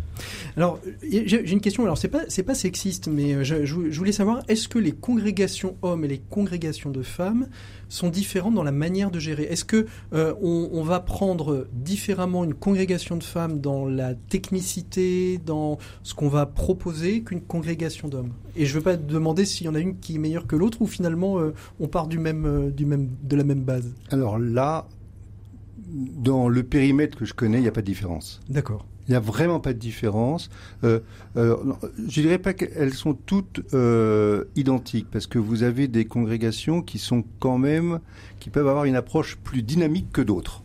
Alors, 0.56 0.80
j'ai 1.02 1.52
une 1.52 1.60
question. 1.60 1.82
Alors, 1.82 1.98
c'est 1.98 2.08
pas 2.08 2.22
c'est 2.28 2.42
pas 2.42 2.54
sexiste, 2.54 3.08
mais 3.08 3.34
euh, 3.34 3.44
je, 3.44 3.64
je 3.64 3.98
voulais 3.98 4.12
savoir 4.12 4.42
est-ce 4.48 4.68
que 4.68 4.78
les 4.78 4.92
congrégations 4.92 5.76
hommes 5.82 6.04
et 6.04 6.08
les 6.08 6.18
congrégations 6.18 6.90
de 6.90 7.02
femmes 7.02 7.48
sont 7.88 8.08
différentes 8.08 8.54
dans 8.54 8.62
la 8.62 8.72
manière 8.72 9.10
de 9.10 9.18
gérer? 9.18 9.44
Est-ce 9.44 9.64
que 9.64 9.86
euh, 10.12 10.34
on, 10.40 10.70
on, 10.72 10.82
va 10.82 11.00
prendre 11.00 11.66
différemment 11.72 12.44
une 12.44 12.54
congrégation 12.54 13.16
de 13.16 13.24
femmes 13.24 13.60
dans 13.60 13.86
la 13.86 14.14
technicité, 14.14 15.38
dans 15.44 15.78
ce 16.02 16.14
qu'on 16.14 16.28
va 16.28 16.46
proposer, 16.46 17.22
qu'une 17.22 17.40
congrégation 17.40 18.08
d'hommes? 18.08 18.32
Et 18.56 18.66
je 18.66 18.74
veux 18.74 18.82
pas 18.82 18.96
demander 18.96 19.44
s'il 19.44 19.66
y 19.66 19.68
en 19.68 19.74
a 19.74 19.80
une 19.80 19.98
qui 19.98 20.14
est 20.14 20.18
meilleure 20.18 20.46
que 20.46 20.56
l'autre 20.56 20.82
ou 20.82 20.86
finalement 20.86 21.40
euh, 21.40 21.52
on 21.80 21.88
part 21.88 22.06
du 22.06 22.18
même 22.18 22.70
du 22.70 22.86
même 22.86 23.08
de 23.22 23.37
la 23.37 23.44
même 23.44 23.62
base. 23.62 23.92
Alors 24.10 24.38
là, 24.38 24.87
dans 25.88 26.48
le 26.48 26.62
périmètre 26.62 27.18
que 27.18 27.24
je 27.24 27.35
connais, 27.35 27.58
il 27.58 27.62
n'y 27.62 27.68
a 27.68 27.72
pas 27.72 27.82
de 27.82 27.87
différence. 27.87 28.40
D'accord. 28.48 28.87
Il 29.07 29.11
n'y 29.11 29.17
a 29.17 29.21
vraiment 29.21 29.61
pas 29.61 29.73
de 29.73 29.79
différence. 29.79 30.48
Euh, 30.83 31.00
euh, 31.37 31.57
je 32.09 32.23
dirais 32.23 32.38
pas 32.38 32.55
qu'elles 32.55 32.94
sont 32.94 33.15
toutes 33.15 33.61
euh, 33.75 34.44
identiques, 34.57 35.09
parce 35.11 35.27
que 35.27 35.38
vous 35.38 35.63
avez 35.63 35.88
des 35.88 36.07
congrégations 36.07 36.81
qui 36.83 36.98
sont 36.98 37.25
quand 37.38 37.59
même, 37.59 38.00
qui 38.40 38.50
peuvent 38.50 38.69
avoir 38.69 38.85
une 38.85 38.96
approche 38.96 39.37
plus 39.37 39.63
dynamique 39.63 40.11
que 40.13 40.23
d'autres. 40.23 40.63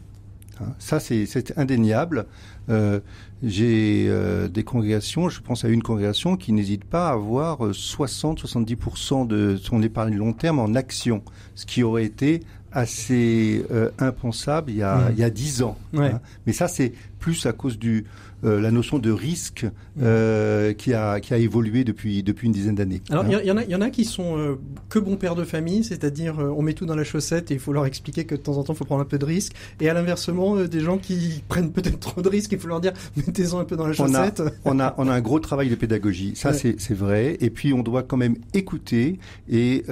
Hein, 0.62 0.74
ça, 0.80 1.00
c'est 1.00 1.58
indéniable. 1.58 2.26
Euh, 2.70 3.00
J'ai 3.42 4.06
euh, 4.08 4.48
des 4.48 4.64
congrégations, 4.64 5.30
je 5.30 5.42
pense 5.42 5.64
à 5.66 5.70
une 5.70 5.82
congrégation 5.82 6.36
qui 6.36 6.52
n'hésite 6.52 6.84
pas 6.84 7.10
à 7.10 7.14
avoir 7.14 7.62
60-70% 7.62 9.28
de 9.28 9.58
son 9.62 9.82
épargne 9.82 10.16
long 10.16 10.34
terme 10.34 10.60
en 10.60 10.76
action, 10.76 11.24
ce 11.56 11.66
qui 11.66 11.84
aurait 11.84 12.06
été 12.06 12.42
assez 12.72 13.66
euh, 13.72 13.90
impensable 13.98 14.70
il 14.70 14.78
y 14.78 14.84
a, 14.84 15.10
mmh. 15.10 15.22
a 15.22 15.30
10 15.30 15.64
ans. 15.64 15.78
Ouais. 15.94 16.12
Hein. 16.12 16.22
Mais 16.46 16.54
ça, 16.54 16.68
c'est 16.68 16.94
plus 17.18 17.46
à 17.46 17.54
cause 17.54 17.80
du 17.80 18.06
euh, 18.44 18.62
la 18.62 18.72
notion 18.72 19.00
de 19.00 19.12
risque 19.12 19.66
euh, 20.02 20.74
qui 20.74 20.94
a 20.94 21.20
qui 21.20 21.34
a 21.34 21.38
évolué 21.38 21.84
depuis 21.84 22.24
depuis 22.24 22.48
une 22.48 22.54
dizaine 22.54 22.76
d'années. 22.76 23.02
Alors 23.10 23.26
il 23.28 23.36
hein. 23.36 23.42
y, 23.44 23.48
y, 23.48 23.52
en 23.52 23.58
a 23.58 23.64
il 23.64 23.70
y 23.70 23.76
en 23.76 23.82
a 23.82 23.90
qui 23.90 24.06
sont 24.06 24.38
euh, 24.38 24.56
que 24.90 25.00
bons 25.00 25.18
pères 25.18 25.36
de 25.36 25.44
famille, 25.44 25.84
c'est-à-dire 25.84 26.40
euh, 26.40 26.54
on 26.56 26.62
met 26.62 26.74
tout 26.74 26.86
dans 26.86 26.96
la 26.96 27.04
chaussette 27.04 27.52
et 27.52 27.56
il 27.56 27.60
faut 27.60 27.74
leur 27.74 27.86
expliquer 27.86 28.26
que 28.26 28.36
de 28.36 28.40
temps 28.40 28.58
en 28.58 28.64
temps 28.64 28.74
il 28.74 28.78
faut 28.78 28.86
prendre 28.86 29.02
un 29.02 29.06
peu 29.06 29.18
de 29.18 29.26
risque. 29.26 29.54
Et 29.80 29.90
à 29.90 29.94
l'inversement 29.94 30.56
euh, 30.58 30.68
des 30.68 30.80
gens 30.80 30.98
qui 30.98 31.44
prennent 31.48 31.72
peut-être 31.72 32.00
trop 32.00 32.22
de 32.22 32.30
risques, 32.30 32.52
il 32.52 32.60
faut 32.60 32.68
leur 32.68 32.82
dire 32.82 32.94
mettez-en 33.16 33.60
un 33.60 33.66
peu 33.66 33.76
dans 33.76 33.88
la 33.88 33.94
chaussette. 33.94 34.42
On 34.64 34.80
a 34.80 34.80
on 34.80 34.80
a, 34.80 34.96
on 34.98 35.08
a 35.10 35.14
un 35.14 35.22
gros 35.22 35.40
travail 35.40 35.70
de 35.70 35.76
pédagogie, 35.76 36.34
ça 36.36 36.52
ouais. 36.52 36.76
c'est 36.78 36.94
vrai. 36.94 37.38
Et 37.42 37.50
puis 37.50 37.74
on 37.74 37.84
doit 37.84 38.04
quand 38.04 38.18
même 38.18 38.36
écouter 38.54 39.20
et 39.50 39.84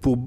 pour 0.00 0.18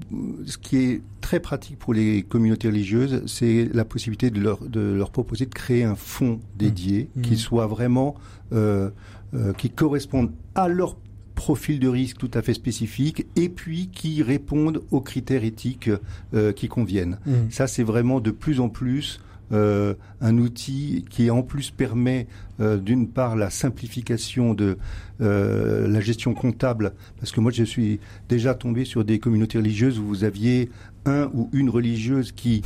ce 0.46 0.56
qui 0.56 0.76
est 0.76 1.02
très 1.20 1.40
pratique 1.40 1.78
pour 1.78 1.94
les 1.94 2.22
communautés 2.22 2.68
religieuses, 2.68 3.22
c'est 3.26 3.68
la 3.72 3.84
possibilité 3.84 4.30
de 4.30 4.40
leur, 4.40 4.60
de 4.60 4.80
leur 4.80 5.10
proposer 5.10 5.46
de 5.46 5.54
créer 5.54 5.84
un 5.84 5.96
fonds 5.96 6.40
dédié 6.56 7.08
mmh. 7.16 7.22
qui 7.22 7.36
soit 7.36 7.66
vraiment 7.66 8.14
euh, 8.52 8.90
euh, 9.34 9.52
qui 9.52 9.70
corresponde 9.70 10.30
à 10.54 10.68
leur 10.68 10.96
profil 11.34 11.80
de 11.80 11.88
risque 11.88 12.18
tout 12.18 12.30
à 12.34 12.42
fait 12.42 12.54
spécifique 12.54 13.26
et 13.34 13.48
puis 13.48 13.88
qui 13.88 14.22
répondent 14.22 14.82
aux 14.92 15.00
critères 15.00 15.42
éthiques 15.42 15.90
euh, 16.34 16.52
qui 16.52 16.68
conviennent. 16.68 17.18
Mmh. 17.26 17.32
Ça, 17.50 17.66
c'est 17.66 17.82
vraiment 17.82 18.20
de 18.20 18.30
plus 18.30 18.60
en 18.60 18.68
plus 18.68 19.20
euh, 19.52 19.94
un 20.20 20.38
outil 20.38 21.04
qui 21.10 21.30
en 21.30 21.42
plus 21.42 21.70
permet 21.70 22.26
euh, 22.60 22.76
d'une 22.76 23.08
part 23.08 23.36
la 23.36 23.50
simplification 23.50 24.54
de 24.54 24.78
euh, 25.20 25.88
la 25.88 26.00
gestion 26.00 26.34
comptable, 26.34 26.92
parce 27.18 27.32
que 27.32 27.40
moi 27.40 27.52
je 27.52 27.64
suis 27.64 28.00
déjà 28.28 28.54
tombé 28.54 28.84
sur 28.84 29.04
des 29.04 29.18
communautés 29.18 29.58
religieuses 29.58 29.98
où 29.98 30.04
vous 30.04 30.24
aviez 30.24 30.70
un 31.04 31.30
ou 31.34 31.50
une 31.52 31.68
religieuse 31.68 32.32
qui 32.32 32.62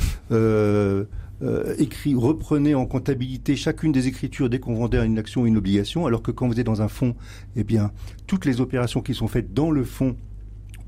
euh, 1.41 1.73
écrit, 1.77 2.15
reprenait 2.15 2.73
en 2.73 2.85
comptabilité 2.85 3.55
chacune 3.55 3.93
des 3.93 4.07
écritures 4.07 4.49
dès 4.49 4.59
qu'on 4.59 4.75
vendait 4.75 5.05
une 5.05 5.17
action 5.17 5.41
ou 5.41 5.45
une 5.45 5.55
obligation, 5.55 6.05
alors 6.05 6.21
que 6.21 6.31
quand 6.31 6.47
vous 6.47 6.59
êtes 6.59 6.65
dans 6.65 6.81
un 6.81 6.89
fonds, 6.89 7.15
eh 7.55 7.63
bien, 7.63 7.91
toutes 8.27 8.45
les 8.45 8.59
opérations 8.59 9.01
qui 9.01 9.13
sont 9.13 9.29
faites 9.29 9.53
dans 9.53 9.71
le 9.71 9.85
fonds 9.85 10.17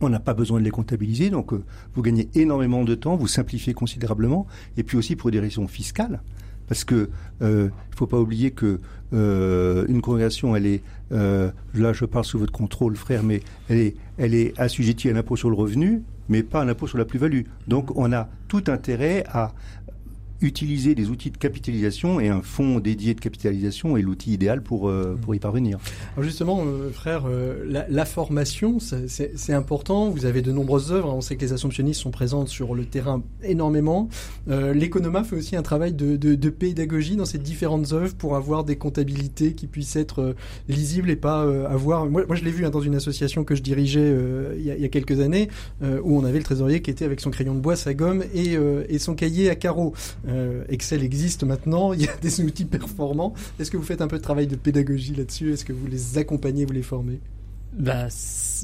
on 0.02 0.10
n'a 0.10 0.20
pas 0.20 0.34
besoin 0.34 0.60
de 0.60 0.66
les 0.66 0.72
comptabiliser, 0.72 1.30
donc 1.30 1.54
euh, 1.54 1.64
vous 1.96 2.02
gagnez 2.02 2.28
énormément 2.36 2.84
de 2.84 2.96
temps, 2.96 3.16
vous 3.16 3.28
simplifiez 3.28 3.74
considérablement, 3.74 4.48
et 4.78 4.84
puis 4.84 4.98
aussi 4.98 5.16
pour 5.16 5.32
des 5.32 5.40
raisons 5.40 5.68
fiscales, 5.68 6.22
parce 6.68 6.84
que 6.84 7.10
il 7.42 7.46
euh, 7.46 7.70
faut 7.96 8.08
pas 8.08 8.20
oublier 8.20 8.52
que 8.52 8.80
euh, 9.14 9.86
une 9.88 10.02
congrégation, 10.02 10.56
elle 10.56 10.66
est 10.66 10.82
là, 11.12 11.94
je 11.94 12.06
parle 12.06 12.26
sous 12.26 12.40
votre 12.40 12.54
contrôle, 12.54 12.96
frère, 12.96 13.24
mais 13.24 13.42
elle 13.70 13.78
est, 13.78 13.96
elle 14.18 14.34
est 14.34 14.58
assujettie 14.60 15.10
à 15.10 15.14
l'impôt 15.14 15.36
sur 15.36 15.50
le 15.50 15.56
revenu, 15.56 16.02
mais 16.30 16.44
pas 16.44 16.62
à 16.62 16.66
l'impôt 16.66 16.88
sur 16.88 16.98
la 16.98 17.06
plus-value. 17.06 17.42
Donc, 17.68 17.96
on 17.98 18.14
a 18.14 18.30
tout 18.48 18.64
intérêt 18.68 19.26
à 19.28 19.52
utiliser 20.42 20.96
des 20.96 21.10
outils 21.10 21.32
de 21.32 21.38
capitalisation 21.38 22.20
et 22.20 22.30
un 22.30 22.42
fonds 22.42 22.80
dédié 22.80 23.14
de 23.14 23.20
capitalisation 23.20 23.98
est 23.98 24.02
l'outil 24.02 24.34
idéal 24.34 24.62
pour, 24.62 24.90
euh, 24.90 25.18
pour 25.22 25.36
y 25.36 25.40
parvenir. 25.40 25.78
Alors 26.16 26.24
justement, 26.24 26.64
euh, 26.66 26.90
frère, 26.92 27.24
euh, 27.28 27.64
la, 27.68 27.86
la, 27.88 28.06
formation, 28.06 28.80
c'est 28.80 29.54
important. 29.54 30.10
Vous 30.10 30.26
avez 30.26 30.42
de 30.42 30.52
nombreuses 30.52 30.92
œuvres. 30.92 31.14
On 31.14 31.22
sait 31.22 31.36
que 31.36 31.42
les 31.42 31.54
assomptionnistes 31.54 32.02
sont 32.02 32.12
présents 32.12 32.46
sur 32.46 32.74
le 32.74 32.86
terrain 32.86 33.22
énormément. 33.44 34.10
L'Economa 34.48 35.24
fait 35.24 35.36
aussi 35.36 35.56
un 35.56 35.62
travail 35.62 35.94
de, 35.94 36.16
de, 36.18 36.36
de, 36.36 36.50
pédagogie 36.50 37.16
dans 37.16 37.26
ces 37.26 37.38
différentes 37.38 37.94
œuvres 37.94 38.16
pour 38.16 38.36
avoir 38.36 38.64
des 38.64 38.76
comptabilités 38.76 39.54
qui 39.54 39.68
puissent 39.68 39.96
être 39.96 40.36
lisibles 40.68 41.10
et 41.10 41.16
pas 41.16 41.42
avoir... 41.68 42.06
Moi, 42.08 42.26
moi 42.28 42.36
je 42.36 42.44
l'ai 42.44 42.52
vu 42.52 42.66
hein, 42.66 42.70
dans 42.70 42.82
une 42.82 42.96
association 42.96 43.44
que 43.44 43.56
je 43.56 43.62
dirigeais 43.62 44.16
il 44.58 44.66
y, 44.66 44.72
a, 44.72 44.76
il, 44.76 44.82
y 44.82 44.86
a, 44.86 44.90
quelques 44.90 45.20
années 45.20 45.50
où 45.82 46.18
on 46.18 46.26
avait 46.26 46.40
le 46.40 46.44
trésorier 46.44 46.82
qui 46.82 46.90
était 46.90 47.06
avec 47.06 47.22
son 47.22 47.30
crayon 47.30 47.54
de 47.54 47.60
bois, 47.60 47.76
sa 47.76 47.94
gomme 47.94 48.24
et, 48.34 48.58
et 48.90 49.00
son 49.00 49.16
cahier 49.16 49.50
à 49.50 49.56
carreaux. 49.56 49.94
Euh, 50.32 50.64
Excel 50.70 51.04
existe 51.04 51.44
maintenant, 51.44 51.94
il 51.94 52.02
y 52.02 52.08
a 52.08 52.16
des 52.18 52.42
outils 52.42 52.66
performants. 52.66 53.34
Est-ce 53.60 53.72
que 53.72 53.78
vous 53.78 53.84
faites 53.84 54.02
un 54.02 54.08
peu 54.08 54.18
de 54.18 54.24
travail 54.24 54.48
de 54.48 54.56
pédagogie 54.56 55.16
là-dessus? 55.16 55.54
Est-ce 55.54 55.66
que 55.66 55.74
vous 55.74 55.88
les 55.88 56.18
accompagnez, 56.18 56.66
vous 56.66 56.74
les 56.74 56.84
formez? 56.84 57.20
Bah, 57.74 58.08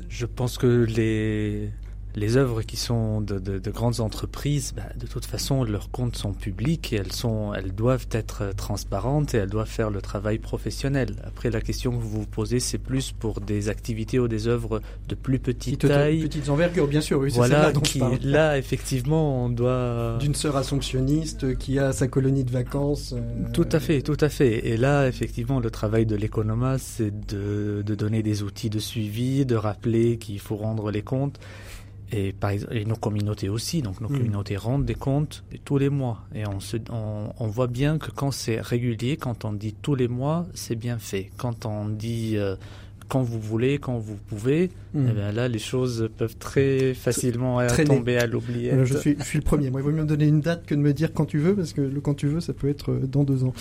Je 0.09 0.25
pense 0.25 0.57
que 0.57 0.83
les, 0.83 1.69
les 2.17 2.35
œuvres 2.35 2.63
qui 2.63 2.77
sont 2.77 3.21
de, 3.21 3.37
de, 3.37 3.59
de 3.59 3.71
grandes 3.71 3.99
entreprises, 3.99 4.73
bah, 4.75 4.83
de 4.99 5.05
toute 5.05 5.25
façon, 5.25 5.63
leurs 5.63 5.91
comptes 5.91 6.15
sont 6.17 6.33
publics 6.33 6.91
et 6.91 6.95
elles, 6.97 7.13
sont, 7.13 7.53
elles 7.53 7.73
doivent 7.75 8.07
être 8.11 8.53
transparentes 8.57 9.35
et 9.35 9.37
elles 9.37 9.49
doivent 9.49 9.69
faire 9.69 9.91
le 9.91 10.01
travail 10.01 10.39
professionnel. 10.39 11.15
Après, 11.25 11.51
la 11.51 11.61
question 11.61 11.91
que 11.91 11.97
vous 12.01 12.09
vous 12.21 12.25
posez, 12.25 12.59
c'est 12.59 12.79
plus 12.79 13.11
pour 13.11 13.39
des 13.39 13.69
activités 13.69 14.17
ou 14.19 14.27
des 14.27 14.47
œuvres 14.47 14.81
de 15.07 15.13
plus 15.15 15.37
petite 15.39 15.75
Petite- 15.79 15.89
taille. 15.89 16.21
Petites 16.23 16.49
envergures, 16.49 16.87
bien 16.87 17.01
sûr. 17.01 17.19
Oui, 17.19 17.29
voilà, 17.35 17.71
dont 17.71 17.81
qui, 17.81 18.01
là, 18.23 18.57
effectivement, 18.57 19.45
on 19.45 19.49
doit... 19.49 20.17
D'une 20.19 20.33
sœur 20.35 20.55
assomptionniste 20.57 21.55
qui 21.59 21.77
a 21.77 21.93
sa 21.93 22.07
colonie 22.07 22.43
de 22.43 22.51
vacances. 22.51 23.13
euh, 23.15 23.43
Tout 23.53 23.69
à 23.71 23.79
fait, 23.79 24.01
tout 24.01 24.17
à 24.19 24.29
fait. 24.29 24.67
Et 24.67 24.75
là, 24.77 25.07
effectivement, 25.07 25.59
le 25.59 25.69
travail 25.69 26.07
de 26.07 26.15
l'économa, 26.15 26.79
c'est 26.79 27.11
de, 27.27 27.83
de 27.85 27.95
donner 27.95 28.23
des 28.23 28.41
outils 28.41 28.71
de 28.71 28.79
suivi, 28.79 29.45
de 29.45 29.55
rappeler 29.55 30.17
qu'il 30.17 30.39
faut 30.39 30.55
rendre 30.55 30.89
les 30.89 31.03
comptes. 31.03 31.39
Et, 32.11 32.31
par 32.31 32.51
exemple, 32.51 32.75
et 32.77 32.85
nos 32.85 32.95
communautés 32.95 33.49
aussi. 33.49 33.81
Donc 33.81 33.99
nos 34.01 34.07
Mm. 34.09 34.17
communautés 34.17 34.57
rendent 34.57 34.85
des 34.85 34.95
comptes 34.95 35.43
tous 35.65 35.77
les 35.77 35.89
mois. 35.89 36.21
Et 36.33 36.47
on, 36.47 36.59
se, 36.59 36.77
on, 36.89 37.33
on 37.37 37.47
voit 37.47 37.67
bien 37.67 37.97
que 37.97 38.11
quand 38.11 38.31
c'est 38.31 38.61
régulier, 38.61 39.17
quand 39.17 39.43
on 39.45 39.53
dit 39.53 39.73
tous 39.81 39.95
les 39.95 40.07
mois, 40.07 40.45
c'est 40.53 40.75
bien 40.75 40.97
fait. 40.99 41.31
Quand 41.37 41.65
on 41.65 41.89
dit 41.89 42.37
euh, 42.37 42.55
quand 43.07 43.21
vous 43.21 43.39
voulez, 43.39 43.77
quand 43.79 43.97
vous 43.97 44.15
pouvez, 44.27 44.69
Mm. 44.93 45.07
eh 45.09 45.13
bien 45.13 45.31
là, 45.31 45.47
les 45.47 45.59
choses 45.59 46.09
peuvent 46.17 46.37
très 46.37 46.93
facilement 46.93 47.59
euh, 47.59 47.67
Traîner. 47.67 47.89
tomber 47.89 48.17
à 48.17 48.25
l'oubliette. 48.25 48.71
Voilà, 48.73 48.85
je, 48.85 48.97
suis, 48.97 49.15
je 49.19 49.23
suis 49.23 49.37
le 49.37 49.43
premier. 49.43 49.69
Moi, 49.69 49.81
il 49.81 49.83
vaut 49.83 49.91
mieux 49.91 50.01
me 50.03 50.07
donner 50.07 50.25
une 50.27 50.41
date 50.41 50.65
que 50.65 50.73
de 50.75 50.79
me 50.79 50.93
dire 50.93 51.13
quand 51.13 51.25
tu 51.25 51.37
veux, 51.39 51.55
parce 51.55 51.73
que 51.73 51.81
le 51.81 52.01
quand 52.01 52.13
tu 52.15 52.27
veux, 52.27 52.39
ça 52.39 52.53
peut 52.53 52.69
être 52.69 52.91
euh, 52.91 52.99
dans 53.05 53.23
deux 53.23 53.43
ans. 53.43 53.53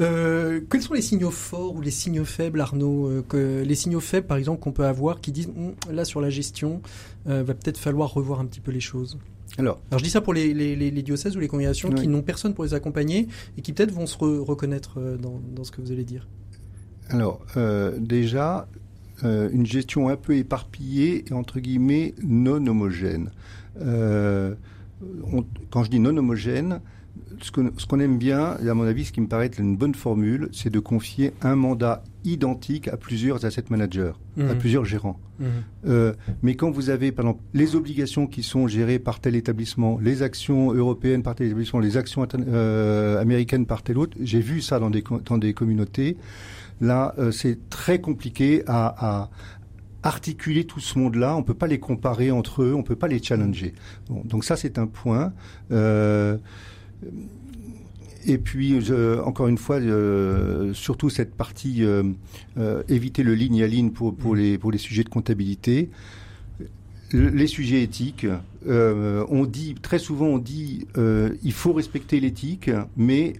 Euh, 0.00 0.60
quels 0.70 0.82
sont 0.82 0.94
les 0.94 1.02
signaux 1.02 1.30
forts 1.30 1.74
ou 1.74 1.80
les 1.80 1.90
signaux 1.90 2.24
faibles, 2.24 2.60
Arnaud 2.60 3.08
euh, 3.08 3.22
que, 3.28 3.62
Les 3.62 3.74
signaux 3.74 4.00
faibles, 4.00 4.26
par 4.26 4.36
exemple, 4.36 4.60
qu'on 4.60 4.72
peut 4.72 4.84
avoir 4.86 5.20
qui 5.20 5.32
disent 5.32 5.48
Hum, 5.56 5.74
là, 5.92 6.04
sur 6.04 6.20
la 6.20 6.30
gestion, 6.30 6.80
euh, 7.28 7.42
va 7.42 7.54
peut-être 7.54 7.78
falloir 7.78 8.12
revoir 8.12 8.40
un 8.40 8.46
petit 8.46 8.60
peu 8.60 8.70
les 8.72 8.80
choses? 8.80 9.18
Alors, 9.58 9.80
Alors, 9.90 9.98
je 10.00 10.04
dis 10.04 10.10
ça 10.10 10.20
pour 10.20 10.34
les, 10.34 10.52
les, 10.52 10.74
les, 10.76 10.90
les 10.90 11.02
diocèses 11.02 11.36
ou 11.36 11.40
les 11.40 11.48
congrégations 11.48 11.88
Oui. 11.90 11.94
qui 11.94 12.08
n'ont 12.08 12.22
personne 12.22 12.54
pour 12.54 12.64
les 12.64 12.74
accompagner 12.74 13.28
et 13.56 13.62
qui 13.62 13.72
peut-être 13.72 13.92
vont 13.92 14.06
se 14.06 14.16
re- 14.18 14.40
reconnaître 14.40 14.98
euh, 14.98 15.16
dans, 15.16 15.40
dans 15.54 15.62
ce 15.64 15.70
que 15.70 15.80
vous 15.80 15.92
allez 15.92 16.04
dire. 16.04 16.26
alors 17.10 17.40
euh, 17.56 17.92
déjà, 17.98 18.66
euh, 19.22 19.48
une 19.52 19.66
gestion 19.66 20.08
un 20.08 20.16
peu 20.16 20.34
éparpillée 20.36 21.24
et 21.28 21.32
entre 21.32 21.60
guillemets 21.60 22.14
non 22.22 22.66
homogène. 22.66 23.30
Euh, 23.80 24.54
on- 25.32 25.44
quand 25.70 25.84
je 25.84 25.90
dis 25.90 26.00
non 26.00 26.16
homogène, 26.16 26.80
ce 27.40 27.50
qu'on 27.50 27.70
ce 27.76 27.86
aime 28.00 28.18
bien, 28.18 28.56
et 28.64 28.68
à 28.68 28.74
mon 28.74 28.84
avis, 28.84 29.04
ce 29.04 29.12
qui 29.12 29.20
me 29.20 29.26
paraît 29.28 29.46
être 29.46 29.58
une 29.58 29.76
bonne 29.76 29.94
formule, 29.94 30.48
c'est 30.52 30.70
de 30.70 30.78
confier 30.80 31.32
un 31.42 31.56
mandat 31.56 32.02
identique 32.24 32.88
à 32.88 32.96
plusieurs 32.96 33.44
asset 33.44 33.64
managers, 33.70 34.12
à 34.38 34.42
Mhm. 34.54 34.58
plusieurs 34.58 34.84
gérants. 34.84 35.18
Mhm. 35.38 35.46
Euh, 35.86 36.12
mais 36.42 36.54
quand 36.54 36.70
vous 36.70 36.90
avez, 36.90 37.12
par 37.12 37.24
exemple, 37.26 37.42
les 37.52 37.76
obligations 37.76 38.26
qui 38.26 38.42
sont 38.42 38.66
gérées 38.66 38.98
par 38.98 39.20
tel 39.20 39.34
établissement, 39.36 39.98
les 40.00 40.22
actions 40.22 40.72
européennes 40.72 41.22
par 41.22 41.34
tel 41.34 41.48
établissement, 41.48 41.80
les 41.80 41.96
actions 41.96 42.26
euh, 42.34 43.20
américaines 43.20 43.66
par 43.66 43.82
tel 43.82 43.98
autre, 43.98 44.16
j'ai 44.20 44.40
vu 44.40 44.60
ça 44.60 44.78
dans 44.78 44.90
des, 44.90 45.04
dans 45.26 45.38
des 45.38 45.52
communautés. 45.54 46.16
Là, 46.80 47.14
euh, 47.18 47.30
c'est 47.30 47.68
très 47.70 48.00
compliqué 48.00 48.62
à, 48.66 49.22
à 49.22 49.30
articuler 50.02 50.64
tout 50.64 50.80
ce 50.80 50.98
monde-là. 50.98 51.36
On 51.36 51.42
peut 51.42 51.54
pas 51.54 51.66
les 51.66 51.78
comparer 51.78 52.30
entre 52.30 52.62
eux, 52.62 52.74
on 52.74 52.82
peut 52.82 52.96
pas 52.96 53.08
les 53.08 53.22
challenger. 53.22 53.74
Bon, 54.08 54.22
donc 54.24 54.44
ça, 54.44 54.56
c'est 54.56 54.78
un 54.78 54.86
point. 54.86 55.32
Euh, 55.70 56.36
et 58.26 58.38
puis, 58.38 58.78
encore 59.22 59.48
une 59.48 59.58
fois, 59.58 59.78
surtout 60.72 61.10
cette 61.10 61.34
partie 61.34 61.84
éviter 62.88 63.22
le 63.22 63.34
ligne 63.34 63.62
à 63.62 63.66
ligne 63.66 63.90
pour, 63.90 64.16
pour, 64.16 64.34
les, 64.34 64.56
pour 64.56 64.72
les 64.72 64.78
sujets 64.78 65.04
de 65.04 65.10
comptabilité 65.10 65.90
les 67.12 67.46
sujets 67.46 67.82
éthiques, 67.82 68.26
on 68.66 69.44
dit 69.44 69.74
très 69.80 69.98
souvent, 69.98 70.26
on 70.26 70.38
dit, 70.38 70.86
il 70.96 71.52
faut 71.52 71.74
respecter 71.74 72.18
l'éthique, 72.18 72.70
mais 72.96 73.34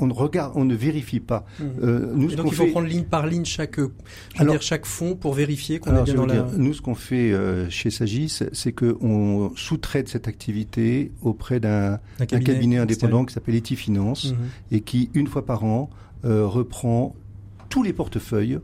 on 0.00 0.06
ne 0.06 0.12
regarde, 0.12 0.52
on 0.54 0.64
ne 0.64 0.74
vérifie 0.74 1.20
pas. 1.20 1.44
Mmh. 1.58 1.64
Euh, 1.82 2.12
nous, 2.14 2.34
donc 2.34 2.46
il 2.48 2.54
faut 2.54 2.66
prendre 2.66 2.86
ligne 2.86 3.04
par 3.04 3.26
ligne 3.26 3.44
chaque, 3.44 3.78
alors, 4.36 4.60
chaque 4.62 4.86
fond 4.86 5.14
pour 5.14 5.34
vérifier 5.34 5.78
qu'on 5.78 5.96
est 5.96 6.02
bien 6.02 6.14
dans 6.14 6.26
la. 6.26 6.46
nous, 6.56 6.74
ce 6.74 6.80
qu'on 6.80 6.94
fait 6.94 7.32
euh, 7.32 7.68
chez 7.70 7.90
Sagis, 7.90 8.40
c'est 8.52 8.72
qu'on 8.72 9.52
sous-traite 9.56 10.08
cette 10.08 10.28
activité 10.28 11.12
auprès 11.22 11.60
d'un 11.60 11.98
cabinet, 12.26 12.78
indépendant 12.78 13.24
qui 13.24 13.34
s'appelle 13.34 13.56
Etifinance 13.56 14.32
mmh. 14.32 14.74
et 14.74 14.80
qui, 14.80 15.10
une 15.14 15.26
fois 15.26 15.44
par 15.44 15.64
an, 15.64 15.90
euh, 16.24 16.46
reprend 16.46 17.14
tous 17.68 17.82
les 17.82 17.92
portefeuilles 17.92 18.58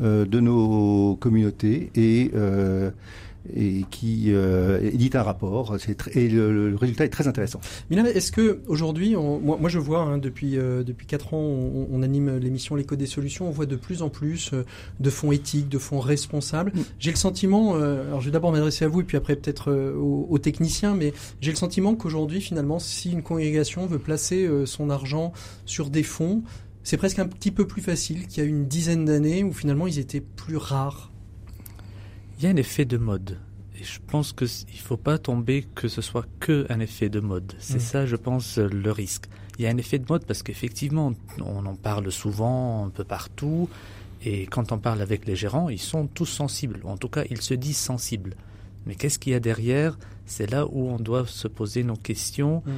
de 0.00 0.40
nos 0.40 1.14
communautés 1.16 1.90
et 1.94 2.32
et 3.52 3.84
qui 3.90 4.26
euh, 4.28 4.80
édite 4.80 5.16
un 5.16 5.22
rapport. 5.22 5.76
et 6.14 6.28
le, 6.28 6.76
résultat 6.76 7.04
est 7.04 7.10
très 7.10 7.28
intéressant. 7.28 7.60
Milan, 7.90 8.04
est-ce 8.04 8.32
que 8.32 8.60
aujourd'hui, 8.66 9.14
moi, 9.14 9.58
moi, 9.60 9.68
je 9.68 9.78
vois 9.78 10.00
hein, 10.00 10.18
depuis 10.18 10.56
euh, 10.56 10.82
depuis 10.82 11.06
quatre 11.06 11.34
ans, 11.34 11.38
on, 11.40 12.02
anime 12.02 12.38
l'émission 12.38 12.74
L'écho 12.74 12.96
des 12.96 13.06
solutions. 13.06 13.46
On 13.48 13.50
voit 13.50 13.66
de 13.66 13.76
plus 13.76 14.02
en 14.02 14.08
plus 14.08 14.52
euh, 14.52 14.64
de 15.00 15.10
fonds 15.10 15.32
éthiques, 15.32 15.68
de 15.68 15.78
fonds 15.78 16.00
responsables. 16.00 16.72
Mm. 16.74 16.82
J'ai 16.98 17.10
le 17.10 17.16
sentiment, 17.16 17.74
alors 17.74 18.20
je 18.20 18.26
vais 18.26 18.32
d'abord 18.32 18.52
m'adresser 18.52 18.84
à 18.84 18.88
vous 18.88 19.00
et 19.00 19.04
puis 19.04 19.16
après 19.16 19.36
peut-être 19.36 19.72
aux, 19.72 20.38
techniciens, 20.38 20.94
mais 20.94 21.12
j'ai 21.40 21.50
le 21.50 21.56
sentiment 21.56 21.94
qu'aujourd'hui, 21.94 22.40
finalement, 22.40 22.78
si 22.78 23.12
une 23.12 23.22
congrégation 23.22 23.86
veut 23.86 23.98
placer 23.98 24.48
son 24.66 24.90
argent 24.90 25.32
sur 25.64 25.90
des 25.90 26.02
fonds, 26.02 26.42
c'est 26.82 26.96
presque 26.96 27.18
un 27.18 27.26
petit 27.26 27.50
peu 27.50 27.66
plus 27.66 27.82
facile 27.82 28.26
qu'il 28.26 28.42
y 28.42 28.46
a 28.46 28.48
une 28.48 28.66
dizaine 28.66 29.04
d'années 29.04 29.42
où 29.42 29.52
finalement 29.52 29.86
ils 29.86 29.98
étaient 29.98 30.20
plus 30.20 30.56
rares 30.56 31.13
il 32.38 32.44
y 32.44 32.46
a 32.46 32.50
un 32.50 32.56
effet 32.56 32.84
de 32.84 32.96
mode. 32.96 33.38
Et 33.78 33.84
je 33.84 33.98
pense 34.06 34.32
qu'il 34.32 34.46
ne 34.46 34.78
faut 34.78 34.96
pas 34.96 35.18
tomber 35.18 35.66
que 35.74 35.88
ce 35.88 36.00
soit 36.00 36.26
que 36.40 36.66
un 36.68 36.80
effet 36.80 37.08
de 37.08 37.20
mode. 37.20 37.54
C'est 37.58 37.76
mm. 37.76 37.80
ça, 37.80 38.06
je 38.06 38.16
pense, 38.16 38.58
le 38.58 38.92
risque. 38.92 39.26
Il 39.58 39.64
y 39.64 39.66
a 39.68 39.70
un 39.70 39.76
effet 39.76 39.98
de 39.98 40.06
mode 40.08 40.24
parce 40.24 40.42
qu'effectivement, 40.42 41.12
on 41.44 41.66
en 41.66 41.74
parle 41.74 42.10
souvent 42.10 42.86
un 42.86 42.90
peu 42.90 43.04
partout. 43.04 43.68
Et 44.24 44.46
quand 44.46 44.72
on 44.72 44.78
parle 44.78 45.02
avec 45.02 45.26
les 45.26 45.36
gérants, 45.36 45.68
ils 45.68 45.80
sont 45.80 46.06
tous 46.06 46.26
sensibles. 46.26 46.80
En 46.84 46.96
tout 46.96 47.08
cas, 47.08 47.24
ils 47.30 47.42
se 47.42 47.54
disent 47.54 47.76
sensibles. 47.76 48.36
Mais 48.86 48.94
qu'est-ce 48.94 49.18
qu'il 49.18 49.32
y 49.32 49.36
a 49.36 49.40
derrière? 49.40 49.98
C'est 50.26 50.50
là 50.50 50.66
où 50.66 50.88
on 50.88 50.96
doit 50.96 51.26
se 51.26 51.48
poser 51.48 51.84
nos 51.84 51.96
questions. 51.96 52.62
Mm. 52.64 52.70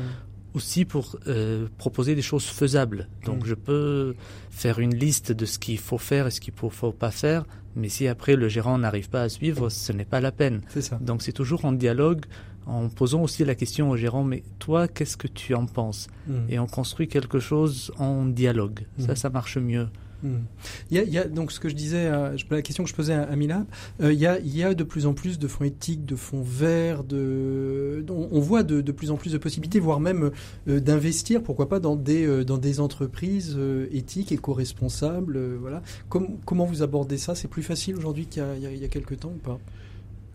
Aussi 0.55 0.87
pour 0.87 1.19
euh, 1.27 1.69
proposer 1.77 2.15
des 2.15 2.23
choses 2.23 2.47
faisables. 2.47 3.09
Donc 3.27 3.45
mm. 3.45 3.47
je 3.47 3.55
peux 3.55 4.15
faire 4.51 4.79
une 4.79 4.95
liste 4.95 5.31
de 5.31 5.45
ce 5.45 5.59
qu'il 5.59 5.79
faut 5.79 5.99
faire 5.99 6.27
et 6.27 6.31
ce 6.31 6.41
qu'il 6.41 6.55
ne 6.63 6.71
faut 6.71 6.93
pas 6.93 7.11
faire, 7.11 7.45
mais 7.77 7.89
si 7.89 8.09
après 8.09 8.37
le 8.37 8.49
gérant 8.49 8.79
n'arrive 8.79 9.11
pas 9.11 9.23
à 9.23 9.29
suivre, 9.29 9.69
ce 9.69 9.93
n'est 9.93 10.05
pas 10.05 10.21
la 10.21 10.33
peine. 10.33 10.63
Ça. 10.81 10.99
Donc 11.01 11.23
c'est 11.23 11.33
toujours 11.33 11.65
en 11.65 11.73
dialogue, 11.73 12.25
en 12.67 12.89
posant 12.89 13.23
aussi 13.23 13.45
la 13.45 13.55
question 13.55 13.91
au 13.91 13.97
gérant, 13.97 14.25
mais 14.25 14.43
toi, 14.59 14.89
qu'est-ce 14.89 15.17
que 15.17 15.29
tu 15.29 15.55
en 15.55 15.67
penses? 15.67 16.09
Hmm. 16.27 16.47
Et 16.49 16.59
on 16.59 16.67
construit 16.67 17.07
quelque 17.07 17.39
chose 17.39 17.93
en 17.99 18.25
dialogue. 18.27 18.87
Ça, 18.99 19.13
hmm. 19.13 19.17
ça 19.17 19.31
marche 19.31 19.59
mieux. 19.59 19.89
Hmm. 20.27 20.45
Il, 20.91 20.99
y 20.99 21.19
a, 21.19 21.25
donc 21.25 21.53
ce 21.53 21.61
que 21.61 21.69
je 21.69 21.75
disais, 21.75 22.11
la 22.51 22.63
question 22.63 22.83
que 22.85 22.91
je 22.91 22.95
posais 22.95 23.15
à, 23.15 23.37
Mila, 23.37 23.65
euh, 24.01 24.13
il, 24.13 24.19
y 24.19 24.27
a, 24.27 24.39
il, 24.41 24.57
y 24.57 24.65
a, 24.65 24.75
de 24.75 24.85
plus 24.85 25.07
en 25.07 25.15
plus 25.15 25.39
de 25.39 25.47
fonds 25.47 25.65
éthiques, 25.65 26.05
de 26.05 26.17
fonds 26.17 26.43
verts, 26.43 27.05
de, 27.05 28.05
on, 28.09 28.41
voit 28.41 28.63
de, 28.63 28.81
de, 28.81 28.93
plus 28.93 29.11
en 29.11 29.17
plus 29.17 29.33
de 29.33 29.39
possibilités, 29.39 29.79
voire 29.79 30.01
même 30.01 30.31
euh, 30.69 30.81
d'investir, 30.81 31.43
pourquoi 31.43 31.69
pas, 31.69 31.79
dans 31.79 31.97
des, 31.97 32.27
euh, 32.27 32.45
dans 32.45 32.59
des 32.59 32.81
entreprises 32.81 33.59
éthiques, 33.93 34.33
éco-responsables. 34.33 35.39
voilà. 35.61 35.83
comment 36.09 36.65
vous 36.65 36.83
abordez 36.83 37.19
ça? 37.19 37.35
C'est 37.35 37.49
plus 37.49 37.63
facile 37.63 37.97
aujourd'hui 37.97 38.27
qu'il 38.27 38.45
y, 38.61 38.79
y, 38.79 38.85
a 38.85 38.89
quelques 38.89 39.21
temps 39.21 39.33
ou 39.35 39.39
pas? 39.39 39.59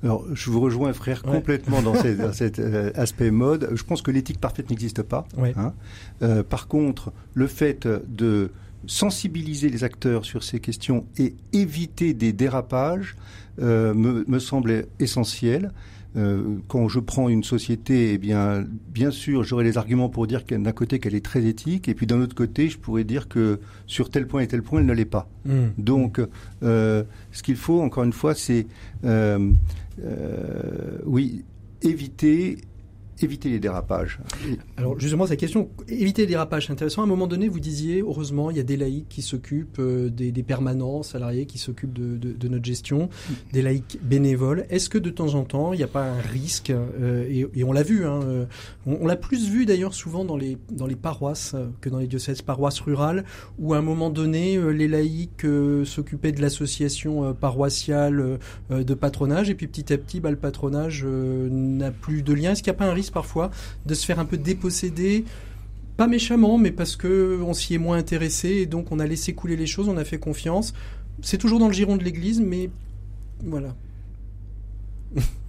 Alors, 0.03 0.25
je 0.33 0.49
vous 0.49 0.61
rejoins, 0.61 0.93
frère, 0.93 1.21
complètement 1.21 1.81
dans, 1.81 1.93
cet 2.33 2.59
aspect 2.95 3.31
mode. 3.31 3.69
Je 3.73 3.83
pense 3.83 4.01
que 4.01 4.11
l'éthique 4.11 4.39
parfaite 4.39 4.69
n'existe 4.69 5.03
pas. 5.03 5.27
Hein. 5.37 5.73
par 6.49 6.67
contre, 6.67 7.11
le 7.33 7.47
fait 7.47 7.87
de 8.07 8.51
sensibiliser 8.87 9.69
les 9.69 9.83
acteurs 9.83 10.25
sur 10.25 10.43
ces 10.43 10.59
questions 10.59 11.05
et 11.17 11.35
éviter 11.53 12.13
des 12.13 12.33
dérapages 12.33 13.15
euh, 13.59 13.93
me, 13.93 14.25
me, 14.27 14.39
semble 14.39 14.85
essentiel. 14.99 15.71
Euh, 16.17 16.57
quand 16.67 16.89
je 16.89 16.99
prends 16.99 17.29
une 17.29 17.43
société, 17.43 18.13
eh 18.13 18.17
bien, 18.17 18.65
bien 18.89 19.11
sûr, 19.11 19.43
j'aurai 19.43 19.63
les 19.63 19.77
arguments 19.77 20.09
pour 20.09 20.27
dire 20.27 20.43
d'un 20.49 20.71
côté 20.73 20.99
qu'elle 20.99 21.15
est 21.15 21.23
très 21.23 21.45
éthique, 21.45 21.87
et 21.87 21.93
puis 21.93 22.05
d'un 22.05 22.19
autre 22.19 22.35
côté, 22.35 22.69
je 22.69 22.77
pourrais 22.77 23.05
dire 23.05 23.29
que 23.29 23.59
sur 23.87 24.09
tel 24.09 24.27
point 24.27 24.41
et 24.41 24.47
tel 24.47 24.61
point, 24.61 24.81
elle 24.81 24.85
ne 24.85 24.93
l'est 24.93 25.05
pas. 25.05 25.29
Mmh. 25.45 25.51
Donc, 25.77 26.21
euh, 26.63 27.03
ce 27.31 27.43
qu'il 27.43 27.55
faut, 27.55 27.81
encore 27.81 28.03
une 28.03 28.13
fois, 28.13 28.35
c'est, 28.35 28.67
euh, 29.05 29.51
euh 30.03 30.97
oui, 31.05 31.45
éviter 31.81 32.57
éviter 33.23 33.49
les 33.49 33.59
dérapages. 33.59 34.19
Alors 34.77 34.99
justement, 34.99 35.25
cette 35.27 35.39
question, 35.39 35.69
éviter 35.87 36.23
les 36.23 36.27
dérapages, 36.27 36.67
c'est 36.67 36.73
intéressant. 36.73 37.01
À 37.01 37.05
un 37.05 37.07
moment 37.07 37.27
donné, 37.27 37.47
vous 37.47 37.59
disiez, 37.59 38.01
heureusement, 38.01 38.51
il 38.51 38.57
y 38.57 38.59
a 38.59 38.63
des 38.63 38.77
laïcs 38.77 39.07
qui 39.09 39.21
s'occupent 39.21 39.79
euh, 39.79 40.09
des, 40.09 40.43
permanents 40.43 41.03
salariés, 41.03 41.45
qui 41.45 41.57
s'occupent 41.57 41.93
de, 41.93 42.47
notre 42.47 42.65
gestion, 42.65 43.09
des 43.53 43.61
laïcs 43.61 43.99
bénévoles. 44.01 44.65
Est-ce 44.69 44.89
que 44.89 44.97
de 44.97 45.09
temps 45.09 45.35
en 45.35 45.43
temps, 45.43 45.73
il 45.73 45.77
n'y 45.77 45.83
a 45.83 45.87
pas 45.87 46.03
un 46.03 46.19
risque, 46.19 46.71
euh, 46.71 47.47
et, 47.53 47.63
on 47.63 47.71
l'a 47.71 47.83
vu, 47.83 48.05
hein, 48.05 48.19
euh, 48.23 48.45
on, 48.85 49.05
l'a 49.05 49.15
plus 49.15 49.49
vu 49.49 49.65
d'ailleurs 49.65 49.93
souvent 49.93 50.25
dans 50.25 50.35
les, 50.35 50.57
dans 50.71 50.87
les 50.87 50.95
paroisses 50.95 51.55
que 51.79 51.89
dans 51.89 51.99
les 51.99 52.07
diocèses, 52.07 52.41
paroisses 52.41 52.79
rurales, 52.79 53.23
où 53.59 53.73
à 53.73 53.77
un 53.77 53.81
moment 53.81 54.09
donné, 54.09 54.59
les 54.73 54.87
laïcs 54.87 55.45
s'occupaient 55.85 56.31
de 56.31 56.41
l'association 56.41 57.33
paroissiale 57.33 58.39
de 58.69 58.93
patronage, 58.93 59.49
et 59.49 59.55
puis 59.55 59.67
petit 59.67 59.93
à 59.93 59.97
petit, 59.97 60.19
bah, 60.19 60.31
le 60.31 60.37
patronage 60.37 61.05
n'a 61.05 61.91
plus 61.91 62.23
de 62.23 62.33
lien. 62.33 62.51
Est-ce 62.51 62.63
qu'il 62.63 62.71
n'y 62.71 62.77
a 62.77 62.79
pas 62.79 62.87
un 62.87 62.93
risque 62.93 63.10
parfois 63.11 63.51
de 63.85 63.93
se 63.93 64.05
faire 64.05 64.19
un 64.19 64.25
peu 64.25 64.37
déposséder 64.37 65.25
pas 65.97 66.07
méchamment, 66.07 66.57
mais 66.57 66.71
parce 66.71 66.95
que 66.95 67.39
on 67.45 67.53
s'y 67.53 67.75
est 67.75 67.77
moins 67.77 67.97
intéressé 67.97 68.49
et 68.49 68.65
donc 68.65 68.91
on 68.91 68.99
a 68.99 69.05
laissé 69.05 69.33
couler 69.33 69.55
les 69.55 69.67
choses, 69.67 69.87
on 69.87 69.97
a 69.97 70.03
fait 70.03 70.17
confiance. 70.17 70.73
C'est 71.21 71.37
toujours 71.37 71.59
dans 71.59 71.67
le 71.67 71.73
giron 71.73 71.97
de 71.97 72.03
l'Église, 72.03 72.41
mais 72.41 72.69
voilà. 73.43 73.75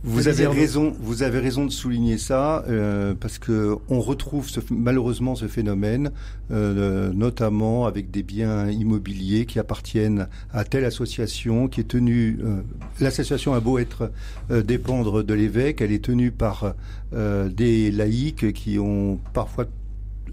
Vous 0.05 0.27
avez 0.27 0.49
raison, 0.49 0.93
vous 1.01 1.23
avez 1.23 1.39
raison 1.39 1.65
de 1.65 1.71
souligner 1.71 2.19
ça 2.19 2.65
euh, 2.69 3.15
parce 3.19 3.39
que 3.39 3.77
on 3.89 4.01
retrouve 4.01 4.49
ce, 4.49 4.59
malheureusement 4.71 5.37
ce 5.37 5.47
phénomène, 5.47 6.11
euh, 6.51 7.13
notamment 7.13 7.87
avec 7.87 8.11
des 8.11 8.25
biens 8.25 8.69
immobiliers 8.69 9.47
qui 9.47 9.61
appartiennent 9.61 10.27
à 10.53 10.65
telle 10.65 10.85
association 10.85 11.69
qui 11.69 11.83
est 11.83 11.89
tenue. 11.89 12.41
Euh, 12.43 12.63
l'association 12.99 13.55
a 13.55 13.61
beau 13.61 13.79
être 13.79 14.11
dépendre 14.51 15.23
de 15.23 15.35
l'évêque, 15.35 15.81
elle 15.81 15.93
est 15.93 16.05
tenue 16.05 16.33
par 16.33 16.75
des 17.13 17.91
laïcs 17.93 18.53
qui 18.53 18.79
ont 18.81 19.21
parfois, 19.33 19.67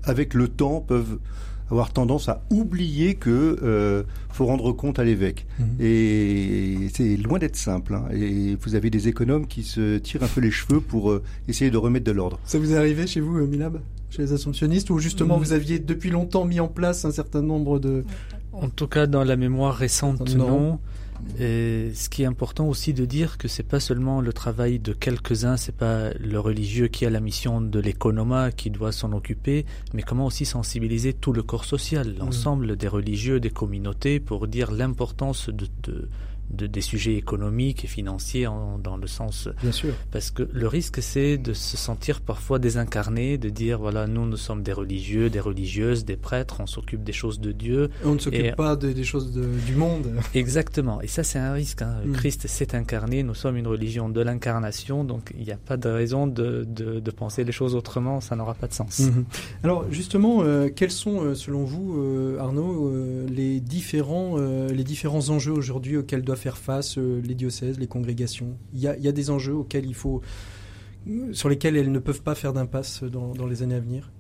avec 0.04 0.34
le 0.34 0.48
temps, 0.48 0.80
peuvent 0.80 1.20
avoir 1.72 1.92
tendance 1.92 2.30
à 2.30 2.42
oublier 2.50 3.16
que 3.16 3.58
euh, 3.62 4.04
faut 4.32 4.46
rendre 4.46 4.72
compte 4.72 5.00
à 5.00 5.04
l'évêque. 5.04 5.46
Mhm. 5.60 5.68
Et 5.80 6.78
c'est 6.94 7.18
loin 7.18 7.40
d'être 7.40 7.56
simple. 7.56 7.96
Hein. 7.96 8.06
Et 8.14 8.58
vous 8.62 8.76
avez 8.76 8.90
des 8.90 9.08
économes 9.08 9.48
qui 9.48 9.64
se 9.64 9.98
tirent 9.98 10.24
un 10.24 10.28
peu 10.28 10.42
les 10.42 10.52
cheveux 10.52 10.82
pour 10.82 11.12
euh, 11.12 11.24
essayer 11.48 11.72
de 11.72 11.78
remettre 11.78 12.06
de 12.06 12.12
l'ordre. 12.12 12.40
Ça 12.46 12.60
vous 12.60 12.74
est 12.74 12.78
arrivé 12.78 13.08
chez 13.08 13.20
vous, 13.20 13.38
euh, 13.38 13.48
Milab 13.48 13.80
Chez 14.10 14.24
les 14.24 14.34
assomptionnistes 14.34 14.90
Ou 14.90 15.00
justement 15.00 15.38
mhm. 15.38 15.44
vous 15.44 15.54
aviez 15.54 15.80
depuis 15.80 16.10
longtemps 16.10 16.46
mis 16.46 16.60
en 16.60 16.68
place 16.68 17.06
un 17.06 17.12
certain 17.12 17.42
nombre 17.42 17.80
de... 17.80 18.04
En 18.52 18.70
tout 18.70 18.88
cas, 18.88 19.06
dans 19.06 19.24
la 19.24 19.36
mémoire 19.36 19.76
récente, 19.76 20.36
non. 20.36 20.80
Et 21.40 21.92
ce 21.94 22.10
qui 22.10 22.24
est 22.24 22.26
important 22.26 22.68
aussi 22.68 22.94
de 22.94 23.06
dire 23.06 23.38
que 23.38 23.48
c'est 23.48 23.64
pas 23.64 23.80
seulement 23.80 24.22
le 24.22 24.34
travail 24.34 24.80
de 24.80 24.94
quelques-uns, 24.94 25.58
c'est 25.58 25.76
pas 25.76 26.12
le 26.14 26.40
religieux 26.40 26.88
qui 26.88 27.06
a 27.06 27.10
la 27.10 27.20
mission 27.20 27.62
de 27.62 27.80
l'économa 27.80 28.52
qui 28.52 28.70
doit 28.70 28.92
s'en 28.92 29.12
occuper, 29.14 29.66
mais 29.94 30.02
comment 30.02 30.26
aussi 30.26 30.46
sensibiliser 30.46 31.14
tout 31.14 31.34
le 31.34 31.44
corps 31.44 31.66
social, 31.66 32.16
l'ensemble 32.18 32.76
des 32.76 32.88
religieux, 32.88 33.40
des 33.40 33.50
communautés, 33.50 34.20
pour 34.20 34.48
dire 34.48 34.72
l'importance 34.72 35.50
de, 35.50 35.68
de 35.84 36.10
de, 36.50 36.68
des 36.68 36.82
sujets 36.82 37.16
économiques 37.16 37.84
et 37.86 37.88
financiers 37.88 38.47
dans 38.84 38.97
le 38.97 39.08
sens. 39.08 39.50
Bien 39.62 39.72
sûr. 39.72 39.93
Parce 40.12 40.32
que 40.32 40.47
le 40.52 40.68
risque, 40.68 41.02
c'est 41.02 41.38
de 41.38 41.54
se 41.54 41.78
sentir 41.78 42.22
parfois 42.22 42.60
désincarné, 42.60 43.38
de 43.38 43.50
dire 43.50 43.80
voilà, 43.80 44.08
nous, 44.08 44.26
nous 44.26 44.38
sommes 44.38 44.64
des 44.64 44.74
religieux, 44.74 45.30
des 45.30 45.39
religieuses, 45.39 46.06
des 46.06 46.18
prêtres, 46.18 46.58
on 46.60 46.68
s'occupe 46.68 47.04
des 47.04 47.14
choses 47.14 47.39
de 47.39 47.52
Dieu. 47.52 47.89
on 48.04 48.14
ne 48.14 48.20
s'occupe 48.20 48.56
pas 48.56 48.76
des 48.76 49.04
choses 49.04 49.32
du 49.32 49.76
monde. 49.76 50.16
Exactement. 50.34 51.02
Et 51.02 51.08
ça, 51.08 51.24
c'est 51.24 51.39
un 51.39 51.54
risque. 51.54 51.82
Hein. 51.82 51.97
Mm. 52.06 52.14
Christ 52.14 52.47
s'est 52.47 52.76
incarné, 52.76 53.24
nous 53.24 53.36
sommes 53.36 53.58
une 53.58 53.68
religion 53.68 54.10
de 54.10 54.22
l'incarnation, 54.22 55.04
donc 55.04 55.34
il 55.38 55.45
n'y 55.45 55.52
a 55.52 55.58
pas 55.58 55.78
de 55.78 55.89
raison 55.89 56.28
de, 56.28 56.66
de, 56.66 57.12
penser 57.12 57.43
les 57.43 57.52
choses 57.52 57.76
autrement, 57.76 58.22
ça 58.22 58.36
n'aura 58.36 58.54
pas 58.54 58.68
de 58.68 58.74
sens. 58.74 59.00
Mm-hmm. 59.00 59.24
Alors, 59.64 59.86
justement, 59.91 60.41
euh, 60.41 60.70
quels 60.74 60.91
sont, 60.91 61.24
euh, 61.24 61.36
selon 61.36 61.64
vous, 61.64 61.97
euh, 61.97 62.38
Arnaud, 62.39 62.91
les, 63.28 63.60
différents, 63.60 64.38
les 64.38 64.84
différents 64.84 65.30
enjeux 65.30 65.52
aujourd'hui 65.52 65.97
auxquels 65.97 66.22
doivent 66.22 66.39
faire 66.40 66.58
face 66.58 66.98
euh, 66.98 67.22
les 67.24 67.36
diocèses, 67.36 67.80
les 67.80 67.88
congrégations 67.88 68.58
il 68.74 68.80
y, 68.80 68.88
a, 68.88 68.98
il 68.98 69.04
y 69.04 69.08
a 69.08 69.12
des 69.12 69.30
enjeux 69.30 69.54
auxquels 69.54 69.86
il 69.86 69.94
faut, 69.94 70.22
sur 71.32 71.50
lesquels 71.50 71.76
elles 71.76 71.92
ne 71.92 72.00
peuvent 72.00 72.24
pas 72.24 72.36
faire 72.36 72.54
d'impasse 72.54 73.04
dans, 73.04 73.46
les 73.46 73.64
années 73.64 73.76
à 73.76 73.80
venir 73.80 74.12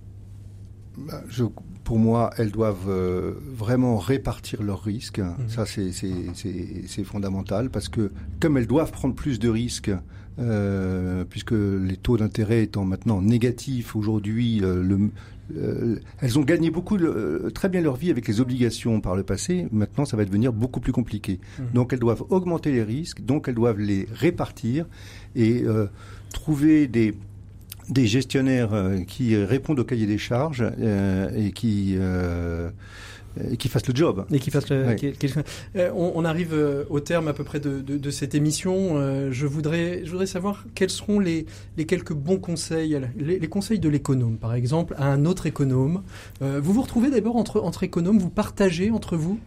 bah, 0.97 1.23
je, 1.29 1.45
pour 1.85 1.97
moi, 1.97 2.29
elles 2.37 2.51
doivent 2.51 2.89
euh, 2.89 3.33
vraiment 3.55 3.97
répartir 3.97 4.61
leurs 4.61 4.83
risques. 4.83 5.19
Mhm. 5.19 5.47
Ça, 5.47 5.65
c'est 5.65 7.03
fondamental 7.03 7.69
parce 7.69 7.89
que 7.89 8.11
comme 8.39 8.57
elles 8.57 8.67
doivent 8.67 8.91
prendre 8.91 9.15
plus 9.15 9.39
de 9.39 9.49
risques, 9.49 9.91
euh, 10.39 11.25
puisque 11.25 11.51
les 11.51 11.97
taux 11.97 12.17
d'intérêt 12.17 12.63
étant 12.63 12.85
maintenant 12.85 13.21
négatifs 13.21 13.95
aujourd'hui, 13.95 14.63
euh, 14.63 14.83
le, 14.83 15.09
elles 16.21 16.39
ont 16.39 16.43
gagné 16.43 16.69
beaucoup, 16.69 16.97
très 17.53 17.69
bien 17.69 17.81
leur 17.81 17.95
vie 17.95 18.11
avec 18.11 18.27
les 18.27 18.41
obligations 18.41 19.01
par 19.01 19.15
le 19.15 19.23
passé. 19.23 19.67
Maintenant, 19.71 20.05
ça 20.05 20.17
va 20.17 20.25
devenir 20.25 20.53
beaucoup 20.53 20.79
plus 20.79 20.91
compliqué. 20.91 21.39
Mhm. 21.59 21.65
Donc, 21.73 21.93
elles 21.93 21.99
doivent 21.99 22.23
augmenter 22.29 22.71
les 22.71 22.83
risques, 22.83 23.21
donc 23.21 23.47
elles 23.47 23.55
doivent 23.55 23.79
les 23.79 24.07
répartir 24.13 24.85
et 25.35 25.63
trouver 26.31 26.87
des 26.87 27.15
des 27.89 28.07
gestionnaires 28.07 28.73
euh, 28.73 28.99
qui 28.99 29.35
répondent 29.35 29.79
au 29.79 29.83
cahier 29.83 30.05
des 30.05 30.17
charges 30.17 30.63
euh, 30.79 31.29
et 31.35 31.51
qui 31.51 31.97
euh, 33.37 33.55
qui 33.55 33.67
fassent 33.67 33.87
le 33.87 33.95
job. 33.95 34.25
Et 34.31 34.39
qui 34.39 34.51
fassent 34.51 34.69
le, 34.69 34.95
on, 35.93 36.25
arrive 36.25 36.55
au 36.89 36.99
terme 36.99 37.27
à 37.27 37.33
peu 37.33 37.43
près 37.43 37.59
de, 37.59 37.79
de, 37.81 38.11
cette 38.11 38.35
émission. 38.35 39.29
je, 39.31 39.45
voudrais, 39.45 40.01
je 40.05 40.11
voudrais 40.11 40.25
savoir 40.25 40.65
quels 40.75 40.89
seront 40.89 41.19
les, 41.19 41.45
les 41.77 41.85
quelques 41.85 42.13
bons 42.13 42.39
conseils, 42.39 42.99
les, 43.17 43.39
les 43.39 43.47
conseils 43.47 43.79
de 43.79 43.89
l'économe, 43.89 44.37
par 44.37 44.53
exemple, 44.53 44.95
à 44.97 45.07
un 45.07 45.25
autre 45.25 45.45
économe. 45.45 46.03
vous 46.41 46.73
vous 46.73 46.81
retrouvez 46.81 47.09
d'abord 47.09 47.35
entre, 47.35 47.61
entre 47.61 47.83
économes, 47.83 48.19
vous 48.19 48.29
partagez 48.29 48.91
entre 48.91 49.15
vous 49.15 49.39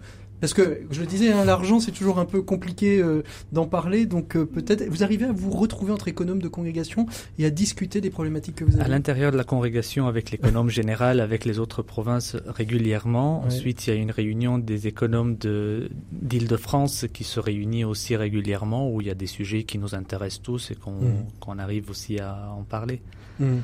parce 0.43 0.55
que 0.55 0.81
je 0.91 1.01
le 1.01 1.07
disais, 1.07 1.31
hein, 1.31 1.45
l'argent 1.45 1.79
c'est 1.79 1.93
toujours 1.93 2.19
un 2.19 2.25
peu 2.25 2.43
compliqué 2.43 2.99
euh, 2.99 3.23
d'en 3.53 3.65
parler, 3.65 4.07
donc 4.07 4.37
euh, 4.37 4.45
peut-être 4.45 4.85
vous 4.89 5.05
arrivez 5.05 5.27
à 5.27 5.31
vous 5.31 5.53
retrouver 5.53 5.93
entre 5.93 6.09
économes 6.09 6.43
de 6.43 6.49
congrégation 6.49 7.07
et 7.39 7.47
à 7.47 7.51
discuter 7.51 8.01
des 8.01 8.11
problématiques 8.11 8.57
que 8.57 8.65
vous 8.65 8.75
avez. 8.75 8.85
À 8.85 8.89
l'intérieur 8.89 9.31
de 9.31 9.37
la 9.37 9.45
congrégation 9.45 10.09
avec 10.09 10.33
l'économe 10.33 10.69
général, 10.81 11.21
avec 11.21 11.45
les 11.45 11.61
autres 11.61 11.83
provinces 11.83 12.37
régulièrement. 12.45 13.45
Ensuite, 13.45 13.87
il 13.87 13.91
y 13.91 13.97
a 13.97 13.97
une 13.97 14.11
réunion 14.11 14.59
des 14.59 14.89
économes 14.89 15.37
d'Île-de-France 15.37 17.07
qui 17.13 17.23
se 17.23 17.39
réunit 17.39 17.85
aussi 17.85 18.17
régulièrement 18.17 18.91
où 18.91 19.01
il 19.01 19.07
y 19.07 19.11
a 19.11 19.15
des 19.15 19.29
sujets 19.29 19.63
qui 19.63 19.79
nous 19.79 19.95
intéressent 19.95 20.43
tous 20.43 20.73
et 20.73 20.75
qu'on 20.75 21.55
mmh. 21.55 21.61
arrive 21.61 21.89
aussi 21.89 22.19
à 22.19 22.51
en 22.51 22.65
parler. 22.65 23.01
Mmh. 23.39 23.59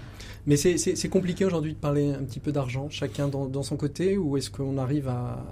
Mais 0.46 0.56
c'est 0.56 1.08
compliqué 1.08 1.44
aujourd'hui 1.44 1.72
de 1.72 1.78
parler 1.78 2.12
un 2.12 2.22
petit 2.22 2.38
peu 2.38 2.52
d'argent, 2.52 2.86
chacun 2.88 3.26
dans, 3.26 3.46
dans, 3.46 3.64
son 3.64 3.76
côté, 3.76 4.16
ou 4.16 4.36
est-ce 4.36 4.48
qu'on 4.48 4.78
arrive 4.78 5.08
à, 5.08 5.44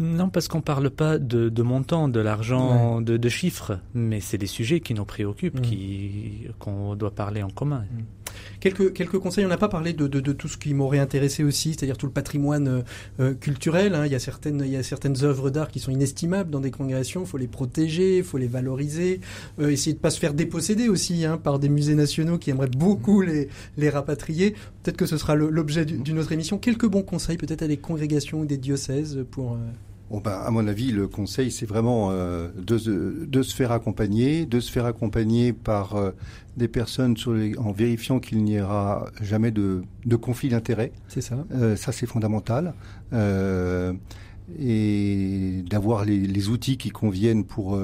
non, 0.00 0.30
parce 0.30 0.48
qu'on 0.48 0.62
parle 0.62 0.90
pas 0.90 1.18
de, 1.18 1.48
de 1.48 1.62
montant, 1.62 2.08
de 2.08 2.20
l'argent, 2.20 3.00
de, 3.00 3.16
de, 3.16 3.28
chiffres, 3.28 3.78
mais 3.94 4.20
c'est 4.20 4.38
des 4.38 4.46
sujets 4.46 4.80
qui 4.80 4.94
nous 4.94 5.04
préoccupent, 5.04 5.58
mm. 5.58 5.62
qui 5.62 6.48
qu'on 6.58 6.96
doit 6.96 7.14
parler 7.14 7.42
en 7.42 7.50
commun. 7.50 7.84
Mm. 7.92 8.02
Quelques, 8.60 8.92
quelques 8.92 9.18
conseils, 9.18 9.44
on 9.44 9.48
n'a 9.48 9.56
pas 9.56 9.68
parlé 9.68 9.92
de, 9.92 10.06
de, 10.06 10.20
de, 10.20 10.32
tout 10.32 10.48
ce 10.48 10.56
qui 10.58 10.74
m'aurait 10.74 10.98
intéressé 10.98 11.44
aussi, 11.44 11.70
c'est-à-dire 11.74 11.96
tout 11.96 12.06
le 12.06 12.12
patrimoine 12.12 12.68
euh, 12.68 12.82
euh, 13.20 13.34
culturel. 13.34 13.94
Hein. 13.94 14.06
Il, 14.06 14.12
y 14.12 14.14
a 14.14 14.18
certaines, 14.18 14.62
il 14.64 14.70
y 14.70 14.76
a 14.76 14.82
certaines 14.82 15.24
œuvres 15.24 15.50
d'art 15.50 15.68
qui 15.68 15.80
sont 15.80 15.90
inestimables 15.90 16.50
dans 16.50 16.60
des 16.60 16.70
congrégations, 16.70 17.22
il 17.22 17.26
faut 17.26 17.38
les 17.38 17.48
protéger, 17.48 18.18
il 18.18 18.24
faut 18.24 18.38
les 18.38 18.46
valoriser, 18.46 19.20
euh, 19.60 19.70
essayer 19.70 19.94
de 19.94 19.98
pas 19.98 20.10
se 20.10 20.18
faire 20.18 20.34
déposséder 20.34 20.88
aussi 20.88 21.24
hein, 21.24 21.38
par 21.38 21.58
des 21.58 21.68
musées 21.68 21.94
nationaux 21.94 22.38
qui 22.38 22.50
aimeraient 22.50 22.68
beaucoup 22.68 23.22
les, 23.22 23.48
les 23.76 23.90
rapatrier. 23.90 24.54
Peut-être 24.82 24.96
que 24.96 25.06
ce 25.06 25.16
sera 25.16 25.34
l'objet 25.34 25.84
d'une 25.84 26.18
autre 26.18 26.32
émission. 26.32 26.58
Quelques 26.58 26.86
bons 26.86 27.02
conseils 27.02 27.36
peut-être 27.36 27.62
à 27.62 27.66
des 27.66 27.76
congrégations 27.78 28.40
ou 28.40 28.44
des 28.44 28.58
diocèses 28.58 29.24
pour... 29.30 29.58
Ben, 30.18 30.32
à 30.32 30.50
mon 30.50 30.66
avis, 30.66 30.90
le 30.90 31.06
conseil, 31.06 31.52
c'est 31.52 31.66
vraiment 31.66 32.08
euh, 32.10 32.48
de, 32.56 33.24
de, 33.24 33.42
se 33.42 33.54
faire 33.54 33.70
accompagner, 33.70 34.44
de 34.44 34.58
se 34.58 34.70
faire 34.70 34.84
accompagner 34.84 35.52
par 35.52 35.94
euh, 35.94 36.10
des 36.56 36.66
personnes 36.66 37.16
sur 37.16 37.32
les, 37.32 37.56
en 37.58 37.70
vérifiant 37.70 38.18
qu'il 38.18 38.42
n'y 38.42 38.60
aura 38.60 39.06
jamais 39.20 39.52
de, 39.52 39.82
de 40.04 40.16
conflit 40.16 40.48
d'intérêts. 40.48 40.90
C'est 41.06 41.20
ça. 41.20 41.36
Euh, 41.54 41.76
ça, 41.76 41.92
c'est 41.92 42.06
fondamental. 42.06 42.74
et 44.58 45.62
d'avoir 45.70 46.04
les, 46.04 46.18
les, 46.18 46.48
outils 46.48 46.76
qui 46.76 46.88
conviennent 46.88 47.44
pour 47.44 47.78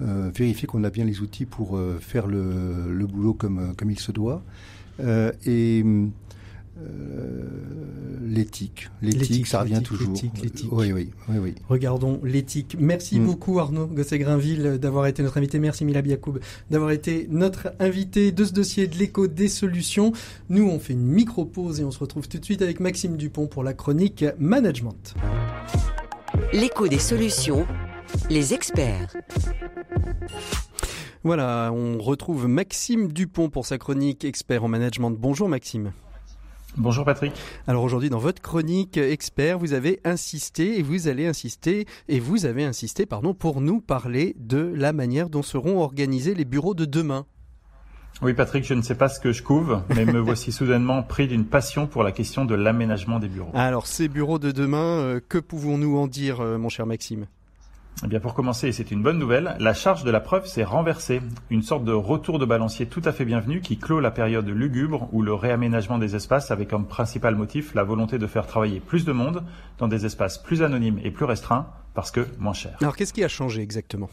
vérifier 0.00 0.66
qu'on 0.66 0.82
a 0.82 0.90
bien 0.90 1.04
les 1.04 1.20
outils 1.20 1.46
pour 1.46 1.78
faire 2.00 2.26
le, 2.26 2.90
le, 2.90 3.06
boulot 3.06 3.32
comme, 3.32 3.74
comme 3.76 3.92
il 3.92 4.00
se 4.00 4.10
doit. 4.10 4.42
et 5.46 5.84
l'éthique. 8.34 8.90
L'éthique, 9.00 9.46
ça 9.46 9.60
revient 9.60 9.82
toujours. 9.82 10.14
L'éthique, 10.42 10.68
oui, 10.72 10.92
oui, 10.92 11.10
oui, 11.28 11.38
oui, 11.38 11.54
Regardons 11.68 12.20
l'éthique. 12.24 12.76
Merci 12.78 13.20
mm. 13.20 13.26
beaucoup 13.26 13.58
Arnaud 13.58 13.86
Gosset-Grinville 13.86 14.78
d'avoir 14.78 15.06
été 15.06 15.22
notre 15.22 15.38
invité. 15.38 15.58
Merci 15.58 15.84
Mila 15.84 16.02
Biakoub 16.02 16.38
d'avoir 16.70 16.90
été 16.90 17.26
notre 17.30 17.74
invité 17.78 18.32
de 18.32 18.44
ce 18.44 18.52
dossier 18.52 18.86
de 18.86 18.96
l'écho 18.96 19.26
des 19.26 19.48
solutions. 19.48 20.12
Nous, 20.48 20.68
on 20.68 20.78
fait 20.78 20.94
une 20.94 21.06
micro-pause 21.06 21.80
et 21.80 21.84
on 21.84 21.90
se 21.90 21.98
retrouve 21.98 22.28
tout 22.28 22.38
de 22.38 22.44
suite 22.44 22.62
avec 22.62 22.80
Maxime 22.80 23.16
Dupont 23.16 23.46
pour 23.46 23.62
la 23.62 23.74
chronique 23.74 24.24
Management. 24.38 25.14
L'écho 26.52 26.88
des 26.88 26.98
solutions, 26.98 27.66
les 28.30 28.54
experts. 28.54 29.14
Voilà, 31.22 31.70
on 31.72 31.98
retrouve 31.98 32.48
Maxime 32.48 33.10
Dupont 33.12 33.48
pour 33.48 33.64
sa 33.64 33.78
chronique 33.78 34.24
expert 34.24 34.64
en 34.64 34.68
management. 34.68 35.10
Bonjour 35.10 35.48
Maxime. 35.48 35.92
Bonjour 36.76 37.04
Patrick. 37.04 37.32
Alors 37.68 37.84
aujourd'hui 37.84 38.10
dans 38.10 38.18
votre 38.18 38.42
chronique 38.42 38.96
expert, 38.96 39.60
vous 39.60 39.74
avez 39.74 40.00
insisté 40.04 40.78
et 40.78 40.82
vous 40.82 41.06
allez 41.06 41.24
insister 41.24 41.86
et 42.08 42.18
vous 42.18 42.46
avez 42.46 42.64
insisté 42.64 43.06
pardon 43.06 43.32
pour 43.32 43.60
nous 43.60 43.80
parler 43.80 44.34
de 44.40 44.72
la 44.74 44.92
manière 44.92 45.30
dont 45.30 45.42
seront 45.42 45.78
organisés 45.80 46.34
les 46.34 46.44
bureaux 46.44 46.74
de 46.74 46.84
demain. 46.84 47.26
Oui 48.22 48.34
Patrick, 48.34 48.64
je 48.64 48.74
ne 48.74 48.82
sais 48.82 48.96
pas 48.96 49.08
ce 49.08 49.20
que 49.20 49.30
je 49.30 49.44
couvre, 49.44 49.84
mais 49.94 50.04
me 50.04 50.18
voici 50.20 50.50
soudainement 50.50 51.04
pris 51.04 51.28
d'une 51.28 51.44
passion 51.44 51.86
pour 51.86 52.02
la 52.02 52.10
question 52.10 52.44
de 52.44 52.56
l'aménagement 52.56 53.20
des 53.20 53.28
bureaux. 53.28 53.50
Alors 53.54 53.86
ces 53.86 54.08
bureaux 54.08 54.40
de 54.40 54.50
demain, 54.50 54.98
euh, 54.98 55.20
que 55.28 55.38
pouvons-nous 55.38 55.96
en 55.96 56.08
dire 56.08 56.40
euh, 56.40 56.58
mon 56.58 56.68
cher 56.68 56.86
Maxime? 56.86 57.26
Eh 58.04 58.08
bien, 58.08 58.20
pour 58.20 58.34
commencer, 58.34 58.70
c'est 58.72 58.90
une 58.90 59.02
bonne 59.02 59.18
nouvelle, 59.18 59.56
la 59.58 59.72
charge 59.72 60.04
de 60.04 60.10
la 60.10 60.20
preuve 60.20 60.46
s'est 60.46 60.62
renversée. 60.62 61.22
Une 61.48 61.62
sorte 61.62 61.84
de 61.84 61.92
retour 61.92 62.38
de 62.38 62.44
balancier 62.44 62.84
tout 62.84 63.00
à 63.06 63.12
fait 63.12 63.24
bienvenu 63.24 63.62
qui 63.62 63.78
clôt 63.78 63.98
la 63.98 64.10
période 64.10 64.46
lugubre 64.46 65.08
où 65.12 65.22
le 65.22 65.32
réaménagement 65.32 65.96
des 65.96 66.14
espaces 66.14 66.50
avait 66.50 66.66
comme 66.66 66.86
principal 66.86 67.34
motif 67.34 67.74
la 67.74 67.82
volonté 67.82 68.18
de 68.18 68.26
faire 68.26 68.46
travailler 68.46 68.80
plus 68.80 69.06
de 69.06 69.12
monde 69.12 69.42
dans 69.78 69.88
des 69.88 70.04
espaces 70.04 70.36
plus 70.36 70.62
anonymes 70.62 71.00
et 71.02 71.10
plus 71.10 71.24
restreints 71.24 71.66
parce 71.94 72.10
que 72.10 72.26
moins 72.38 72.52
cher. 72.52 72.76
Alors, 72.82 72.94
qu'est-ce 72.94 73.14
qui 73.14 73.24
a 73.24 73.28
changé 73.28 73.62
exactement? 73.62 74.10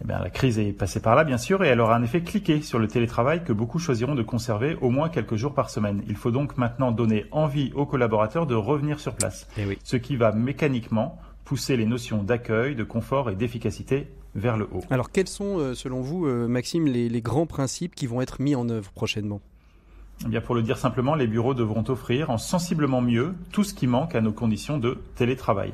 Eh 0.00 0.06
bien, 0.06 0.20
la 0.20 0.30
crise 0.30 0.60
est 0.60 0.72
passée 0.72 1.00
par 1.00 1.16
là, 1.16 1.24
bien 1.24 1.38
sûr, 1.38 1.64
et 1.64 1.68
elle 1.68 1.80
aura 1.80 1.96
un 1.96 2.02
effet 2.04 2.22
cliqué 2.22 2.62
sur 2.62 2.78
le 2.78 2.86
télétravail 2.86 3.42
que 3.42 3.52
beaucoup 3.52 3.80
choisiront 3.80 4.14
de 4.14 4.22
conserver 4.22 4.76
au 4.80 4.90
moins 4.90 5.08
quelques 5.08 5.34
jours 5.34 5.54
par 5.54 5.70
semaine. 5.70 6.02
Il 6.08 6.16
faut 6.16 6.30
donc 6.30 6.56
maintenant 6.56 6.92
donner 6.92 7.26
envie 7.32 7.72
aux 7.74 7.86
collaborateurs 7.86 8.46
de 8.46 8.54
revenir 8.54 9.00
sur 9.00 9.14
place, 9.14 9.48
eh 9.58 9.66
oui. 9.66 9.78
ce 9.82 9.96
qui 9.96 10.14
va 10.14 10.30
mécaniquement 10.30 11.18
pousser 11.44 11.76
les 11.76 11.86
notions 11.86 12.22
d'accueil, 12.22 12.74
de 12.74 12.84
confort 12.84 13.30
et 13.30 13.34
d'efficacité 13.34 14.08
vers 14.34 14.56
le 14.56 14.68
haut. 14.72 14.82
Alors 14.90 15.10
quels 15.10 15.28
sont, 15.28 15.58
euh, 15.58 15.74
selon 15.74 16.00
vous, 16.00 16.26
euh, 16.26 16.46
Maxime, 16.48 16.86
les, 16.86 17.22
grands 17.22 17.46
principes 17.46 17.94
qui 17.94 18.06
vont 18.06 18.20
être 18.20 18.40
mis 18.40 18.54
en 18.54 18.68
œuvre 18.68 18.90
prochainement? 18.92 19.40
Eh 20.24 20.28
bien, 20.28 20.40
pour 20.40 20.54
le 20.54 20.62
dire 20.62 20.78
simplement, 20.78 21.14
les 21.14 21.26
bureaux 21.26 21.54
devront 21.54 21.84
offrir 21.88 22.30
en 22.30 22.38
sensiblement 22.38 23.00
mieux 23.00 23.34
tout 23.50 23.64
ce 23.64 23.74
qui 23.74 23.86
manque 23.86 24.14
à 24.14 24.20
nos 24.20 24.32
conditions 24.32 24.78
de 24.78 24.98
télétravail. 25.16 25.72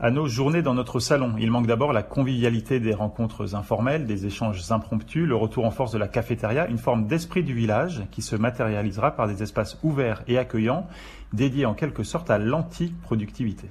À 0.00 0.10
nos 0.10 0.26
journées 0.26 0.62
dans 0.62 0.74
notre 0.74 0.98
salon, 0.98 1.34
il 1.38 1.52
manque 1.52 1.68
d'abord 1.68 1.92
la 1.92 2.02
convivialité 2.02 2.80
des 2.80 2.92
rencontres 2.92 3.54
informelles, 3.54 4.04
des 4.04 4.26
échanges 4.26 4.72
impromptus, 4.72 5.28
le 5.28 5.36
retour 5.36 5.64
en 5.64 5.70
force 5.70 5.92
de 5.92 5.98
la 5.98 6.08
cafétéria, 6.08 6.66
une 6.66 6.78
forme 6.78 7.06
d'esprit 7.06 7.44
du 7.44 7.54
village 7.54 8.02
qui 8.10 8.20
se 8.20 8.34
matérialisera 8.34 9.12
par 9.12 9.28
des 9.28 9.44
espaces 9.44 9.78
ouverts 9.84 10.24
et 10.26 10.38
accueillants, 10.38 10.88
dédiés 11.32 11.66
en 11.66 11.74
quelque 11.74 12.02
sorte 12.02 12.30
à 12.30 12.38
l'anti-productivité. 12.38 13.68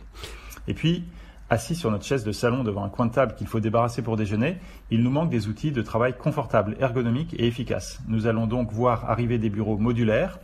Et 0.67 0.73
puis, 0.73 1.03
assis 1.49 1.75
sur 1.75 1.91
notre 1.91 2.05
chaise 2.05 2.23
de 2.23 2.31
salon 2.31 2.63
devant 2.63 2.83
un 2.83 2.89
coin 2.89 3.05
de 3.05 3.11
table 3.11 3.35
qu'il 3.35 3.47
faut 3.47 3.59
débarrasser 3.59 4.01
pour 4.01 4.15
déjeuner, 4.15 4.57
il 4.89 5.03
nous 5.03 5.09
manque 5.09 5.29
des 5.29 5.47
outils 5.47 5.71
de 5.71 5.81
travail 5.81 6.15
confortables, 6.17 6.77
ergonomiques 6.79 7.35
et 7.37 7.45
efficaces. 7.45 7.99
Nous 8.07 8.25
allons 8.25 8.47
donc 8.47 8.71
voir 8.71 9.09
arriver 9.09 9.37
des 9.37 9.49
bureaux 9.49 9.77
modulaires, 9.77 10.39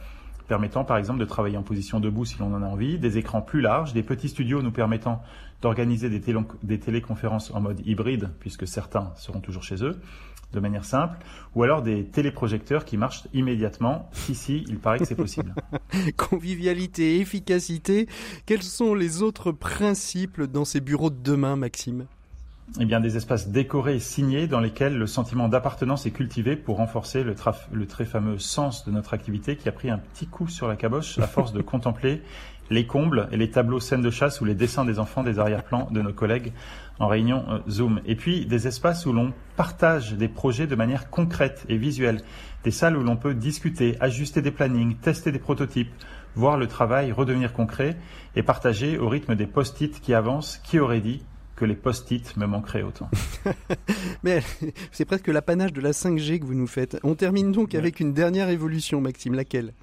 permettant 0.47 0.83
par 0.83 0.97
exemple 0.97 1.19
de 1.19 1.25
travailler 1.25 1.57
en 1.57 1.63
position 1.63 1.99
debout 1.99 2.25
si 2.25 2.37
l'on 2.39 2.53
en 2.53 2.63
a 2.63 2.65
envie, 2.65 2.97
des 2.97 3.17
écrans 3.17 3.41
plus 3.41 3.61
larges, 3.61 3.93
des 3.93 4.03
petits 4.03 4.29
studios 4.29 4.61
nous 4.61 4.71
permettant 4.71 5.21
d'organiser 5.61 6.09
des, 6.09 6.79
téléconférences 6.79 7.51
en 7.51 7.61
mode 7.61 7.81
hybride, 7.85 8.29
puisque 8.39 8.67
certains 8.67 9.11
seront 9.15 9.39
toujours 9.39 9.63
chez 9.63 9.83
eux, 9.83 9.99
de 10.53 10.59
manière 10.59 10.85
simple, 10.85 11.17
ou 11.55 11.63
alors 11.63 11.81
des 11.81 12.05
téléprojecteurs 12.05 12.85
qui 12.85 12.95
marchent 12.97 13.27
immédiatement. 13.33 14.09
Ici, 14.29 14.63
il 14.67 14.77
paraît 14.79 14.99
que 14.99 15.05
c'est 15.05 15.15
possible. 15.15 15.53
Convivialité, 16.17 17.19
efficacité. 17.19 18.07
Quels 18.45 18.63
sont 18.63 18.93
les 18.93 19.21
autres 19.21 19.51
principes 19.51 20.41
dans 20.41 20.65
ces 20.65 20.79
bureaux 20.79 21.09
de 21.09 21.21
demain, 21.21 21.55
Maxime? 21.55 22.05
Eh 22.79 22.85
bien, 22.85 22.99
des 22.99 23.15
espaces 23.15 23.47
décorés 23.47 23.95
et 23.95 23.99
signés 23.99 24.47
dans 24.47 24.59
lesquels 24.59 24.97
le 24.97 25.07
sentiment 25.07 25.47
d'appartenance 25.47 26.05
est 26.05 26.11
cultivé 26.11 26.55
pour 26.55 26.77
renforcer 26.77 27.23
le, 27.23 27.33
très 27.87 28.05
fameux 28.05 28.37
sens 28.37 28.85
de 28.85 28.91
notre 28.91 29.13
activité 29.13 29.55
qui 29.55 29.69
a 29.69 29.71
pris 29.71 29.89
un 29.89 29.97
petit 29.97 30.27
coup 30.27 30.47
sur 30.47 30.67
la 30.67 30.75
caboche 30.75 31.17
à 31.17 31.27
force 31.27 31.53
de 31.53 31.61
contempler 31.63 32.21
les 32.69 32.85
combles 32.85 33.29
et 33.31 33.37
les 33.37 33.49
tableaux 33.49 33.79
scènes 33.79 34.01
de 34.01 34.09
chasse 34.09 34.41
ou 34.41 34.45
les 34.45 34.53
dessins 34.53 34.83
des 34.83 34.99
enfants 34.99 35.23
des 35.23 35.39
arrière-plans 35.39 35.87
de 35.91 36.01
nos 36.01 36.11
collègues 36.11 36.51
en 36.99 37.07
réunion 37.07 37.45
euh, 37.49 37.59
Zoom. 37.69 38.01
Et 38.05 38.15
puis 38.15 38.45
des 38.45 38.67
espaces 38.67 39.05
où 39.05 39.13
l'on 39.13 39.33
partage 39.55 40.13
des 40.13 40.27
projets 40.27 40.67
de 40.67 40.75
manière 40.75 41.09
concrète 41.09 41.65
et 41.69 41.77
visuelle. 41.77 42.21
Des 42.65 42.71
salles 42.71 42.97
où 42.97 43.03
l'on 43.03 43.15
peut 43.15 43.33
discuter, 43.33 43.95
ajuster 44.01 44.41
des 44.41 44.51
plannings, 44.51 44.97
tester 44.97 45.31
des 45.31 45.39
prototypes, 45.39 45.93
voir 46.35 46.57
le 46.57 46.67
travail 46.67 47.13
redevenir 47.13 47.53
concret 47.53 47.97
et 48.35 48.43
partager 48.43 48.97
au 48.97 49.07
rythme 49.07 49.35
des 49.35 49.47
post-it 49.47 50.01
qui 50.01 50.13
avancent. 50.13 50.57
Qui 50.57 50.79
aurait 50.79 50.99
dit 50.99 51.23
que 51.57 51.65
les 51.65 51.75
post-it 51.75 52.37
me 52.37 52.45
manqueraient 52.45 52.83
autant. 52.83 53.09
Mais 54.23 54.41
c'est 54.91 55.05
presque 55.05 55.27
l'apanage 55.27 55.73
de 55.73 55.81
la 55.81 55.91
5G 55.91 56.39
que 56.39 56.45
vous 56.45 56.53
nous 56.53 56.67
faites. 56.67 56.97
On 57.03 57.15
termine 57.15 57.51
donc 57.51 57.75
avec 57.75 57.99
une 57.99 58.13
dernière 58.13 58.49
évolution, 58.49 59.01
Maxime, 59.01 59.33
laquelle? 59.33 59.73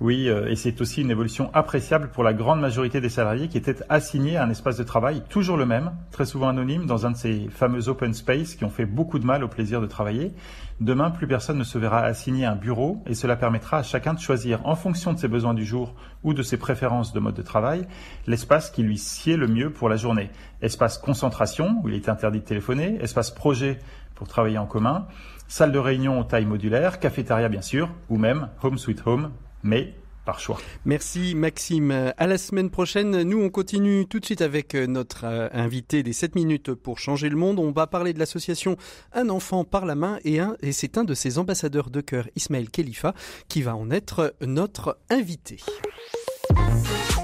Oui, 0.00 0.30
euh, 0.30 0.48
et 0.48 0.56
c'est 0.56 0.80
aussi 0.80 1.02
une 1.02 1.10
évolution 1.10 1.50
appréciable 1.52 2.08
pour 2.08 2.24
la 2.24 2.32
grande 2.32 2.58
majorité 2.58 3.02
des 3.02 3.10
salariés 3.10 3.48
qui 3.48 3.58
étaient 3.58 3.76
assignés 3.90 4.38
à 4.38 4.44
un 4.44 4.48
espace 4.48 4.78
de 4.78 4.82
travail 4.82 5.22
toujours 5.28 5.58
le 5.58 5.66
même, 5.66 5.92
très 6.10 6.24
souvent 6.24 6.48
anonyme, 6.48 6.86
dans 6.86 7.04
un 7.04 7.10
de 7.10 7.18
ces 7.18 7.48
fameux 7.50 7.86
open 7.90 8.14
space 8.14 8.54
qui 8.54 8.64
ont 8.64 8.70
fait 8.70 8.86
beaucoup 8.86 9.18
de 9.18 9.26
mal 9.26 9.44
au 9.44 9.48
plaisir 9.48 9.82
de 9.82 9.86
travailler. 9.86 10.32
Demain, 10.80 11.10
plus 11.10 11.26
personne 11.26 11.58
ne 11.58 11.64
se 11.64 11.76
verra 11.76 12.00
assigné 12.00 12.46
un 12.46 12.56
bureau 12.56 13.02
et 13.06 13.12
cela 13.12 13.36
permettra 13.36 13.78
à 13.78 13.82
chacun 13.82 14.14
de 14.14 14.18
choisir, 14.18 14.66
en 14.66 14.74
fonction 14.74 15.12
de 15.12 15.18
ses 15.18 15.28
besoins 15.28 15.52
du 15.52 15.66
jour 15.66 15.94
ou 16.22 16.32
de 16.32 16.42
ses 16.42 16.56
préférences 16.56 17.12
de 17.12 17.20
mode 17.20 17.34
de 17.34 17.42
travail, 17.42 17.86
l'espace 18.26 18.70
qui 18.70 18.82
lui 18.82 18.96
sied 18.96 19.36
le 19.36 19.48
mieux 19.48 19.68
pour 19.68 19.90
la 19.90 19.96
journée. 19.96 20.30
Espace 20.62 20.96
concentration, 20.96 21.76
où 21.84 21.90
il 21.90 21.94
est 21.94 22.08
interdit 22.08 22.40
de 22.40 22.44
téléphoner, 22.44 22.96
espace 23.02 23.30
projet 23.30 23.78
pour 24.14 24.28
travailler 24.28 24.56
en 24.56 24.66
commun, 24.66 25.08
salle 25.46 25.72
de 25.72 25.78
réunion 25.78 26.24
taille 26.24 26.46
modulaire, 26.46 27.00
cafétéria 27.00 27.50
bien 27.50 27.60
sûr, 27.60 27.90
ou 28.08 28.16
même 28.16 28.48
home 28.62 28.78
sweet 28.78 29.02
home 29.04 29.30
mais 29.62 29.94
par 30.24 30.38
choix. 30.38 30.58
Merci 30.84 31.34
Maxime. 31.34 32.12
À 32.16 32.26
la 32.26 32.38
semaine 32.38 32.70
prochaine. 32.70 33.22
Nous, 33.22 33.42
on 33.42 33.48
continue 33.48 34.06
tout 34.06 34.20
de 34.20 34.24
suite 34.24 34.42
avec 34.42 34.74
euh, 34.74 34.86
notre 34.86 35.24
euh, 35.24 35.48
invité 35.52 36.02
des 36.02 36.12
7 36.12 36.34
minutes 36.34 36.74
pour 36.74 36.98
changer 36.98 37.28
le 37.28 37.36
monde. 37.36 37.58
On 37.58 37.72
va 37.72 37.86
parler 37.86 38.12
de 38.12 38.18
l'association 38.18 38.76
Un 39.12 39.28
enfant 39.30 39.64
par 39.64 39.86
la 39.86 39.94
main 39.94 40.18
et, 40.24 40.38
un, 40.38 40.56
et 40.62 40.72
c'est 40.72 40.98
un 40.98 41.04
de 41.04 41.14
ses 41.14 41.38
ambassadeurs 41.38 41.90
de 41.90 42.00
cœur, 42.00 42.28
Ismaël 42.36 42.70
Khalifa, 42.70 43.14
qui 43.48 43.62
va 43.62 43.76
en 43.76 43.90
être 43.90 44.34
notre 44.42 44.98
invité. 45.08 45.58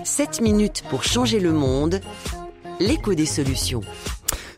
7 0.05 0.41
minutes 0.41 0.83
pour 0.89 1.05
changer 1.05 1.41
le 1.41 1.53
monde. 1.53 2.01
L'écho 2.81 3.15
des 3.15 3.27
solutions. 3.27 3.83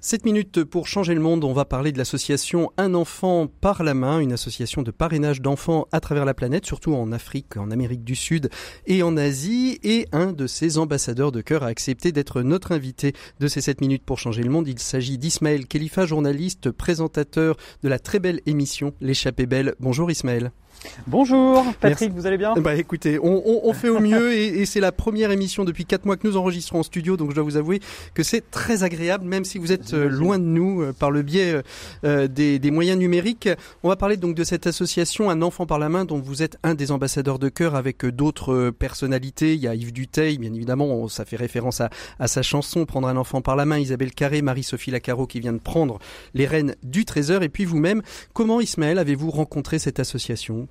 7 0.00 0.24
minutes 0.24 0.62
pour 0.62 0.86
changer 0.86 1.12
le 1.12 1.20
monde, 1.20 1.42
on 1.42 1.52
va 1.52 1.64
parler 1.64 1.90
de 1.90 1.98
l'association 1.98 2.70
Un 2.76 2.94
enfant 2.94 3.48
par 3.48 3.82
la 3.82 3.94
main, 3.94 4.20
une 4.20 4.32
association 4.32 4.82
de 4.82 4.92
parrainage 4.92 5.42
d'enfants 5.42 5.88
à 5.90 5.98
travers 5.98 6.24
la 6.24 6.34
planète, 6.34 6.66
surtout 6.66 6.94
en 6.94 7.10
Afrique, 7.10 7.56
en 7.56 7.72
Amérique 7.72 8.04
du 8.04 8.14
Sud 8.14 8.48
et 8.86 9.02
en 9.02 9.16
Asie. 9.16 9.80
Et 9.82 10.06
un 10.12 10.30
de 10.30 10.46
ses 10.46 10.78
ambassadeurs 10.78 11.32
de 11.32 11.40
cœur 11.40 11.64
a 11.64 11.66
accepté 11.66 12.12
d'être 12.12 12.42
notre 12.42 12.70
invité 12.70 13.12
de 13.40 13.48
ces 13.48 13.60
7 13.60 13.80
minutes 13.80 14.04
pour 14.04 14.20
changer 14.20 14.44
le 14.44 14.50
monde. 14.50 14.68
Il 14.68 14.78
s'agit 14.78 15.18
d'Ismaël 15.18 15.66
Khalifa, 15.66 16.06
journaliste, 16.06 16.70
présentateur 16.70 17.56
de 17.82 17.88
la 17.88 17.98
très 17.98 18.20
belle 18.20 18.40
émission 18.46 18.94
L'échappée 19.00 19.46
belle. 19.46 19.74
Bonjour 19.80 20.12
Ismaël. 20.12 20.52
Bonjour 21.06 21.64
Patrick, 21.80 22.12
vous 22.12 22.26
allez 22.26 22.38
bien? 22.38 22.54
Bah 22.54 22.74
écoutez, 22.74 23.18
on, 23.22 23.72
fait 23.72 23.88
au 23.88 24.00
mieux 24.00 24.32
et, 24.32 24.66
c'est 24.66 24.80
la 24.80 24.92
première 24.92 25.30
émission 25.30 25.64
depuis 25.64 25.84
quatre 25.84 26.04
mois 26.04 26.16
que 26.16 26.26
nous 26.26 26.36
enregistrons 26.36 26.80
en 26.80 26.82
studio, 26.82 27.16
donc 27.16 27.30
je 27.30 27.34
dois 27.34 27.44
vous 27.44 27.56
avouer 27.56 27.80
que 28.14 28.22
c'est 28.22 28.50
très 28.50 28.82
agréable, 28.82 29.24
même 29.24 29.44
si 29.44 29.58
vous 29.58 29.72
êtes 29.72 29.94
euh, 29.94 30.08
loin 30.08 30.38
de 30.38 30.44
nous 30.44 30.82
euh, 30.82 30.92
par 30.92 31.10
le 31.10 31.22
biais 31.22 31.62
euh, 32.04 32.28
des, 32.28 32.70
moyens 32.70 32.98
numériques. 32.98 33.48
On 33.82 33.88
va 33.88 33.96
parler 33.96 34.16
donc 34.16 34.34
de 34.34 34.44
cette 34.44 34.66
association 34.66 35.30
Un 35.30 35.42
enfant 35.42 35.66
par 35.66 35.78
la 35.78 35.88
main, 35.88 36.04
dont 36.04 36.18
vous 36.18 36.42
êtes 36.42 36.58
un 36.62 36.74
des 36.74 36.92
ambassadeurs 36.92 37.38
de 37.38 37.48
cœur 37.48 37.74
avec 37.74 38.04
d'autres 38.04 38.70
personnalités. 38.70 39.54
Il 39.54 39.60
y 39.60 39.68
a 39.68 39.74
Yves 39.74 39.92
Duteil, 39.92 40.38
bien 40.38 40.52
évidemment, 40.52 41.08
ça 41.08 41.24
fait 41.24 41.36
référence 41.36 41.80
à, 41.80 41.90
à 42.18 42.28
sa 42.28 42.42
chanson 42.42 42.84
Prendre 42.86 43.08
un 43.08 43.16
enfant 43.16 43.40
par 43.40 43.56
la 43.56 43.64
main, 43.64 43.78
Isabelle 43.78 44.12
Carré, 44.12 44.42
Marie-Sophie 44.42 44.90
Lacaro 44.90 45.26
qui 45.26 45.40
vient 45.40 45.52
de 45.52 45.58
prendre 45.58 45.98
les 46.34 46.46
rênes 46.46 46.74
du 46.82 47.04
Trésor, 47.04 47.42
et 47.42 47.48
puis 47.48 47.64
vous-même. 47.64 48.02
Comment 48.32 48.60
Ismaël 48.60 48.98
avez-vous 48.98 49.30
rencontré 49.30 49.78
cette 49.78 50.00
association? 50.00 50.67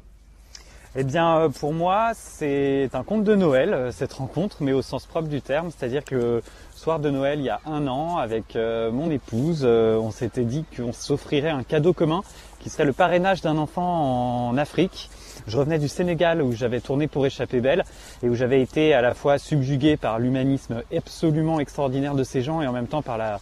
Eh 1.00 1.04
bien, 1.04 1.38
euh, 1.38 1.50
pour 1.50 1.74
moi, 1.74 2.14
c'est 2.16 2.90
un 2.94 3.04
conte 3.04 3.24
de 3.24 3.36
Noël, 3.36 3.72
euh, 3.72 3.92
cette 3.92 4.14
rencontre, 4.14 4.58
mais 4.62 4.74
au 4.74 4.82
sens 4.82 5.06
propre 5.06 5.28
du 5.28 5.44
terme. 5.44 5.70
C'est-à-dire 5.70 6.04
que 6.04 6.42
soir 6.74 7.00
de 7.00 7.12
Noël, 7.12 7.38
il 7.38 7.46
y 7.46 7.52
a 7.52 7.62
un 7.68 7.86
an, 7.88 8.18
avec 8.18 8.56
euh, 8.56 8.92
mon 8.92 9.12
épouse, 9.12 9.64
on 9.64 10.10
s'était 10.10 10.44
dit 10.44 10.66
qu'on 10.76 10.94
s'offrirait 10.94 11.52
un 11.52 11.62
cadeau 11.62 11.94
commun 11.94 12.24
qui 12.60 12.72
serait 12.72 12.84
le 12.84 12.94
parrainage 12.94 13.42
d'un 13.42 13.58
enfant 13.58 14.50
en 14.50 14.58
Afrique. 14.58 15.12
Je 15.46 15.56
revenais 15.60 15.78
du 15.78 15.88
Sénégal 15.88 16.42
où 16.42 16.52
j'avais 16.54 16.82
tourné 16.82 17.06
pour 17.06 17.28
Échapper 17.28 17.62
Belle 17.62 17.86
et 18.24 18.30
où 18.30 18.34
j'avais 18.34 18.64
été 18.64 18.96
à 18.96 19.02
la 19.04 19.14
fois 19.14 19.38
subjugué 19.38 19.98
par 19.98 20.18
l'humanisme 20.18 20.82
absolument 20.96 21.60
extraordinaire 21.60 22.16
de 22.16 22.24
ces 22.24 22.42
gens 22.42 22.64
et 22.64 22.68
en 22.68 22.74
même 22.74 22.88
temps 22.88 23.04
par 23.04 23.20
la, 23.20 23.40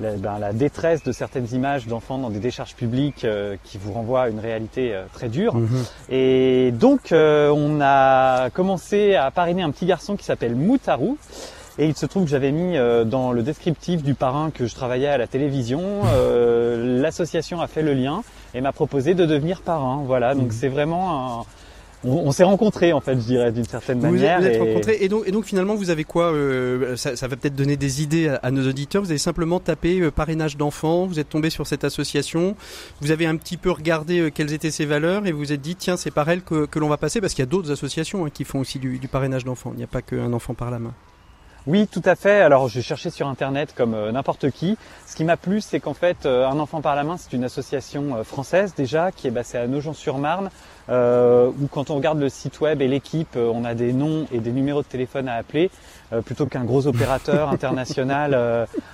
ben, 0.00 0.38
la, 0.38 0.52
détresse 0.54 1.02
de 1.02 1.12
certaines 1.12 1.46
images 1.52 1.86
d'enfants 1.86 2.16
dans 2.16 2.30
des 2.30 2.38
décharges 2.38 2.74
publiques 2.74 3.24
euh, 3.24 3.56
qui 3.64 3.76
vous 3.76 3.92
renvoient 3.92 4.22
à 4.22 4.28
une 4.30 4.38
réalité 4.38 4.94
euh, 4.94 5.04
très 5.12 5.28
dure. 5.28 5.54
Mhm. 5.54 5.84
Et 6.08 6.72
donc 6.72 7.12
euh, 7.12 7.50
on 7.50 7.80
a 7.82 8.48
commencé 8.50 9.14
à 9.14 9.30
parrainer 9.30 9.62
un 9.62 9.70
petit 9.70 9.84
garçon 9.84 10.16
qui 10.16 10.24
s'appelle 10.24 10.56
Moutaru. 10.56 11.16
Et 11.78 11.86
il 11.86 11.96
se 11.96 12.06
trouve 12.06 12.24
que 12.24 12.30
j'avais 12.30 12.50
mis 12.50 12.76
dans 13.06 13.32
le 13.32 13.42
descriptif 13.42 14.02
du 14.02 14.14
parrain 14.14 14.50
que 14.50 14.66
je 14.66 14.74
travaillais 14.74 15.06
à 15.06 15.16
la 15.16 15.26
télévision, 15.26 16.02
l'association 16.76 17.62
a 17.62 17.68
fait 17.68 17.80
le 17.80 17.94
lien 17.94 18.22
et 18.52 18.60
m'a 18.60 18.72
proposé 18.72 19.14
de 19.14 19.24
devenir 19.24 19.62
parrain. 19.62 20.02
Voilà, 20.04 20.34
donc 20.34 20.46
mhm. 20.46 20.50
c'est 20.50 20.68
vraiment 20.68 21.38
un, 21.40 21.44
on, 22.04 22.32
s'est 22.32 22.44
rencontrés 22.44 22.92
en 22.92 23.00
fait, 23.00 23.14
je 23.14 23.26
dirais, 23.26 23.52
d'une 23.52 23.64
certaine 23.64 24.00
manière. 24.00 24.40
Vous 24.40 24.46
êtes 24.46 24.56
et... 24.56 24.58
rencontrés 24.58 24.98
et 25.00 25.08
donc, 25.08 25.24
et 25.26 25.32
donc 25.32 25.44
finalement 25.44 25.74
vous 25.74 25.90
avez 25.90 26.04
quoi 26.04 26.32
euh, 26.32 26.96
ça, 26.96 27.16
ça, 27.16 27.28
va 27.28 27.36
peut-être 27.36 27.54
donner 27.54 27.76
des 27.76 28.02
idées 28.02 28.34
à, 28.42 28.50
nos 28.50 28.66
auditeurs. 28.68 29.02
Vous 29.02 29.10
avez 29.10 29.18
simplement 29.18 29.60
tapé 29.60 30.00
euh, 30.00 30.10
parrainage 30.10 30.56
d'enfants, 30.56 31.06
vous 31.06 31.18
êtes 31.18 31.28
tombé 31.28 31.50
sur 31.50 31.66
cette 31.66 31.84
association, 31.84 32.56
vous 33.00 33.10
avez 33.10 33.26
un 33.26 33.36
petit 33.36 33.56
peu 33.56 33.70
regardé 33.70 34.20
euh, 34.20 34.30
quelles 34.30 34.52
étaient 34.52 34.70
ses 34.70 34.86
valeurs 34.86 35.26
et 35.26 35.32
vous 35.32 35.40
vous 35.40 35.52
êtes 35.52 35.60
dit 35.60 35.76
tiens 35.76 35.96
c'est 35.96 36.10
par 36.10 36.28
elle 36.30 36.42
que, 36.42 36.66
que 36.66 36.78
l'on 36.78 36.88
va 36.88 36.96
passer 36.96 37.20
parce 37.20 37.34
qu'il 37.34 37.42
y 37.42 37.48
a 37.48 37.50
d'autres 37.50 37.70
associations 37.70 38.24
hein, 38.24 38.30
qui 38.30 38.44
font 38.44 38.60
aussi 38.60 38.78
du, 38.78 38.98
du 38.98 39.08
parrainage 39.08 39.44
d'enfants. 39.44 39.72
Il 39.74 39.78
n'y 39.78 39.84
a 39.84 39.88
pas 39.88 40.02
qu'un 40.02 40.32
enfant 40.32 40.54
par 40.54 40.70
la 40.70 40.78
main. 40.78 40.94
Oui, 41.66 41.86
tout 41.86 42.02
à 42.06 42.14
fait. 42.14 42.40
Alors, 42.40 42.68
j'ai 42.68 42.80
cherché 42.80 43.10
sur 43.10 43.28
Internet 43.28 43.74
comme 43.76 43.92
euh, 43.92 44.12
n'importe 44.12 44.50
qui. 44.50 44.78
Ce 45.06 45.14
qui 45.14 45.24
m'a 45.24 45.36
plu, 45.36 45.60
c'est 45.60 45.78
qu'en 45.78 45.92
fait, 45.92 46.24
euh, 46.24 46.48
Un 46.48 46.58
enfant 46.58 46.80
par 46.80 46.96
la 46.96 47.04
main, 47.04 47.16
c'est 47.18 47.34
une 47.34 47.44
association 47.44 48.16
euh, 48.16 48.24
française 48.24 48.72
déjà, 48.74 49.12
qui 49.12 49.26
est 49.26 49.30
basée 49.30 49.58
à 49.58 49.66
Nogent-sur-Marne, 49.66 50.48
où 50.88 51.66
quand 51.70 51.90
on 51.90 51.96
regarde 51.96 52.18
le 52.18 52.28
site 52.28 52.60
web 52.60 52.82
et 52.82 52.88
l'équipe, 52.88 53.36
on 53.36 53.64
a 53.64 53.74
des 53.74 53.92
noms 53.92 54.26
et 54.32 54.40
des 54.40 54.50
numéros 54.50 54.82
de 54.82 54.88
téléphone 54.88 55.28
à 55.28 55.34
appeler, 55.34 55.70
plutôt 56.24 56.46
qu'un 56.46 56.64
gros 56.64 56.88
opérateur 56.88 57.48
international 57.52 58.34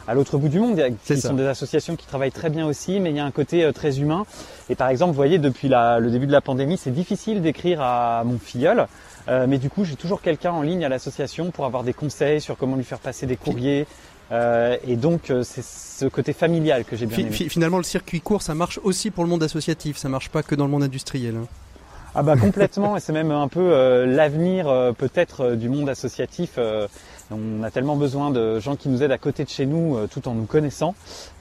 à 0.07 0.15
l'autre 0.15 0.37
bout 0.37 0.51
du 0.51 0.61
monde. 0.61 0.79
Ce 1.05 1.17
sont 1.17 1.33
des 1.33 1.47
associations 1.47 1.97
qui 1.97 2.07
travaillent 2.07 2.33
très 2.33 2.51
bien 2.51 2.67
aussi, 2.67 3.01
mais 3.01 3.11
il 3.11 3.17
y 3.17 3.21
a 3.21 3.25
un 3.25 3.31
côté 3.31 3.73
très 3.73 3.99
humain. 3.99 4.27
Et 4.69 4.75
par 4.75 4.91
exemple, 4.91 5.13
vous 5.13 5.17
voyez, 5.17 5.39
depuis 5.39 5.69
le 5.71 6.11
début 6.11 6.27
de 6.27 6.33
la 6.33 6.43
pandémie, 6.43 6.77
c'est 6.77 6.91
difficile 6.91 7.41
d'écrire 7.41 7.81
à 7.81 8.25
mon 8.27 8.39
filleul. 8.39 8.87
Euh, 9.29 9.47
mais 9.49 9.59
du 9.59 9.71
coup, 9.71 9.85
j'ai 9.85 9.97
toujours 9.97 10.23
quelqu'un 10.23 10.53
en 10.53 10.63
ligne 10.63 10.85
à 10.85 10.89
l'association 10.89 11.51
pour 11.51 11.65
avoir 11.65 11.83
des 11.83 11.93
conseils 11.93 12.41
sur 12.41 12.57
comment 12.57 12.77
lui 12.77 12.85
faire 12.85 12.99
passer 12.99 13.27
des 13.27 13.37
courriers. 13.37 13.87
Euh, 14.33 14.77
et 14.87 14.97
donc, 14.97 15.31
euh, 15.31 15.43
c'est 15.43 15.65
ce 15.65 16.07
côté 16.07 16.33
familial 16.33 16.85
que 16.85 16.97
j'ai 16.97 17.07
bien 17.07 17.19
aimé. 17.19 17.31
Finalement, 17.31 17.79
le 17.79 17.85
circuit 17.85 18.21
court, 18.21 18.43
ça 18.43 18.55
marche 18.55 18.81
aussi 18.83 19.11
pour 19.11 19.25
le 19.25 19.31
monde 19.31 19.43
associatif. 19.43 19.97
Ça 19.97 20.09
marche 20.09 20.29
pas 20.29 20.43
que 20.43 20.55
dans 20.55 20.65
le 20.65 20.71
monde 20.71 20.85
industriel. 20.85 21.37
Hein. 21.37 21.47
Ah 22.15 22.23
bah 22.23 22.35
complètement. 22.37 22.97
et 22.97 23.01
c'est 23.01 23.13
même 23.13 23.31
un 23.31 23.47
peu 23.47 24.07
l'avenir 24.07 24.95
peut-être 24.97 25.55
du 25.55 25.69
monde 25.69 25.91
associatif. 25.91 26.59
On 27.31 27.63
a 27.63 27.71
tellement 27.71 27.97
besoin 27.97 28.31
de 28.31 28.61
gens 28.61 28.77
qui 28.77 28.89
nous 28.89 29.03
aident 29.03 29.13
à 29.13 29.19
côté 29.19 29.45
de 29.45 29.49
chez 29.49 29.67
nous, 29.67 29.99
tout 30.09 30.29
en 30.29 30.35
nous 30.35 30.45
connaissant 30.47 30.95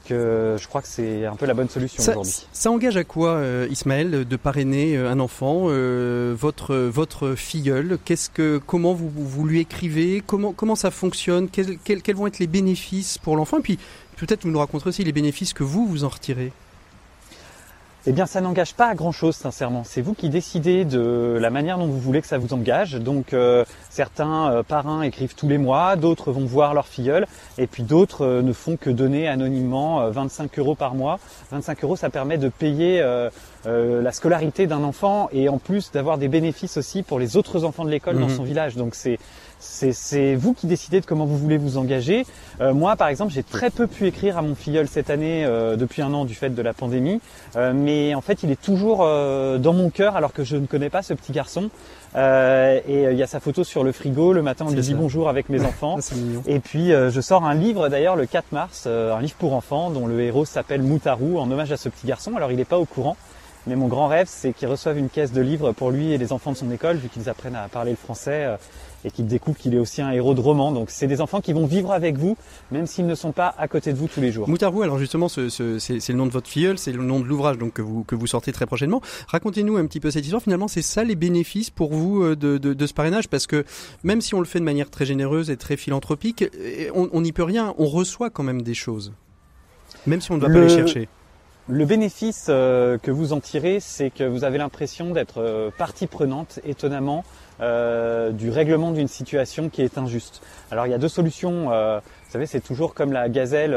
je 0.09 0.67
crois 0.67 0.81
que 0.81 0.87
c'est 0.87 1.25
un 1.25 1.35
peu 1.35 1.45
la 1.45 1.53
bonne 1.53 1.69
solution 1.69 2.01
aujourd'hui. 2.03 2.47
Ça 2.51 2.71
engage 2.71 2.97
à 2.97 3.03
quoi, 3.03 3.29
euh, 3.35 3.67
Ismaël, 3.69 4.27
de 4.27 4.35
parrainer 4.35 4.97
euh, 4.97 5.09
un 5.09 5.19
enfant, 5.19 5.65
euh, 5.67 6.35
votre 6.37 6.75
votre 6.75 7.35
filleul 7.35 7.97
Qu'est-ce 8.03 8.29
que, 8.29 8.59
comment 8.65 8.93
vous, 8.93 9.09
vous 9.09 9.45
lui 9.45 9.59
écrivez? 9.59 10.21
Comment 10.25 10.53
comment 10.53 10.75
ça 10.75 10.91
fonctionne? 10.91 11.49
Quels, 11.49 11.77
quels, 11.77 12.15
vont 12.15 12.27
être 12.27 12.39
les 12.39 12.47
bénéfices 12.47 13.17
pour 13.17 13.35
l'enfant? 13.35 13.59
Et 13.59 13.61
puis 13.61 13.79
peut-être 14.17 14.43
vous 14.43 14.51
nous 14.51 14.59
raconterez 14.59 14.89
aussi 14.89 15.03
les 15.03 15.11
bénéfices 15.11 15.53
que 15.53 15.63
vous 15.63 15.85
vous 15.87 16.03
en 16.03 16.09
retirez. 16.09 16.51
Eh 18.07 18.11
bien, 18.11 18.27
ça 18.27 18.39
n'engage 18.39 18.75
pas 18.75 18.85
à 18.85 18.93
grand 18.93 19.11
chose, 19.11 19.35
sincèrement. 19.35 19.83
C'est 19.83 20.01
vous 20.01 20.13
qui 20.13 20.29
décidez 20.29 20.85
de 20.85 21.39
la 21.41 21.49
manière 21.49 21.79
dont 21.79 21.87
vous 21.87 21.99
voulez 21.99 22.21
que 22.21 22.27
ça 22.27 22.37
vous 22.37 22.53
engage. 22.53 22.93
Donc, 22.93 23.33
euh, 23.33 23.65
certains 23.89 24.51
euh, 24.51 24.61
parrains 24.61 25.01
écrivent 25.01 25.33
tous 25.33 25.47
les 25.47 25.57
mois, 25.57 25.95
d'autres 25.95 26.31
vont 26.31 26.45
voir 26.45 26.75
leur 26.75 26.85
filleul, 26.85 27.25
et 27.57 27.65
puis 27.65 27.81
d'autres 27.81 28.23
euh, 28.23 28.41
ne 28.43 28.53
font 28.53 28.77
que 28.77 28.91
donner 28.91 29.27
anonymement 29.27 30.07
25 30.11 30.59
euros 30.59 30.75
par 30.75 30.93
mois. 30.93 31.19
25 31.49 31.83
euros, 31.83 31.95
ça 31.95 32.11
permet 32.11 32.37
de 32.37 32.49
payer 32.49 33.03
la 33.65 34.11
scolarité 34.11 34.67
d'un 34.67 34.83
enfant 34.83 35.27
et 35.31 35.49
en 35.49 35.57
plus 35.57 35.91
d'avoir 35.91 36.19
des 36.19 36.27
bénéfices 36.27 36.77
aussi 36.77 37.01
pour 37.01 37.17
les 37.17 37.37
autres 37.37 37.63
enfants 37.63 37.85
de 37.85 37.89
l'école 37.89 38.19
dans 38.19 38.27
mhm. 38.27 38.35
son 38.35 38.43
village. 38.43 38.75
Donc, 38.75 38.93
c'est 38.93 39.17
c'est 39.65 40.35
vous 40.35 40.53
qui 40.53 40.67
décidez 40.67 41.01
de 41.01 41.05
comment 41.05 41.25
vous 41.25 41.37
voulez 41.37 41.57
vous 41.57 41.77
engager. 41.77 42.25
Euh, 42.61 42.73
moi, 42.73 42.95
par 42.95 43.07
exemple, 43.07 43.33
j'ai 43.33 43.43
très 43.43 43.69
peu 43.69 43.87
pu 43.87 44.07
écrire 44.07 44.37
à 44.37 44.41
mon 44.41 44.55
filleul 44.55 44.87
cette 44.87 45.09
année 45.09 45.43
euh, 45.45 45.75
depuis 45.75 46.01
un 46.01 46.13
an 46.13 46.25
du 46.25 46.35
fait 46.35 46.49
de 46.49 46.61
la 46.61 46.73
pandémie, 46.73 47.19
euh, 47.55 47.73
mais 47.75 48.15
en 48.15 48.21
fait, 48.21 48.43
il 48.43 48.51
est 48.51 48.61
toujours 48.61 48.99
dans 48.99 49.73
mon 49.73 49.89
cœur 49.89 50.15
alors 50.15 50.33
que 50.33 50.43
je 50.43 50.55
ne 50.55 50.65
connais 50.65 50.89
pas 50.89 51.01
ce 51.01 51.13
petit 51.13 51.31
garçon. 51.31 51.69
et 52.15 53.07
il 53.11 53.17
y 53.17 53.23
a 53.23 53.27
sa 53.27 53.39
photo 53.39 53.63
sur 53.63 53.83
le 53.83 53.91
frigo. 53.91 54.33
Le 54.33 54.41
matin, 54.41 54.65
on 54.67 54.71
lui 54.71 54.81
dit 54.81 54.93
bonjour 54.93 55.29
avec 55.29 55.49
mes 55.49 55.61
enfants. 55.65 55.97
et 56.45 56.59
puis, 56.59 56.89
je 56.91 57.21
sors 57.21 57.43
un 57.43 57.55
livre 57.55 57.89
d'ailleurs 57.89 58.15
le 58.15 58.25
4 58.25 58.51
mars, 58.51 58.87
un 58.87 59.19
livre 59.21 59.35
pour 59.37 59.53
enfants 59.53 59.89
dont 59.89 60.07
le 60.07 60.21
héros 60.21 60.45
s'appelle 60.45 60.81
Moutaru 60.81 61.37
en 61.37 61.49
hommage 61.49 61.71
à 61.71 61.77
ce 61.77 61.89
petit 61.89 62.07
garçon. 62.07 62.35
Alors, 62.35 62.51
il 62.51 62.57
n'est 62.57 62.65
pas 62.65 62.79
au 62.79 62.85
courant. 62.85 63.17
Mais 63.67 63.75
mon 63.75 63.87
grand 63.87 64.07
rêve, 64.07 64.27
c'est 64.29 64.53
qu'ils 64.53 64.67
reçoivent 64.67 64.97
une 64.97 65.09
caisse 65.09 65.31
de 65.31 65.41
livres 65.41 65.71
pour 65.71 65.89
lui 65.89 66.11
et 66.11 66.17
les 66.17 66.31
enfants 66.31 66.51
de 66.51 66.57
son 66.57 66.69
école, 66.71 66.97
vu 66.97 67.09
qu'ils 67.09 67.29
apprennent 67.29 67.55
à 67.55 67.67
parler 67.67 67.91
le 67.91 67.97
français 67.97 68.45
euh, 68.45 68.57
et 69.03 69.11
qu'ils 69.11 69.25
découvrent 69.25 69.57
qu'il 69.57 69.73
est 69.73 69.79
aussi 69.79 70.03
un 70.03 70.11
héros 70.11 70.35
de 70.35 70.39
roman. 70.39 70.71
Donc 70.71 70.91
c'est 70.91 71.07
des 71.07 71.19
enfants 71.19 71.41
qui 71.41 71.51
vont 71.51 71.65
vivre 71.65 71.91
avec 71.91 72.17
vous, 72.17 72.37
même 72.71 72.85
s'ils 72.85 73.07
ne 73.07 73.15
sont 73.15 73.31
pas 73.31 73.55
à 73.57 73.67
côté 73.67 73.91
de 73.91 73.97
vous 73.97 74.07
tous 74.07 74.21
les 74.21 74.31
jours. 74.31 74.47
Moutarou, 74.47 74.83
alors 74.83 74.99
justement, 74.99 75.29
ce, 75.29 75.49
ce, 75.49 75.79
c'est 75.79 76.09
le 76.09 76.17
nom 76.17 76.27
de 76.27 76.31
votre 76.31 76.47
filleul, 76.47 76.77
c'est 76.77 76.91
le 76.91 77.03
nom 77.03 77.19
de 77.19 77.25
l'ouvrage 77.25 77.57
donc 77.57 77.73
que 77.73 77.81
vous 77.81 78.03
que 78.03 78.13
vous 78.13 78.27
sortez 78.27 78.51
très 78.51 78.67
prochainement. 78.67 79.01
Racontez-nous 79.27 79.77
un 79.77 79.85
petit 79.87 79.99
peu 79.99 80.11
cette 80.11 80.25
histoire. 80.25 80.43
Finalement, 80.43 80.67
c'est 80.67 80.83
ça 80.83 81.03
les 81.03 81.15
bénéfices 81.15 81.71
pour 81.71 81.91
vous 81.91 82.21
euh, 82.21 82.35
de, 82.35 82.59
de, 82.59 82.73
de, 82.73 82.87
ce 82.87 82.93
parrainage, 82.93 83.29
parce 83.29 83.47
que 83.47 83.65
même 84.03 84.21
si 84.21 84.35
on 84.35 84.39
le 84.39 84.45
fait 84.45 84.59
de 84.59 84.63
manière 84.63 84.91
très 84.91 85.05
généreuse 85.05 85.49
et 85.49 85.57
très 85.57 85.77
philanthropique, 85.77 86.45
on 86.93 87.21
n'y 87.21 87.31
peut 87.31 87.43
rien. 87.43 87.73
On 87.79 87.87
reçoit 87.87 88.29
quand 88.29 88.43
même 88.43 88.61
des 88.61 88.75
choses, 88.75 89.11
même 90.05 90.21
si 90.21 90.31
on 90.31 90.35
ne 90.35 90.39
doit 90.41 90.49
le... 90.49 90.55
pas 90.55 90.61
les 90.61 90.69
chercher. 90.69 91.07
Le 91.67 91.83
bénéfice 91.85 92.45
euh, 92.49 92.99
que 92.99 93.09
vous 93.09 93.33
en 93.33 93.39
tirez, 93.39 93.79
c'est 93.79 94.11
que 94.11 94.23
vous 94.23 94.43
avez 94.43 94.59
l'impression 94.59 95.09
d'être 95.09 95.41
euh, 95.41 95.71
partie 95.75 96.05
prenante, 96.05 96.59
étonnamment, 96.63 97.23
euh, 97.59 98.29
du 98.29 98.51
règlement 98.51 98.91
d'une 98.91 99.07
situation 99.07 99.69
qui 99.69 99.81
est 99.81 99.97
injuste. 99.97 100.43
Alors 100.69 100.85
il 100.85 100.91
y 100.91 100.93
a 100.93 100.99
deux 100.99 101.09
solutions. 101.09 101.69
Vous 101.69 102.31
savez, 102.31 102.45
c'est 102.45 102.59
toujours 102.59 102.93
comme 102.93 103.13
la 103.13 103.29
gazelle 103.29 103.73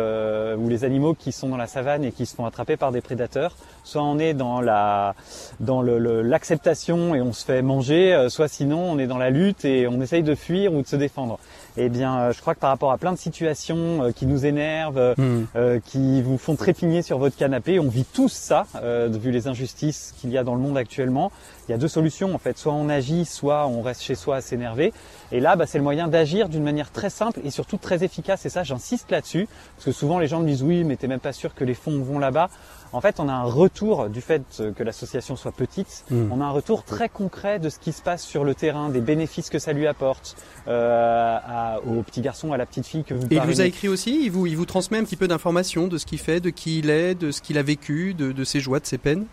ou 0.58 0.68
les 0.68 0.84
animaux 0.84 1.14
qui 1.14 1.30
sont 1.30 1.48
dans 1.48 1.56
la 1.56 1.68
savane 1.68 2.02
et 2.04 2.10
qui 2.10 2.26
se 2.26 2.34
font 2.34 2.44
attraper 2.44 2.76
par 2.76 2.90
des 2.90 3.00
prédateurs. 3.00 3.54
Soit 3.84 4.02
on 4.02 4.18
est 4.18 4.34
dans 4.34 4.60
la 4.60 5.14
dans 5.60 5.80
l'acceptation 5.80 7.12
le, 7.12 7.18
et 7.18 7.22
on 7.22 7.32
se 7.32 7.44
fait 7.44 7.62
manger, 7.62 8.26
soit 8.30 8.48
sinon 8.48 8.80
on 8.80 8.98
est 8.98 9.06
dans 9.06 9.18
la 9.18 9.30
lutte 9.30 9.64
et 9.64 9.86
on 9.86 10.00
essaye 10.00 10.24
de 10.24 10.34
fuir 10.34 10.74
ou 10.74 10.82
de 10.82 10.88
se 10.88 10.96
défendre. 10.96 11.38
Eh 11.80 11.88
bien, 11.88 12.18
euh, 12.18 12.32
je 12.32 12.40
crois 12.40 12.56
que 12.56 12.60
par 12.60 12.70
rapport 12.70 12.90
à 12.90 12.98
plein 12.98 13.12
de 13.12 13.18
situations 13.18 14.02
euh, 14.02 14.10
qui 14.10 14.26
nous 14.26 14.46
énervent, 14.46 15.14
mmh. 15.16 15.80
qui 15.84 16.22
vous 16.22 16.36
font 16.36 16.56
trépigner 16.56 17.02
sur 17.02 17.18
votre 17.18 17.36
canapé, 17.36 17.78
on 17.78 17.88
vit 17.88 18.04
tous 18.04 18.32
ça, 18.32 18.66
vu 19.08 19.30
les 19.30 19.46
injustices 19.46 20.12
qu'il 20.18 20.30
y 20.30 20.38
a 20.38 20.44
dans 20.44 20.54
le 20.54 20.60
monde 20.60 20.76
actuellement. 20.76 21.30
Il 21.68 21.72
y 21.72 21.74
a 21.74 21.78
deux 21.78 21.88
solutions 21.88 22.34
en 22.34 22.38
fait, 22.38 22.58
soit 22.58 22.72
on 22.72 22.88
agit, 22.88 23.24
soit 23.24 23.66
on 23.66 23.82
reste 23.82 24.02
chez 24.02 24.14
soi 24.14 24.36
à 24.36 24.40
s'énerver. 24.40 24.92
Et 25.30 25.40
là, 25.40 25.54
bah, 25.54 25.66
c'est 25.66 25.78
le 25.78 25.84
moyen 25.84 26.08
d'agir 26.08 26.48
d'une 26.48 26.64
manière 26.64 26.90
très 26.90 27.10
simple 27.10 27.40
et 27.44 27.50
surtout 27.50 27.76
très 27.76 28.02
efficace. 28.02 28.46
Et 28.46 28.48
ça, 28.48 28.64
j'insiste 28.64 29.10
là-dessus, 29.10 29.48
parce 29.76 29.84
que 29.84 29.92
souvent 29.92 30.18
les 30.18 30.26
gens 30.26 30.40
me 30.40 30.46
disent 30.46 30.62
oui, 30.62 30.84
mais 30.84 30.96
t'es 30.96 31.06
même 31.06 31.20
pas 31.20 31.32
sûr 31.32 31.54
que 31.54 31.64
les 31.64 31.74
fonds 31.74 32.00
vont 32.00 32.18
là-bas. 32.18 32.48
En 32.92 33.00
fait, 33.00 33.20
on 33.20 33.28
a 33.28 33.32
un 33.32 33.44
retour 33.44 34.08
du 34.08 34.20
fait 34.20 34.42
que 34.76 34.82
l'association 34.82 35.36
soit 35.36 35.52
petite. 35.52 36.04
Mmh. 36.10 36.32
On 36.32 36.40
a 36.40 36.44
un 36.44 36.50
retour 36.50 36.84
très 36.84 37.08
concret 37.08 37.58
de 37.58 37.68
ce 37.68 37.78
qui 37.78 37.92
se 37.92 38.02
passe 38.02 38.24
sur 38.24 38.44
le 38.44 38.54
terrain, 38.54 38.88
des 38.88 39.00
bénéfices 39.00 39.50
que 39.50 39.58
ça 39.58 39.72
lui 39.72 39.86
apporte 39.86 40.36
euh, 40.66 41.38
à, 41.44 41.80
au 41.86 42.02
petit 42.02 42.20
garçon, 42.20 42.52
à 42.52 42.56
la 42.56 42.66
petite 42.66 42.86
fille 42.86 43.04
que 43.04 43.14
vous. 43.14 43.26
Et 43.30 43.36
il 43.36 43.42
vous 43.42 43.60
a 43.60 43.64
écrit 43.64 43.88
aussi. 43.88 44.24
Il 44.24 44.30
vous, 44.30 44.46
il 44.46 44.56
vous 44.56 44.66
transmet 44.66 44.98
un 44.98 45.04
petit 45.04 45.16
peu 45.16 45.28
d'informations 45.28 45.88
de 45.88 45.98
ce 45.98 46.06
qu'il 46.06 46.18
fait, 46.18 46.40
de 46.40 46.50
qui 46.50 46.78
il 46.78 46.90
est, 46.90 47.14
de 47.14 47.30
ce 47.30 47.40
qu'il 47.42 47.58
a 47.58 47.62
vécu, 47.62 48.14
de, 48.14 48.32
de 48.32 48.44
ses 48.44 48.60
joies, 48.60 48.80
de 48.80 48.86
ses 48.86 48.98
peines? 48.98 49.26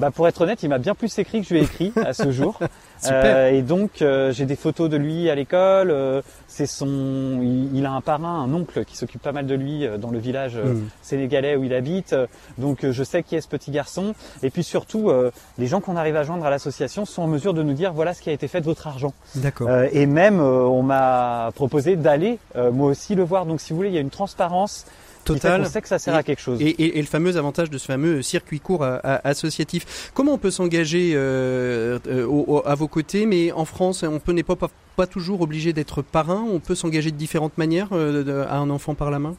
Bah 0.00 0.10
pour 0.10 0.26
être 0.26 0.40
honnête, 0.40 0.62
il 0.62 0.70
m'a 0.70 0.78
bien 0.78 0.94
plus 0.94 1.18
écrit 1.18 1.42
que 1.42 1.46
je 1.46 1.52
lui 1.52 1.60
ai 1.60 1.64
écrit 1.64 1.92
à 1.96 2.14
ce 2.14 2.30
jour. 2.32 2.58
Euh, 3.06 3.50
et 3.50 3.60
donc 3.60 4.00
euh, 4.00 4.32
j'ai 4.32 4.46
des 4.46 4.56
photos 4.56 4.88
de 4.88 4.96
lui 4.96 5.28
à 5.28 5.34
l'école. 5.34 5.90
Euh, 5.90 6.22
c'est 6.48 6.66
son, 6.66 7.40
il, 7.42 7.76
il, 7.76 7.84
a 7.84 7.92
un 7.92 8.00
parrain, 8.00 8.42
un 8.42 8.52
oncle 8.54 8.84
qui 8.86 8.96
s'occupe 8.96 9.20
pas 9.20 9.32
mal 9.32 9.46
de 9.46 9.54
lui 9.54 9.86
dans 9.98 10.10
le 10.10 10.18
village 10.18 10.56
mmh. 10.56 10.88
sénégalais 11.02 11.54
où 11.54 11.64
il 11.64 11.74
habite. 11.74 12.14
Donc 12.56 12.88
je 12.90 13.04
sais 13.04 13.22
qui 13.22 13.36
est 13.36 13.42
ce 13.42 13.48
petit 13.48 13.70
garçon. 13.70 14.14
Et 14.42 14.48
puis 14.48 14.64
surtout, 14.64 15.12
les 15.58 15.66
gens 15.66 15.80
qu'on 15.80 15.96
arrive 15.96 16.16
à 16.16 16.22
joindre 16.22 16.46
à 16.46 16.50
l'association 16.50 17.04
sont 17.04 17.22
en 17.22 17.26
mesure 17.26 17.52
de 17.52 17.62
nous 17.62 17.74
dire 17.74 17.92
voilà 17.92 18.14
ce 18.14 18.22
qui 18.22 18.30
a 18.30 18.32
été 18.32 18.48
fait 18.48 18.60
de 18.60 18.66
votre 18.66 18.86
argent. 18.86 19.12
D'accord. 19.34 19.68
et 19.92 20.06
même 20.06 20.40
on 20.40 20.82
m'a 20.82 21.50
proposé 21.54 21.96
d'aller 21.96 22.38
moi 22.72 22.88
aussi 22.88 23.14
le 23.14 23.22
voir. 23.22 23.44
Donc 23.44 23.60
si 23.60 23.72
vous 23.72 23.76
voulez, 23.76 23.90
il 23.90 23.94
y 23.94 23.98
a 23.98 24.02
une 24.02 24.10
transparence 24.10 24.86
Total. 25.24 25.60
On 25.60 25.64
sait 25.64 25.82
que 25.82 25.88
ça 25.88 25.98
sert 25.98 26.14
et, 26.14 26.18
à 26.18 26.22
quelque 26.22 26.40
chose. 26.40 26.60
Et, 26.60 26.68
et, 26.68 26.98
et, 26.98 27.00
le 27.00 27.06
fameux 27.06 27.36
avantage 27.36 27.70
de 27.70 27.78
ce 27.78 27.86
fameux 27.86 28.22
circuit 28.22 28.60
court 28.60 28.84
à, 28.84 28.96
à, 28.96 29.28
associatif. 29.28 30.10
Comment 30.14 30.32
on 30.32 30.38
peut 30.38 30.50
s'engager 30.50 31.12
euh, 31.14 31.98
euh, 32.06 32.60
à 32.64 32.74
vos 32.74 32.88
côtés 32.88 33.26
Mais 33.26 33.52
en 33.52 33.64
France, 33.64 34.02
on 34.02 34.18
peut 34.18 34.32
n'est 34.32 34.42
pas, 34.42 34.56
pas, 34.56 34.70
pas 34.96 35.06
toujours 35.06 35.40
obligé 35.42 35.72
d'être 35.72 36.02
parrain. 36.02 36.44
On 36.50 36.58
peut 36.58 36.74
s'engager 36.74 37.10
de 37.10 37.16
différentes 37.16 37.58
manières 37.58 37.88
euh, 37.92 38.24
de, 38.24 38.46
à 38.48 38.56
un 38.56 38.70
enfant 38.70 38.94
par 38.94 39.10
la 39.10 39.18
main? 39.18 39.34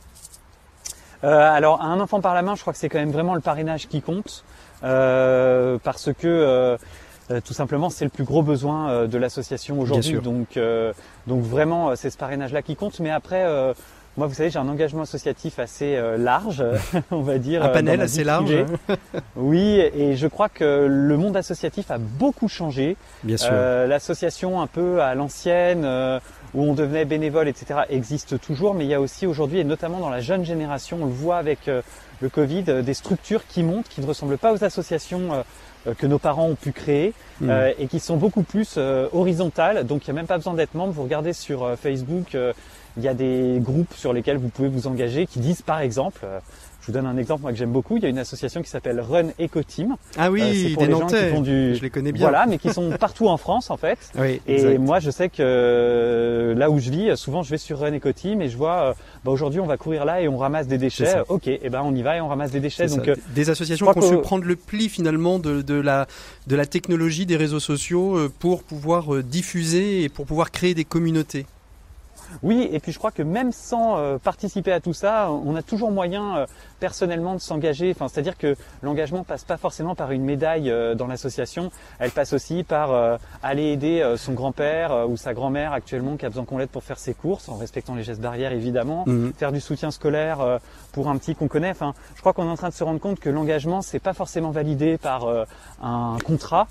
alors, 1.24 1.80
à 1.82 1.86
un 1.86 2.00
enfant 2.00 2.20
par 2.20 2.34
la 2.34 2.42
main, 2.42 2.56
je 2.56 2.62
crois 2.62 2.74
que 2.74 2.80
c'est 2.80 2.90
quand 2.90 2.98
même 2.98 3.12
vraiment 3.12 3.36
le 3.36 3.42
parrainage 3.42 3.88
qui 3.88 4.02
compte, 4.02 4.44
parce 4.82 6.10
que 6.20 6.78
tout 7.46 7.54
simplement, 7.54 7.92
c'est 7.92 8.06
le 8.06 8.10
plus 8.10 8.24
gros 8.24 8.42
besoin 8.42 9.06
de 9.06 9.18
l'association 9.20 9.80
aujourd'hui. 9.80 10.20
Donc, 10.20 10.58
donc 11.28 11.44
vraiment, 11.44 11.96
c'est 11.96 12.10
ce 12.10 12.18
parrainage-là 12.18 12.64
qui 12.64 12.76
compte. 12.76 13.00
Mais 13.00 13.12
après 13.12 13.46
moi, 14.18 14.28
vous 14.28 14.34
savez, 14.34 14.49
j'ai 14.49 14.59
un 14.59 14.68
engagement 14.68 15.03
associatif 15.03 15.57
assez 15.57 15.95
euh, 15.95 16.18
large, 16.18 16.64
on 17.12 17.22
va 17.22 17.38
dire. 17.38 17.64
Un 17.64 17.70
panel 17.70 18.01
assez 18.01 18.24
large. 18.24 18.53
oui, 19.38 19.80
et 19.80 20.16
je 20.18 20.28
crois 20.28 20.49
que 20.49 20.86
le 20.89 21.18
monde 21.18 21.38
associatif 21.38 21.91
a 21.91 21.97
beaucoup 21.97 22.49
changé. 22.49 22.97
Bien 23.24 23.38
sûr. 23.38 23.49
Euh, 23.53 23.88
L'association 23.88 24.62
un 24.62 24.68
peu 24.68 25.01
à 25.01 25.16
l'ancienne, 25.16 25.84
euh, 25.86 26.20
où 26.53 26.64
on 26.64 26.74
devenait 26.74 27.05
bénévole, 27.05 27.47
etc., 27.47 27.82
existe 27.89 28.39
toujours, 28.41 28.74
mais 28.74 28.84
il 28.84 28.89
y 28.89 28.93
a 28.93 28.99
aussi 28.99 29.26
aujourd'hui, 29.26 29.59
et 29.59 29.64
notamment 29.64 29.99
dans 29.99 30.09
la 30.09 30.20
jeune 30.20 30.43
génération, 30.43 30.99
on 31.01 31.05
le 31.05 31.12
voit 31.12 31.38
avec 31.38 31.70
euh, 31.70 31.82
le 32.20 32.28
Covid, 32.28 32.64
des 32.84 32.93
structures 32.93 33.47
qui 33.47 33.64
montent, 33.64 33.88
qui 33.88 34.01
ne 34.01 34.05
ressemblent 34.05 34.38
pas 34.38 34.53
aux 34.53 34.64
associations 34.64 35.43
que 35.97 36.07
nos 36.07 36.20
parents 36.20 36.47
ont 36.47 36.55
pu 36.55 36.72
créer 36.72 37.14
mmh. 37.39 37.49
euh, 37.49 37.74
et 37.80 37.88
qui 37.88 37.99
sont 37.99 38.18
beaucoup 38.18 38.43
plus 38.43 38.76
euh, 38.78 39.07
horizontales. 39.14 39.86
Donc 39.86 40.07
il 40.07 40.12
n'y 40.12 40.18
a 40.18 40.22
même 40.22 40.28
pas 40.28 40.38
besoin 40.38 40.53
d'être 40.53 40.76
membre. 40.76 40.93
Vous 40.93 41.03
regardez 41.03 41.34
sur 41.34 41.64
euh, 41.64 41.76
Facebook, 41.76 42.38
il 42.98 43.04
y 43.04 43.08
a 43.08 43.14
des 43.14 43.60
groupes 43.60 43.94
sur 43.96 44.14
lesquels 44.14 44.38
vous 44.38 44.50
pouvez 44.50 44.70
vous 44.70 44.88
engager 44.88 45.26
qui 45.26 45.39
disent 45.39 45.62
par 45.62 45.80
exemple, 45.80 46.26
je 46.82 46.88
vous 46.88 46.94
donne 46.94 47.06
un 47.06 47.18
exemple 47.18 47.44
moi 47.44 47.52
que 47.52 47.58
j'aime 47.58 47.72
beaucoup, 47.72 47.98
il 47.98 48.04
y 48.04 48.06
a 48.06 48.10
une 48.10 48.18
association 48.18 48.62
qui 48.62 48.70
s'appelle 48.70 49.00
Run 49.00 49.30
Eco 49.39 49.62
Team. 49.62 49.96
Ah 50.18 50.32
oui, 50.32 50.70
c'est 50.70 50.74
pour 50.74 50.86
les 50.86 50.92
gens 50.92 51.08
qui 51.08 51.30
font 51.30 51.42
du 51.42 51.76
je 51.76 51.82
les 51.82 51.89
connais 51.89 52.12
bien. 52.12 52.24
Voilà, 52.24 52.46
mais 52.48 52.58
qui 52.58 52.74
sont 52.74 52.89
partout 53.00 53.28
en 53.28 53.38
France 53.38 53.70
en 53.70 53.78
fait. 53.78 54.00
Oui, 54.18 54.42
et 54.48 54.56
exact. 54.56 54.80
moi 54.80 55.00
je 55.00 55.12
sais 55.12 55.30
que 55.30 56.54
là 56.58 56.70
où 56.72 56.80
je 56.80 56.89
vis, 56.89 57.16
souvent 57.16 57.44
je 57.44 57.52
vais 57.52 57.58
sur 57.58 57.80
Run 57.80 57.96
Eco 57.96 58.12
Team 58.12 58.42
et 58.42 58.50
je 58.50 58.58
vois 58.58 58.96
bah, 59.24 59.32
aujourd'hui 59.32 59.60
on 59.60 59.68
va 59.68 59.78
courir 59.78 60.06
là 60.06 60.22
et 60.22 60.28
on 60.28 60.38
ramasse 60.38 60.68
des 60.68 60.80
déchets. 60.80 61.22
OK, 61.30 61.48
et 61.48 61.70
ben 61.70 61.82
on 61.84 61.94
y 61.94 62.02
va 62.02 62.18
et 62.18 62.22
on 62.22 62.28
ramasse 62.28 62.52
des 62.52 62.60
déchets. 62.60 62.88
Donc 62.88 63.10
des 63.34 63.50
associations 63.50 63.92
qui 63.94 64.00
ont 64.00 64.02
su 64.02 64.18
prendre 64.18 64.46
le 64.46 64.56
pli 64.56 64.89
finalement 64.89 65.39
de, 65.39 65.62
de 65.62 65.76
la 65.76 66.08
de 66.48 66.56
la 66.56 66.66
technologie 66.66 67.28
des 67.28 67.38
réseaux 67.38 67.60
sociaux 67.60 68.18
pour 68.39 68.64
pouvoir 68.64 69.24
diffuser 69.24 70.04
et 70.04 70.10
pour 70.10 70.26
pouvoir 70.26 70.52
créer 70.52 70.74
des 70.74 70.86
communautés. 70.86 71.46
Oui, 72.44 72.68
et 72.72 72.80
puis 72.80 72.92
je 72.92 72.98
crois 72.98 73.12
que 73.12 73.24
même 73.24 73.52
sans 73.52 73.98
euh, 73.98 74.18
participer 74.18 74.72
à 74.72 74.80
tout 74.80 74.94
ça, 74.94 75.32
on 75.32 75.56
a 75.56 75.62
toujours 75.62 75.92
moyen 75.92 76.38
euh, 76.38 76.46
personnellement 76.82 77.36
de 77.36 77.40
s'engager. 77.40 77.92
Enfin, 77.96 78.10
c'est-à-dire 78.10 78.38
que 78.38 78.58
l'engagement 78.84 79.24
passe 79.24 79.46
pas 79.46 79.56
forcément 79.56 79.96
par 79.96 80.12
une 80.12 80.26
médaille 80.26 80.70
euh, 80.70 80.96
dans 80.96 81.08
l'association. 81.08 81.72
Elle 82.00 82.12
passe 82.12 82.34
aussi 82.34 82.64
par 82.64 82.82
aller 83.42 83.68
aider 83.68 84.16
son 84.18 84.34
grand-père 84.34 85.10
ou 85.10 85.16
sa 85.16 85.34
grand-mère 85.34 85.72
actuellement 85.72 86.18
qui 86.18 86.26
a 86.26 86.30
besoin 86.30 86.44
qu'on 86.44 86.58
l'aide 86.58 86.70
pour 86.70 86.84
faire 86.84 86.98
ses 86.98 87.14
courses, 87.14 87.48
en 87.48 87.56
respectant 87.56 87.96
les 87.96 88.04
gestes 88.04 88.22
barrières 88.22 88.52
évidemment. 88.52 89.06
Mmh. 89.06 89.32
Faire 89.38 89.52
du 89.52 89.62
soutien 89.62 89.92
scolaire 89.92 90.60
pour 90.92 91.08
un 91.10 91.18
petit 91.18 91.36
qu'on 91.36 91.48
connaît. 91.48 91.70
Enfin, 91.70 91.94
je 92.16 92.20
crois 92.20 92.34
qu'on 92.34 92.46
est 92.48 92.52
en 92.52 92.58
train 92.58 92.70
de 92.70 92.74
se 92.74 92.84
rendre 92.84 93.00
compte 93.00 93.20
que 93.20 93.30
l'engagement 93.30 93.82
c'est 93.82 94.00
pas 94.00 94.14
forcément 94.14 94.52
validé 94.52 94.98
par 94.98 95.28
un 95.82 96.18
contrat. 96.26 96.68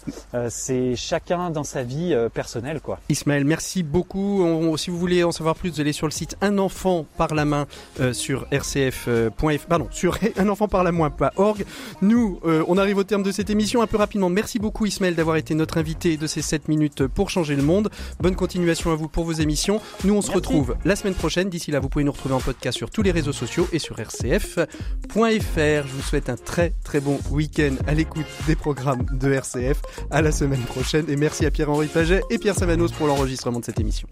c'est 0.48 0.96
chacun 0.96 1.50
dans 1.50 1.64
sa 1.64 1.82
vie 1.82 2.14
personnelle, 2.34 2.80
quoi. 2.80 2.98
Ismaël, 3.08 3.44
merci 3.44 3.82
beaucoup. 3.82 4.42
On, 4.42 4.76
si 4.76 4.90
vous 4.90 4.98
voulez 4.98 5.24
en 5.24 5.32
savoir 5.32 5.54
plus, 5.54 5.70
vous 5.70 5.80
allez 5.80 5.92
sur 5.92 6.06
le 6.06 6.12
site 6.12 6.36
Un 6.40 6.58
enfant 6.58 7.06
par 7.16 7.34
la 7.34 7.44
main 7.44 7.66
euh, 8.00 8.12
sur 8.12 8.46
rcf.fr, 8.52 9.08
euh, 9.08 9.30
pardon, 9.68 9.88
sur 9.90 9.99
unenfantparlamain.org. 10.02 11.64
Nous, 12.02 12.40
euh, 12.44 12.64
on 12.68 12.78
arrive 12.78 12.98
au 12.98 13.04
terme 13.04 13.22
de 13.22 13.32
cette 13.32 13.50
émission 13.50 13.82
un 13.82 13.86
peu 13.86 13.96
rapidement. 13.96 14.28
Merci 14.28 14.58
beaucoup 14.58 14.86
Ismaël 14.86 15.14
d'avoir 15.14 15.36
été 15.36 15.54
notre 15.54 15.78
invité 15.78 16.16
de 16.16 16.26
ces 16.26 16.42
7 16.42 16.68
minutes 16.68 17.06
pour 17.06 17.30
changer 17.30 17.56
le 17.56 17.62
monde. 17.62 17.90
Bonne 18.20 18.36
continuation 18.36 18.92
à 18.92 18.94
vous 18.94 19.08
pour 19.08 19.24
vos 19.24 19.32
émissions. 19.32 19.80
Nous, 20.04 20.12
on 20.12 20.16
Merci. 20.16 20.28
se 20.30 20.34
retrouve 20.34 20.76
la 20.84 20.96
semaine 20.96 21.14
prochaine. 21.14 21.48
D'ici 21.48 21.70
là, 21.70 21.80
vous 21.80 21.88
pouvez 21.88 22.04
nous 22.04 22.12
retrouver 22.12 22.34
en 22.34 22.40
podcast 22.40 22.76
sur 22.76 22.90
tous 22.90 23.02
les 23.02 23.10
réseaux 23.10 23.32
sociaux 23.32 23.68
et 23.72 23.78
sur 23.78 23.96
rcf.fr. 23.96 24.68
Je 25.16 25.92
vous 25.92 26.02
souhaite 26.02 26.28
un 26.28 26.36
très 26.36 26.72
très 26.84 27.00
bon 27.00 27.18
week-end 27.30 27.74
à 27.86 27.94
l'écoute 27.94 28.26
des 28.46 28.56
programmes 28.56 29.06
de 29.12 29.32
RCF. 29.32 29.82
À 30.10 30.22
la 30.22 30.32
semaine 30.32 30.62
prochaine 30.62 31.06
et 31.08 31.16
merci 31.16 31.46
à 31.46 31.50
Pierre-Henri 31.50 31.86
Paget 31.86 32.22
et 32.30 32.38
Pierre 32.38 32.54
Savanos 32.54 32.92
pour 32.92 33.06
l'enregistrement 33.06 33.60
de 33.60 33.64
cette 33.64 33.80
émission. 33.80 34.08